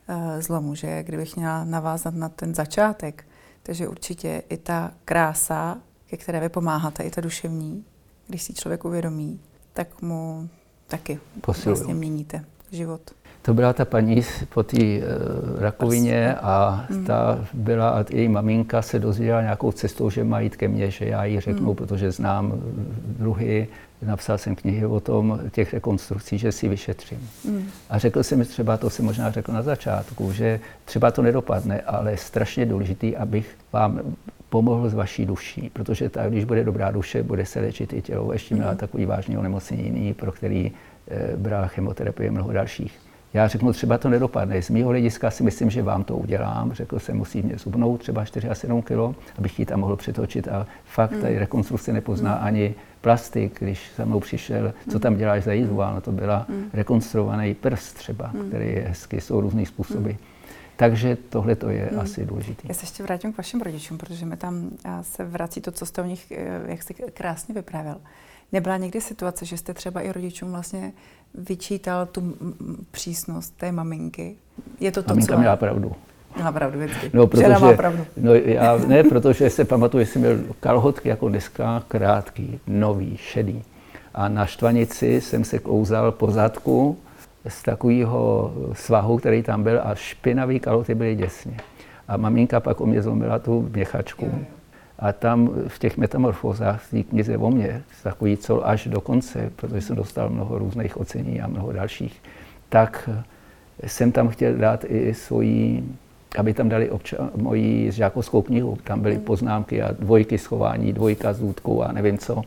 uh, 0.09 0.41
zlomu, 0.41 0.75
že 0.75 1.03
kdybych 1.03 1.35
měla 1.35 1.63
navázat 1.63 2.13
na 2.13 2.29
ten 2.29 2.55
začátek, 2.55 3.25
takže 3.63 3.87
určitě 3.87 4.43
i 4.49 4.57
ta 4.57 4.91
krása, 5.05 5.77
ke 6.05 6.17
které 6.17 6.39
vy 6.39 6.49
pomáháte, 6.49 7.03
i 7.03 7.09
ta 7.09 7.21
duševní, 7.21 7.85
když 8.27 8.43
si 8.43 8.53
člověk 8.53 8.85
uvědomí, 8.85 9.39
tak 9.73 10.01
mu 10.01 10.49
taky 10.87 11.19
Posiluju. 11.41 11.75
vlastně 11.75 11.93
měníte 11.93 12.45
život. 12.71 13.01
To 13.41 13.53
byla 13.53 13.73
ta 13.73 13.85
paní 13.85 14.21
po 14.53 14.63
té 14.63 14.77
uh, 14.77 15.59
rakovině 15.59 16.35
a 16.35 16.85
mm. 16.89 17.05
ta 17.05 17.45
byla, 17.53 17.89
a 17.89 18.05
její 18.09 18.27
maminka 18.27 18.81
se 18.81 18.99
dozvěděla 18.99 19.41
nějakou 19.41 19.71
cestou, 19.71 20.09
že 20.09 20.23
má 20.23 20.39
jít 20.39 20.55
ke 20.55 20.67
mně, 20.67 20.91
že 20.91 21.05
já 21.05 21.25
jí 21.25 21.39
řeknu, 21.39 21.69
mm. 21.69 21.75
protože 21.75 22.11
znám 22.11 22.53
druhy, 23.05 23.67
napsal 24.05 24.37
jsem 24.37 24.55
knihy 24.55 24.85
o 24.85 24.99
tom, 24.99 25.39
těch 25.51 25.73
rekonstrukcí, 25.73 26.37
že 26.37 26.51
si 26.51 26.67
vyšetřím. 26.67 27.29
Mm. 27.45 27.65
A 27.89 27.97
řekl 27.97 28.23
jsem 28.23 28.45
třeba, 28.45 28.77
to 28.77 28.89
jsem 28.89 29.05
možná 29.05 29.31
řekl 29.31 29.51
na 29.51 29.61
začátku, 29.61 30.31
že 30.31 30.59
třeba 30.85 31.11
to 31.11 31.21
nedopadne, 31.21 31.81
ale 31.81 32.11
je 32.11 32.17
strašně 32.17 32.65
důležitý, 32.65 33.17
abych 33.17 33.57
vám 33.73 34.01
pomohl 34.49 34.89
s 34.89 34.93
vaší 34.93 35.25
duší, 35.25 35.69
protože 35.73 36.09
ta, 36.09 36.29
když 36.29 36.45
bude 36.45 36.63
dobrá 36.63 36.91
duše, 36.91 37.23
bude 37.23 37.45
se 37.45 37.59
léčit 37.59 37.93
i 37.93 38.01
tělo. 38.01 38.33
Ještě 38.33 38.55
měla 38.55 38.71
mm. 38.71 38.77
takový 38.77 39.05
vážný 39.05 39.37
onemocnění, 39.37 40.13
pro 40.13 40.31
který 40.31 40.71
e, 41.07 41.37
brala 41.37 41.67
chemoterapie 41.67 42.31
mnoho 42.31 42.51
dalších. 42.51 42.99
Já 43.33 43.47
řeknu, 43.47 43.73
třeba 43.73 43.97
to 43.97 44.09
nedopadne. 44.09 44.61
Z 44.61 44.69
mého 44.69 44.89
hlediska 44.89 45.31
si 45.31 45.43
myslím, 45.43 45.69
že 45.69 45.83
vám 45.83 46.03
to 46.03 46.17
udělám. 46.17 46.73
Řekl 46.73 46.99
jsem, 46.99 47.17
musí 47.17 47.41
mě 47.41 47.57
zubnout 47.57 47.99
třeba 47.99 48.25
4 48.25 48.49
a 48.49 48.55
7 48.55 48.81
kg, 48.81 49.17
abych 49.37 49.59
ji 49.59 49.65
tam 49.65 49.79
mohl 49.79 49.95
přetočit. 49.95 50.47
A 50.47 50.67
fakt, 50.85 51.11
mm. 51.11 51.21
tady 51.21 51.39
rekonstrukce 51.39 51.93
nepozná 51.93 52.35
mm. 52.35 52.45
ani 52.45 52.75
plastik, 53.03 53.59
když 53.59 53.91
za 53.97 54.05
mnou 54.05 54.19
přišel, 54.19 54.73
co 54.91 54.99
tam 54.99 55.17
děláš 55.17 55.43
za 55.43 55.53
jízdu, 55.53 55.75
no 55.75 56.01
to 56.01 56.11
byla 56.11 56.45
mm. 56.49 56.69
rekonstruovaný 56.73 57.53
prst 57.53 57.93
třeba, 57.93 58.31
mm. 58.33 58.47
který 58.47 58.67
je 58.67 58.81
hezky, 58.81 59.21
jsou 59.21 59.41
různý 59.41 59.65
způsoby. 59.65 60.09
Mm. 60.09 60.17
Takže 60.75 61.17
tohle 61.29 61.55
to 61.55 61.69
je 61.69 61.89
hmm. 61.91 61.99
asi 61.99 62.25
důležité. 62.25 62.67
Já 62.67 62.73
se 62.73 62.83
ještě 62.83 63.03
vrátím 63.03 63.33
k 63.33 63.37
vašim 63.37 63.61
rodičům, 63.61 63.97
protože 63.97 64.25
mi 64.25 64.37
tam 64.37 64.69
se 65.01 65.25
vrací 65.25 65.61
to, 65.61 65.71
co 65.71 65.85
jste 65.85 66.01
o 66.01 66.05
nich, 66.05 66.31
eh, 66.31 66.61
jak 66.65 66.83
jste 66.83 66.93
krásně 66.93 67.55
vyprávěl. 67.55 67.95
Nebyla 68.51 68.77
někdy 68.77 69.01
situace, 69.01 69.45
že 69.45 69.57
jste 69.57 69.73
třeba 69.73 70.01
i 70.01 70.11
rodičům 70.11 70.51
vlastně 70.51 70.93
vyčítal 71.33 72.05
tu 72.05 72.37
přísnost 72.91 73.57
té 73.57 73.71
maminky? 73.71 74.35
Je 74.79 74.91
to 74.91 75.03
to, 75.03 75.09
Maminka 75.09 75.33
co... 75.33 75.39
měla 75.39 75.55
pravdu. 75.55 75.91
Měla 76.35 76.51
pravdu 76.51 76.79
vždycky. 76.79 77.09
No, 77.13 77.27
protože, 77.27 77.47
má 77.47 77.73
pravdu. 77.73 78.05
No, 78.17 78.33
já, 78.33 78.77
ne, 78.87 79.03
protože 79.03 79.49
se 79.49 79.65
pamatuju, 79.65 80.03
že 80.05 80.11
jsem 80.11 80.21
měl 80.21 80.37
kalhotky 80.59 81.09
jako 81.09 81.29
dneska, 81.29 81.83
krátký, 81.87 82.59
nový, 82.67 83.17
šedý. 83.17 83.63
A 84.13 84.29
na 84.29 84.45
štvanici 84.45 85.21
jsem 85.21 85.43
se 85.43 85.59
kouzal 85.59 86.11
po 86.11 86.31
zadku 86.31 86.97
z 87.47 87.63
takového 87.63 88.53
svahu, 88.73 89.17
který 89.17 89.43
tam 89.43 89.63
byl 89.63 89.81
a 89.83 89.95
špinavý 89.95 90.59
kalhoty 90.59 90.95
byly 90.95 91.15
děsně. 91.15 91.57
A 92.07 92.17
maminka 92.17 92.59
pak 92.59 92.81
o 92.81 92.85
mě 92.85 93.01
zlomila 93.01 93.39
tu 93.39 93.69
měchačku. 93.73 94.31
A 94.99 95.13
tam 95.13 95.49
v 95.67 95.79
těch 95.79 95.97
metamorfózách 95.97 96.81
v 96.81 96.91
té 96.91 97.03
knize 97.03 97.37
o 97.37 97.51
mě, 97.51 97.83
takový 98.03 98.37
co 98.37 98.67
až 98.67 98.87
do 98.87 99.01
konce, 99.01 99.51
protože 99.55 99.81
jsem 99.81 99.95
dostal 99.95 100.29
mnoho 100.29 100.57
různých 100.57 100.97
ocení 100.97 101.41
a 101.41 101.47
mnoho 101.47 101.71
dalších, 101.71 102.21
tak 102.69 103.09
jsem 103.87 104.11
tam 104.11 104.27
chtěl 104.27 104.53
dát 104.53 104.85
i 104.87 105.13
svoji 105.13 105.83
aby 106.37 106.53
tam 106.53 106.69
dali 106.69 106.91
obča- 106.91 107.29
moji 107.35 107.91
žákovskou 107.91 108.41
knihu. 108.41 108.77
Tam 108.83 109.01
byly 109.01 109.15
hmm. 109.15 109.23
poznámky 109.23 109.81
a 109.81 109.91
dvojky 109.91 110.37
schování, 110.37 110.93
dvojka 110.93 111.33
s 111.33 111.39
důdkou 111.39 111.81
a 111.81 111.91
nevím 111.91 112.17
co. 112.17 112.41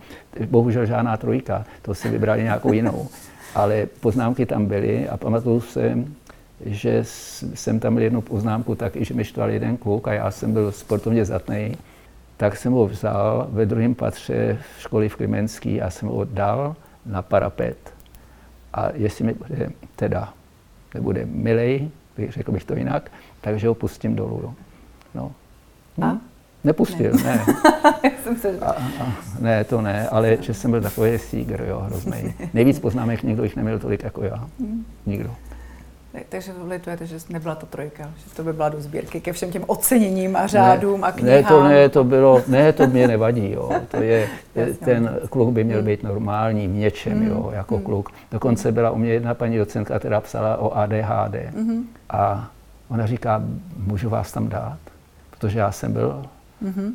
Bohužel 0.51 0.87
žádná 0.87 1.17
trojka, 1.17 1.65
to 1.83 1.95
si 1.95 2.09
vybrali 2.09 2.43
nějakou 2.43 2.73
jinou. 2.73 3.09
Ale 3.55 3.87
poznámky 4.01 4.47
tam 4.47 4.67
byly 4.67 5.09
a 5.09 5.17
pamatuju 5.17 5.61
se, 5.61 5.99
že 6.65 7.01
jsem 7.55 7.81
tam 7.81 7.93
měl 7.93 8.03
jednu 8.03 8.21
poznámku 8.21 8.75
taky, 8.75 9.05
že 9.05 9.15
mi 9.15 9.25
štval 9.25 9.51
jeden 9.51 9.77
kluk 9.77 10.09
a 10.09 10.13
já 10.13 10.31
jsem 10.31 10.53
byl 10.53 10.73
sportovně 10.73 11.25
zatný, 11.25 11.77
tak 12.37 12.57
jsem 12.57 12.73
ho 12.73 12.87
vzal 12.87 13.47
ve 13.51 13.67
druhém 13.67 13.95
patře 13.95 14.59
školy 14.79 15.09
v 15.09 15.17
Klimenský 15.17 15.83
a 15.83 15.91
jsem 15.91 16.09
ho 16.09 16.25
dal 16.25 16.77
na 17.07 17.23
parapet. 17.23 17.77
A 18.75 18.89
jestli 18.95 19.25
mi 19.25 19.35
bude 19.35 19.71
teda 19.97 20.33
nebude 20.95 21.27
milej, 21.27 21.91
řekl 22.29 22.53
bych 22.53 22.65
to 22.65 22.75
jinak, 22.75 23.11
takže 23.47 23.69
ho 23.69 23.75
pustím 23.75 24.17
dolů. 24.17 24.41
Jo. 24.43 24.55
No. 25.15 25.33
A? 26.03 26.11
Hm? 26.11 26.21
Nepustil, 26.65 27.13
ne. 27.25 27.45
ne. 28.45 28.59
a, 28.61 28.71
a, 28.71 29.13
ne, 29.41 29.65
to 29.65 29.81
ne, 29.81 30.09
ale 30.09 30.37
že 30.41 30.55
jsem 30.55 30.71
byl 30.71 30.81
takový 30.81 31.19
sígr, 31.19 31.65
jo, 31.69 31.79
hrozný. 31.79 32.35
Nejvíc 32.55 32.79
poznámek 32.79 33.23
někdo 33.23 33.45
jich 33.45 33.57
neměl 33.57 33.79
tolik 33.79 34.03
jako 34.03 34.25
já. 34.25 34.49
Hm. 34.61 34.85
Nikdo. 35.07 35.31
Takže 36.29 36.53
litujete, 36.65 37.07
že 37.07 37.17
nebyla 37.29 37.55
to 37.55 37.67
trojka, 37.67 38.11
že 38.17 38.35
to 38.35 38.43
by 38.43 38.53
byla 38.53 38.69
do 38.69 38.81
sbírky 38.81 39.21
ke 39.21 39.33
všem 39.33 39.51
těm 39.51 39.65
oceněním 39.67 40.37
a 40.37 40.47
řádům 40.47 41.01
ne, 41.01 41.07
a 41.07 41.13
knihám. 41.13 41.37
Ne, 41.37 41.43
to 41.43 41.63
ne, 41.63 41.89
to 41.89 42.05
bylo, 42.05 42.43
ne, 42.47 42.73
to 42.73 42.87
mě 42.87 43.09
nevadí, 43.09 43.51
jo. 43.51 43.71
To 43.91 44.03
je, 44.03 44.29
ten 44.85 45.19
kluk 45.31 45.53
by 45.53 45.65
měl 45.65 45.83
být 45.83 46.03
normální 46.03 46.69
v 46.69 46.75
něčem, 46.75 47.19
mm. 47.19 47.27
jo, 47.27 47.51
jako 47.55 47.77
mm. 47.77 47.83
kluk. 47.83 48.11
Dokonce 48.33 48.73
byla 48.73 48.91
u 48.91 48.99
mě 48.99 49.13
jedna 49.13 49.35
paní 49.35 49.59
docentka, 49.59 49.99
která 49.99 50.21
psala 50.21 50.57
o 50.57 50.77
ADHD. 50.77 51.55
Mm. 51.55 51.85
A 52.11 52.51
ona 52.89 53.07
říká, 53.07 53.43
můžu 53.77 54.09
vás 54.09 54.33
tam 54.33 54.49
dát? 54.49 54.79
Protože 55.31 55.59
já 55.59 55.73
jsem 55.73 55.93
byl 55.93 56.25
mm-hmm 56.65 56.93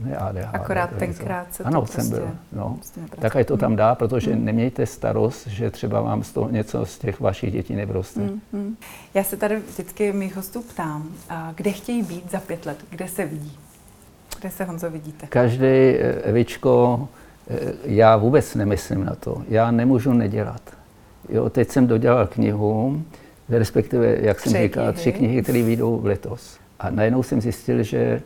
ne 0.00 0.16
ADHD. 0.16 0.54
Akorát 0.54 0.90
tenkrát 0.98 1.54
se 1.54 1.62
to 1.62 1.66
Ano, 1.66 1.80
prostě 1.80 2.00
jsem 2.02 2.10
byl. 2.10 2.30
No. 2.52 2.74
Prostě 2.74 3.00
tak 3.20 3.36
ať 3.36 3.46
to 3.46 3.56
tam 3.56 3.76
dá, 3.76 3.94
protože 3.94 4.36
mm. 4.36 4.44
nemějte 4.44 4.86
starost, 4.86 5.46
že 5.46 5.70
třeba 5.70 6.00
vám 6.00 6.24
z 6.24 6.32
toho 6.32 6.50
něco 6.50 6.86
z 6.86 6.98
těch 6.98 7.20
vašich 7.20 7.52
dětí 7.52 7.74
nevroste. 7.74 8.20
Mm, 8.20 8.40
mm. 8.52 8.76
Já 9.14 9.24
se 9.24 9.36
tady 9.36 9.56
vždycky 9.56 10.12
mých 10.12 10.36
hostů 10.36 10.62
ptám, 10.62 11.08
kde 11.54 11.72
chtějí 11.72 12.02
být 12.02 12.30
za 12.30 12.40
pět 12.40 12.66
let, 12.66 12.78
kde 12.90 13.08
se 13.08 13.26
vidí? 13.26 13.58
Kde 14.40 14.50
se, 14.50 14.64
Honzo, 14.64 14.90
vidíte? 14.90 15.26
Každý, 15.26 15.66
eh, 15.66 16.20
Evičko, 16.22 17.08
eh, 17.50 17.72
já 17.84 18.16
vůbec 18.16 18.54
nemyslím 18.54 19.04
na 19.04 19.14
to. 19.14 19.42
Já 19.48 19.70
nemůžu 19.70 20.12
nedělat. 20.12 20.62
Jo, 21.28 21.50
teď 21.50 21.70
jsem 21.70 21.86
dodělal 21.86 22.26
knihu, 22.26 23.02
respektive, 23.48 24.16
jak 24.20 24.40
jsem 24.40 24.52
říkal, 24.52 24.92
tři 24.92 25.12
knihy, 25.12 25.42
které 25.42 25.62
vyjdou 25.62 26.00
letos. 26.04 26.58
A 26.80 26.90
najednou 26.90 27.22
jsem 27.22 27.40
zjistil, 27.40 27.82
že 27.82 28.22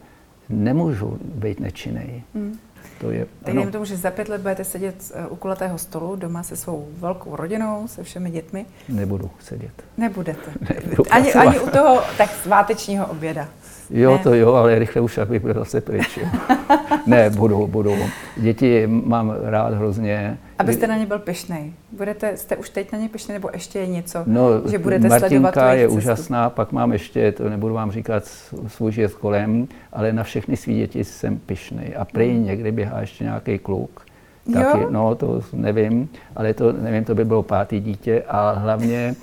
nemůžu 0.49 1.19
být 1.23 1.61
nečinný. 1.61 2.25
Hmm. 2.35 2.59
To 3.01 3.11
je, 3.11 3.27
ano. 3.45 3.71
tomu, 3.71 3.85
že 3.85 3.97
za 3.97 4.11
pět 4.11 4.29
let 4.29 4.41
budete 4.41 4.65
sedět 4.65 5.13
eh, 5.15 5.27
u 5.27 5.37
kulatého 5.37 5.79
stolu 5.79 6.17
doma 6.17 6.43
se 6.43 6.57
svou 6.57 6.89
velkou 6.99 7.37
rodinou, 7.37 7.89
se 7.89 8.03
všemi 8.03 8.31
dětmi? 8.31 8.67
Nebudu 8.89 9.31
sedět. 9.41 9.73
Nebudete. 9.97 10.53
Nebudu 10.75 11.05
ani, 11.11 11.33
ani 11.33 11.61
u 11.61 11.71
toho 11.71 12.03
tak 12.19 12.31
svátečního 12.31 13.07
oběda. 13.07 13.49
Jo, 13.91 14.13
ne. 14.13 14.19
to 14.19 14.35
jo, 14.35 14.55
ale 14.55 14.79
rychle 14.79 15.03
už 15.03 15.19
abych 15.19 15.43
byl 15.43 15.55
zase 15.55 15.81
pryč. 15.81 16.19
ne, 17.07 17.31
budu, 17.31 17.67
budu. 17.67 17.97
Děti 18.37 18.87
mám 18.87 19.35
rád 19.43 19.75
hrozně. 19.75 20.39
Abyste 20.59 20.87
na 20.87 20.97
ně 20.97 21.07
byl 21.07 21.19
pišnej. 21.19 21.73
Budete, 21.93 22.37
jste 22.37 22.57
už 22.57 22.71
teď 22.71 22.93
na 22.93 22.99
ně 22.99 23.09
pišnej, 23.09 23.35
nebo 23.35 23.51
ještě 23.53 23.79
je 23.79 23.87
něco, 23.87 24.23
no, 24.27 24.69
že 24.71 24.79
budete 24.79 25.09
Martinka 25.09 25.53
sledovat 25.53 25.73
je 25.73 25.87
cestu? 25.87 25.97
úžasná, 25.97 26.51
pak 26.51 26.73
mám 26.73 26.93
ještě, 26.93 27.33
to 27.33 27.49
nebudu 27.51 27.75
vám 27.75 27.91
říkat 27.91 28.25
svůj 28.67 28.93
život 28.93 29.13
kolem, 29.13 29.69
ale 29.93 30.13
na 30.13 30.23
všechny 30.23 30.57
svý 30.57 30.77
děti 30.77 31.05
jsem 31.05 31.39
pišnej. 31.39 31.95
A 31.99 32.05
prej 32.05 32.35
hmm. 32.35 32.45
někdy 32.45 32.73
běhá 32.73 33.01
ještě 33.01 33.25
nějaký 33.25 33.59
kluk. 33.59 34.07
Taky, 34.53 34.81
jo? 34.81 34.87
no, 34.91 35.15
to 35.15 35.41
nevím, 35.53 36.09
ale 36.37 36.55
to 36.55 36.73
nevím, 36.73 37.05
to 37.05 37.15
by 37.15 37.25
bylo 37.25 37.43
pátý 37.43 37.81
dítě 37.81 38.23
a 38.29 38.51
hlavně 38.51 39.15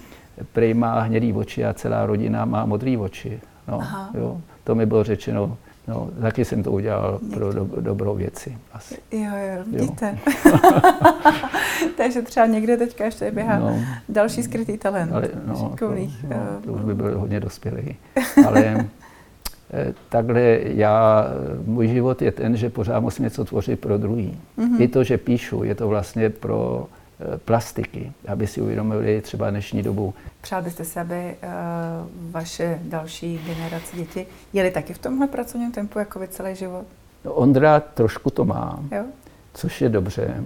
prej 0.53 0.73
má 0.73 0.99
hnědý 0.99 1.33
oči 1.33 1.65
a 1.65 1.73
celá 1.73 2.05
rodina 2.05 2.45
má 2.45 2.65
modrý 2.65 2.97
oči. 2.97 3.39
No, 3.67 3.81
jo, 4.13 4.41
to 4.69 4.75
mi 4.75 4.85
bylo 4.85 5.03
řečeno 5.03 5.57
No, 5.87 6.09
taky 6.21 6.45
jsem 6.45 6.63
to 6.63 6.71
udělal 6.71 7.19
pro 7.33 7.53
do, 7.53 7.69
dobrou 7.79 8.15
věci. 8.15 8.57
Asi. 8.73 8.97
Jo, 9.11 9.21
jo, 9.21 9.63
vidíte. 9.71 10.17
Takže 11.97 12.21
třeba 12.21 12.45
někde 12.45 12.77
teďka 12.77 13.05
ještě 13.05 13.31
běhá 13.31 13.59
no, 13.59 13.79
další 14.09 14.43
skrytý 14.43 14.77
talent. 14.77 15.11
Ale, 15.13 15.29
no, 15.45 15.75
to, 15.79 15.93
no, 16.29 16.61
to 16.65 16.73
už 16.73 16.81
by 16.81 16.95
byl 16.95 17.19
hodně 17.19 17.39
dospělý. 17.39 17.95
Ale 18.47 18.87
eh, 19.73 19.93
takhle 20.09 20.59
já, 20.63 21.25
můj 21.65 21.87
život 21.87 22.21
je 22.21 22.31
ten, 22.31 22.57
že 22.57 22.69
pořád 22.69 22.99
musím 22.99 23.23
něco 23.23 23.45
tvořit 23.45 23.79
pro 23.79 23.97
druhý. 23.97 24.37
Mm-hmm. 24.57 24.81
I 24.81 24.87
to, 24.87 25.03
že 25.03 25.17
píšu, 25.17 25.63
je 25.63 25.75
to 25.75 25.87
vlastně 25.87 26.29
pro 26.29 26.87
Eh, 26.87 26.98
plastiky, 27.45 28.11
aby 28.27 28.47
si 28.47 28.61
uvědomili 28.61 29.21
třeba 29.21 29.49
dnešní 29.49 29.83
dobu. 29.83 30.13
Přál 30.41 30.61
byste 30.61 30.85
se, 30.85 31.01
aby 31.01 31.35
uh, 31.43 32.31
vaše 32.31 32.79
další 32.83 33.39
generace 33.45 33.97
děti 33.97 34.27
jeli 34.53 34.71
taky 34.71 34.93
v 34.93 34.97
tomhle 34.97 35.27
pracovním 35.27 35.71
tempu 35.71 35.99
jako 35.99 36.19
vy 36.19 36.27
celý 36.27 36.55
život? 36.55 36.85
No, 37.25 37.33
Ondra 37.33 37.79
trošku 37.79 38.29
to 38.29 38.45
má, 38.45 38.79
jo? 38.91 39.03
což 39.53 39.81
je 39.81 39.89
dobře 39.89 40.43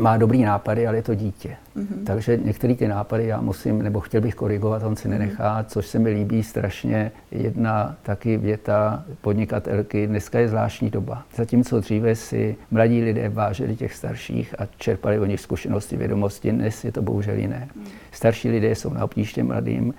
má 0.00 0.16
dobrý 0.16 0.42
nápady, 0.42 0.86
ale 0.86 0.96
je 0.96 1.02
to 1.02 1.14
dítě. 1.14 1.56
Mm-hmm. 1.76 2.04
Takže 2.06 2.36
některé 2.36 2.74
ty 2.74 2.88
nápady 2.88 3.26
já 3.26 3.40
musím, 3.40 3.82
nebo 3.82 4.00
chtěl 4.00 4.20
bych 4.20 4.34
korigovat, 4.34 4.82
on 4.82 4.96
si 4.96 5.08
mhm. 5.08 5.18
nenechá, 5.18 5.62
mm-hmm. 5.62 5.66
což 5.66 5.86
se 5.86 5.98
mi 5.98 6.10
líbí 6.10 6.42
strašně. 6.42 7.12
Jedna 7.30 7.96
taky 8.02 8.36
věta 8.36 9.04
podnikatelky, 9.20 10.06
dneska 10.06 10.38
je 10.38 10.48
zvláštní 10.48 10.90
doba. 10.90 11.22
Zatímco 11.36 11.80
dříve 11.80 12.14
si 12.14 12.56
mladí 12.70 13.02
lidé 13.02 13.28
vážili 13.28 13.76
těch 13.76 13.94
starších 13.94 14.60
a 14.60 14.66
čerpali 14.76 15.18
o 15.18 15.24
nich 15.24 15.40
zkušenosti, 15.40 15.96
vědomosti, 15.96 16.52
dnes 16.52 16.84
je 16.84 16.92
to 16.92 17.02
bohužel 17.02 17.36
jiné. 17.36 17.68
Mm. 17.74 17.84
Starší 18.12 18.50
lidé 18.50 18.74
jsou 18.74 18.92
na 18.92 19.04
obtížně 19.04 19.44
mladým, 19.44 19.94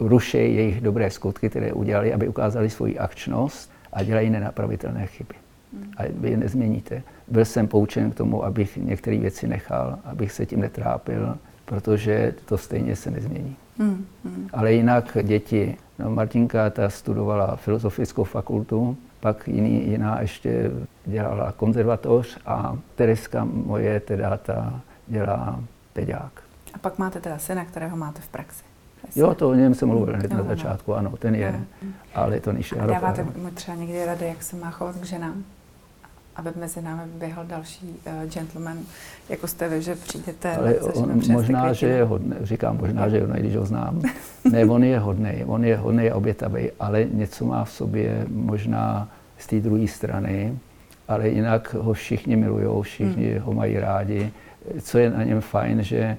ruší 0.00 0.36
jejich 0.36 0.80
dobré 0.80 1.10
skutky, 1.10 1.50
které 1.50 1.72
udělali, 1.72 2.14
aby 2.14 2.28
ukázali 2.28 2.70
svoji 2.70 2.98
akčnost 2.98 3.70
a 3.92 4.02
dělají 4.02 4.30
nenapravitelné 4.30 5.06
chyby. 5.06 5.34
A 5.96 6.02
vy 6.20 6.30
je 6.30 6.36
nezměníte. 6.36 7.02
Byl 7.28 7.44
jsem 7.44 7.68
poučen 7.68 8.10
k 8.10 8.14
tomu, 8.14 8.44
abych 8.44 8.76
některé 8.76 9.18
věci 9.18 9.48
nechal, 9.48 9.98
abych 10.04 10.32
se 10.32 10.46
tím 10.46 10.60
netrápil, 10.60 11.36
protože 11.64 12.34
to 12.44 12.58
stejně 12.58 12.96
se 12.96 13.10
nezmění. 13.10 13.56
Hmm, 13.78 14.06
hmm. 14.24 14.48
Ale 14.52 14.72
jinak 14.72 15.18
děti, 15.22 15.76
no 15.98 16.10
Martinka 16.10 16.70
ta 16.70 16.88
studovala 16.88 17.56
filozofickou 17.56 18.24
fakultu, 18.24 18.96
pak 19.20 19.48
jiný, 19.48 19.88
jiná 19.88 20.20
ještě 20.20 20.70
dělala 21.04 21.52
konzervatoř 21.52 22.38
a 22.46 22.78
Tereska 22.94 23.44
moje 23.44 24.00
teda 24.00 24.36
ta 24.36 24.80
dělá 25.06 25.60
peďák. 25.92 26.32
A 26.74 26.78
pak 26.78 26.98
máte 26.98 27.20
teda 27.20 27.38
syna, 27.38 27.64
kterého 27.64 27.96
máte 27.96 28.20
v 28.20 28.28
praxi. 28.28 28.64
Jo, 29.16 29.34
to 29.34 29.50
o 29.50 29.54
něm 29.54 29.74
jsem 29.74 29.88
mluvil 29.88 30.16
hned 30.16 30.32
na 30.32 30.42
začátku, 30.42 30.94
ano, 30.94 31.16
ten 31.16 31.34
je, 31.34 31.52
no. 31.82 31.88
ale 32.14 32.40
to 32.40 32.52
nejší. 32.52 32.76
A 32.76 32.86
dáváte 32.86 33.24
mu 33.24 33.50
třeba 33.54 33.76
někdy 33.76 34.04
rady, 34.04 34.26
jak 34.26 34.42
se 34.42 34.56
má 34.56 34.70
chovat 34.70 34.96
k 34.96 35.04
ženám? 35.04 35.44
Aby 36.36 36.50
mezi 36.56 36.82
námi 36.82 37.02
běhal 37.18 37.44
další 37.46 38.00
uh, 38.06 38.30
gentleman, 38.30 38.78
jako 39.28 39.46
jste 39.46 39.68
vy, 39.68 39.82
že 39.82 39.94
přijdete. 39.94 40.56
Ale 40.56 40.74
on, 40.74 41.20
možná, 41.32 41.72
že 41.72 41.86
je 41.86 42.04
hodný, 42.04 42.36
říkám 42.42 42.78
možná, 42.78 43.08
že 43.08 43.16
je 43.16 43.22
hodný, 43.22 43.40
když 43.40 43.56
ho 43.56 43.66
znám. 43.66 44.02
ne, 44.52 44.64
on 44.64 44.84
je 44.84 44.98
hodný, 44.98 45.44
on 45.46 45.64
je 45.64 45.76
hodný 45.76 46.10
a 46.10 46.16
obětavý, 46.16 46.70
ale 46.80 47.04
něco 47.04 47.44
má 47.44 47.64
v 47.64 47.72
sobě 47.72 48.26
možná 48.28 49.08
z 49.38 49.46
té 49.46 49.60
druhé 49.60 49.88
strany, 49.88 50.58
ale 51.08 51.28
jinak 51.28 51.74
ho 51.74 51.92
všichni 51.92 52.36
milují, 52.36 52.82
všichni 52.82 53.32
hmm. 53.32 53.42
ho 53.42 53.52
mají 53.52 53.78
rádi. 53.78 54.32
Co 54.80 54.98
je 54.98 55.10
na 55.10 55.24
něm 55.24 55.40
fajn, 55.40 55.82
že 55.82 56.16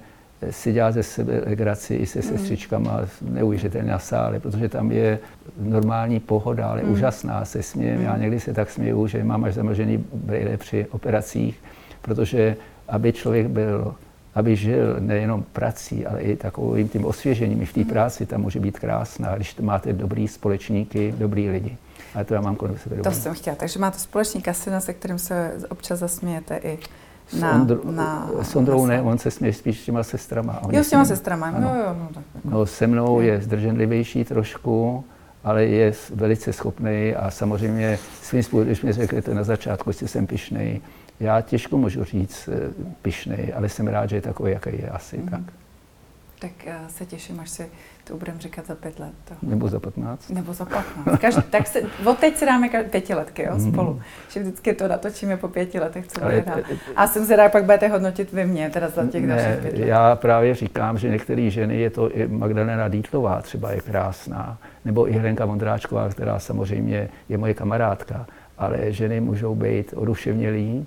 si 0.49 0.73
dělá 0.73 0.91
ze 0.91 1.03
sebe 1.03 1.41
legraci 1.45 1.95
i 1.95 2.05
se 2.05 2.19
hmm. 2.19 2.29
sestřičkama 2.29 2.99
neuvěřitelně 3.21 3.91
na 3.91 3.99
sále, 3.99 4.39
protože 4.39 4.69
tam 4.69 4.91
je 4.91 5.19
normální 5.59 6.19
pohoda, 6.19 6.67
ale 6.67 6.83
mm. 6.83 6.91
úžasná, 6.91 7.45
se 7.45 7.63
smějem. 7.63 7.97
Mm. 7.97 8.03
Já 8.03 8.17
někdy 8.17 8.39
se 8.39 8.53
tak 8.53 8.71
směju, 8.71 9.07
že 9.07 9.23
mám 9.23 9.43
až 9.43 9.53
zamlžený 9.53 10.05
brýle 10.13 10.57
při 10.57 10.87
operacích, 10.91 11.59
protože 12.01 12.55
aby 12.87 13.13
člověk 13.13 13.47
byl, 13.47 13.95
aby 14.35 14.55
žil 14.55 14.95
nejenom 14.99 15.43
prací, 15.53 16.05
ale 16.05 16.21
i 16.21 16.35
takovým 16.35 16.89
tím 16.89 17.05
osvěžením. 17.05 17.61
I 17.61 17.65
v 17.65 17.73
té 17.73 17.79
mm. 17.79 17.85
práci 17.85 18.25
tam 18.25 18.41
může 18.41 18.59
být 18.59 18.79
krásná, 18.79 19.35
když 19.35 19.55
máte 19.55 19.93
dobrý 19.93 20.27
společníky, 20.27 21.13
dobrý 21.17 21.49
lidi. 21.49 21.77
A 22.15 22.23
to 22.23 22.33
já 22.33 22.41
mám 22.41 22.55
kolem 22.55 22.77
sebe. 22.77 22.95
To 22.95 23.11
jsem 23.11 23.33
chtěla. 23.33 23.55
Takže 23.55 23.79
máte 23.79 23.99
společníka 23.99 24.53
syna, 24.53 24.79
se 24.79 24.93
kterým 24.93 25.19
se 25.19 25.51
občas 25.69 25.99
zasmějete 25.99 26.59
i 26.63 26.79
na, 27.39 27.53
Ondru, 27.53 27.91
na, 27.91 28.29
s 28.41 28.55
Ondrou 28.55 28.85
ne, 28.85 29.01
on 29.01 29.17
se 29.17 29.31
směje 29.31 29.53
spíš 29.53 29.79
s 29.79 29.85
těma 29.85 30.03
sestrama. 30.03 30.61
Jo, 30.71 30.83
s 30.83 30.89
těma 30.89 31.05
sestrama, 31.05 31.49
jo, 31.49 31.55
jo. 31.61 31.95
No, 31.99 32.09
tak, 32.13 32.23
no, 32.45 32.65
se 32.65 32.87
mnou 32.87 33.21
je 33.21 33.41
zdrženlivější 33.41 34.23
trošku, 34.23 35.03
ale 35.43 35.65
je 35.65 35.93
velice 36.15 36.53
schopný 36.53 37.15
a 37.15 37.31
samozřejmě 37.31 37.99
svým 38.21 38.43
způsobem, 38.43 38.65
když 38.65 38.81
mi 38.81 38.93
řeknete 38.93 39.33
na 39.33 39.43
začátku, 39.43 39.91
že 39.91 40.07
jsem 40.07 40.27
pišnej, 40.27 40.81
já 41.19 41.41
těžko 41.41 41.77
můžu 41.77 42.03
říct 42.03 42.49
eh, 42.51 42.83
pišnej, 43.01 43.53
ale 43.55 43.69
jsem 43.69 43.87
rád, 43.87 44.09
že 44.09 44.15
je 44.15 44.21
takový, 44.21 44.51
jaký 44.51 44.69
je 44.73 44.89
asi 44.89 45.17
mm. 45.17 45.27
tak. 45.27 45.41
Tak 46.39 46.51
eh, 46.65 46.79
se 46.87 47.05
těším, 47.05 47.39
až 47.39 47.49
si 47.49 47.69
to 48.07 48.17
budeme 48.17 48.39
říkat 48.39 48.67
za 48.67 48.75
pět 48.75 48.99
let. 48.99 49.13
To. 49.25 49.33
Nebo 49.41 49.67
za 49.67 49.79
patnáct. 49.79 50.29
Nebo 50.29 50.53
za 50.53 50.65
patnáct. 50.65 51.19
Každý, 51.19 51.41
tak 51.41 51.67
se, 51.67 51.81
od 52.05 52.19
teď 52.19 52.37
si 52.37 52.45
dáme 52.45 52.69
pětiletky 52.69 53.43
jo, 53.43 53.51
mm. 53.55 53.71
spolu. 53.71 54.01
Že 54.29 54.39
vždycky 54.39 54.73
to 54.73 54.87
natočíme 54.87 55.37
po 55.37 55.47
pěti 55.47 55.79
letech, 55.79 56.07
co 56.07 56.21
bude 56.21 56.41
dál. 56.41 56.57
A 56.95 57.07
jsem 57.07 57.25
se 57.25 57.35
rád, 57.35 57.51
pak 57.51 57.63
budete 57.63 57.87
hodnotit 57.87 58.31
vy 58.31 58.45
mě, 58.45 58.69
teda 58.69 58.89
za 58.89 59.07
těch 59.07 59.25
ne, 59.25 59.35
dalších 59.35 59.61
pět 59.61 59.79
let. 59.79 59.87
Já 59.87 60.15
právě 60.15 60.55
říkám, 60.55 60.97
že 60.97 61.09
některé 61.09 61.49
ženy, 61.49 61.79
je 61.79 61.89
to 61.89 62.11
i 62.11 62.27
Magdalena 62.27 62.89
Dítlová 62.89 63.41
třeba 63.41 63.71
je 63.71 63.81
krásná, 63.81 64.57
nebo 64.85 65.09
i 65.09 65.11
Helenka 65.11 65.45
Vondráčková, 65.45 66.09
která 66.09 66.39
samozřejmě 66.39 67.09
je 67.29 67.37
moje 67.37 67.53
kamarádka, 67.53 68.27
ale 68.57 68.77
ženy 68.91 69.21
můžou 69.21 69.55
být 69.55 69.93
oduševnělý. 69.95 70.85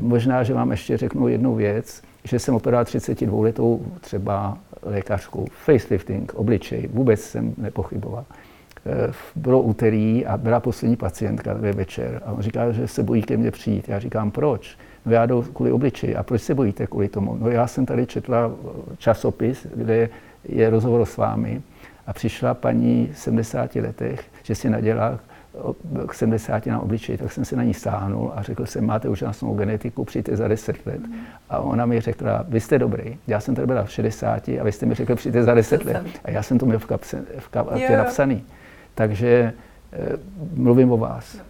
Možná, 0.00 0.42
že 0.42 0.54
vám 0.54 0.70
ještě 0.70 0.96
řeknu 0.96 1.28
jednu 1.28 1.54
věc, 1.54 2.02
že 2.24 2.38
jsem 2.38 2.54
operoval 2.54 2.84
32 2.84 3.42
letou 3.42 3.86
třeba 4.00 4.58
lékařku, 4.82 5.46
facelifting, 5.64 6.34
obličej, 6.34 6.88
vůbec 6.92 7.20
jsem 7.20 7.54
nepochyboval. 7.58 8.24
Eh, 8.86 9.12
bylo 9.36 9.62
úterý 9.62 10.26
a 10.26 10.36
byla 10.36 10.60
poslední 10.60 10.96
pacientka 10.96 11.54
ve 11.54 11.72
večer 11.72 12.22
a 12.24 12.32
on 12.32 12.42
říká, 12.42 12.72
že 12.72 12.88
se 12.88 13.02
bojí 13.02 13.22
ke 13.22 13.36
mně 13.36 13.50
přijít. 13.50 13.88
Já 13.88 13.98
říkám, 13.98 14.30
proč? 14.30 14.78
No 15.06 15.12
já 15.12 15.26
jdu 15.26 15.42
kvůli 15.42 15.72
obličeji. 15.72 16.16
A 16.16 16.22
proč 16.22 16.42
se 16.42 16.54
bojíte 16.54 16.86
kvůli 16.86 17.08
tomu? 17.08 17.36
No 17.40 17.50
já 17.50 17.66
jsem 17.66 17.86
tady 17.86 18.06
četla 18.06 18.52
časopis, 18.98 19.66
kde 19.74 20.08
je 20.44 20.70
rozhovor 20.70 21.06
s 21.06 21.16
vámi 21.16 21.62
a 22.06 22.12
přišla 22.12 22.54
paní 22.54 23.10
v 23.12 23.18
70 23.18 23.74
letech, 23.74 24.24
že 24.42 24.54
si 24.54 24.70
nadělá 24.70 25.20
k 26.08 26.14
70 26.14 26.66
na 26.66 26.80
obličeji, 26.80 27.18
tak 27.18 27.32
jsem 27.32 27.44
se 27.44 27.56
na 27.56 27.62
ní 27.62 27.74
sáhnul 27.74 28.32
a 28.34 28.42
řekl 28.42 28.66
jsem, 28.66 28.86
máte 28.86 29.08
úžasnou 29.08 29.54
genetiku, 29.54 30.04
přijďte 30.04 30.36
za 30.36 30.48
10 30.48 30.86
let. 30.86 31.00
A 31.50 31.58
ona 31.58 31.86
mi 31.86 32.00
řekla, 32.00 32.44
vy 32.48 32.60
jste 32.60 32.78
dobrý, 32.78 33.16
já 33.26 33.40
jsem 33.40 33.54
tady 33.54 33.66
byla 33.66 33.84
v 33.84 33.92
60 33.92 34.48
a 34.48 34.64
vy 34.64 34.72
jste 34.72 34.86
mi 34.86 34.94
řekl, 34.94 35.16
přijďte 35.16 35.42
za 35.42 35.54
10 35.54 35.84
let. 35.84 36.06
A 36.24 36.30
já 36.30 36.42
jsem 36.42 36.58
to 36.58 36.66
měl 36.66 36.78
v 36.78 36.86
kapse, 36.86 37.24
v 37.38 37.48
kapse 37.48 37.96
napsaný. 37.96 38.44
Takže 38.94 39.28
e, 39.28 39.52
mluvím 40.54 40.92
o 40.92 40.96
vás. 40.96 41.40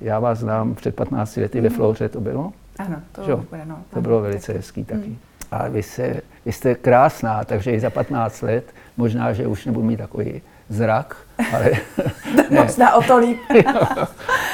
Já 0.00 0.18
vás 0.18 0.38
znám 0.38 0.74
před 0.74 0.94
15 0.94 1.36
lety 1.36 1.60
ve 1.60 1.70
Floře, 1.70 2.08
to 2.08 2.20
bylo? 2.20 2.52
Ano, 2.78 2.96
to, 3.12 3.22
bude, 3.50 3.64
no. 3.64 3.78
to 3.90 4.00
bylo 4.00 4.20
velice 4.20 4.52
hezký 4.52 4.84
taky. 4.84 5.08
Mm. 5.08 5.16
A 5.50 5.68
vy, 5.68 5.82
se, 5.82 6.20
vy 6.46 6.52
jste 6.52 6.74
krásná, 6.74 7.44
takže 7.44 7.72
i 7.72 7.80
za 7.80 7.90
15 7.90 8.42
let 8.42 8.64
možná, 8.96 9.32
že 9.32 9.46
už 9.46 9.66
nebudu 9.66 9.86
mít 9.86 9.96
takový 9.96 10.42
zrak, 10.68 11.16
ale... 11.52 11.70
ne. 12.50 12.60
Možná 12.60 12.94
o 12.94 13.02
to 13.02 13.18
líp. 13.18 13.38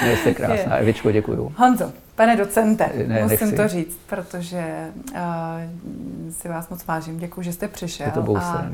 ne, 0.03 0.17
jste 0.17 0.35
krásná. 0.35 0.77
Je. 0.77 0.81
Evičko, 0.81 1.13
děkuju. 1.13 1.53
Honzo, 1.57 1.93
pane 2.15 2.37
docente, 2.37 2.91
ne, 3.07 3.23
musím 3.23 3.39
nechci. 3.41 3.57
to 3.57 3.69
říct, 3.69 3.99
protože 4.07 4.65
uh, 5.13 5.19
si 6.31 6.49
vás 6.49 6.69
moc 6.69 6.87
vážím. 6.87 7.19
Děkuji, 7.19 7.43
že 7.43 7.53
jste 7.53 7.69
přišel. 7.69 8.07
Je 8.07 8.13
to 8.13 8.37
a, 8.37 8.41
ano. 8.41 8.71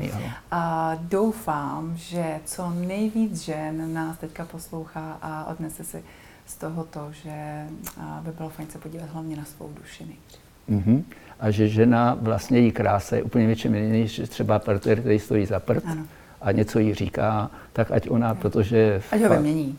A 0.51 0.93
doufám, 1.01 1.93
že 1.97 2.25
co 2.45 2.71
nejvíc 2.71 3.41
žen 3.41 3.95
nás 3.95 4.19
teďka 4.19 4.45
poslouchá 4.45 5.19
a 5.23 5.47
odnese 5.51 5.85
si 5.85 6.03
z 6.47 6.55
toho 6.55 6.85
to, 6.85 7.09
že 7.11 7.65
uh, 7.97 8.05
by 8.21 8.31
bylo 8.31 8.49
fajn 8.49 8.69
se 8.69 8.79
podívat 8.79 9.11
hlavně 9.13 9.37
na 9.37 9.45
svou 9.45 9.71
duši 9.81 10.05
nejdřív. 10.05 10.41
Mm-hmm. 10.71 11.03
A 11.41 11.51
že 11.51 11.69
žena 11.69 12.17
vlastně 12.21 12.59
její 12.59 12.73
krása 12.73 13.17
je 13.17 13.23
úplně 13.23 13.47
něčem 13.47 13.75
jiným, 13.75 13.93
než 13.93 14.21
třeba 14.29 14.59
partner, 14.59 15.01
který 15.01 15.19
stojí 15.19 15.47
za 15.47 15.61
prd. 15.61 15.83
Ano 15.87 16.05
a 16.47 16.53
něco 16.53 16.79
jí 16.79 16.95
říká, 16.95 17.51
tak 17.73 17.91
ať 17.91 18.11
ona, 18.11 18.35
protože... 18.35 19.03
Ať 19.11 19.21
ho 19.21 19.29
vymění. 19.29 19.79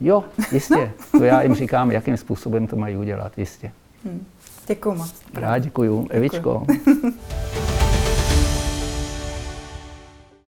Jo, 0.00 0.24
jistě. 0.52 0.92
No. 1.14 1.18
To 1.18 1.24
já 1.24 1.42
jim 1.42 1.54
říkám, 1.54 1.90
jakým 1.90 2.16
způsobem 2.16 2.66
to 2.66 2.76
mají 2.76 2.96
udělat, 2.96 3.38
jistě. 3.38 3.72
Hmm. 4.04 4.26
Děkuju 4.66 4.94
moc. 4.94 5.14
Já 5.40 5.58
děkuju. 5.58 6.06
Evičko. 6.10 6.66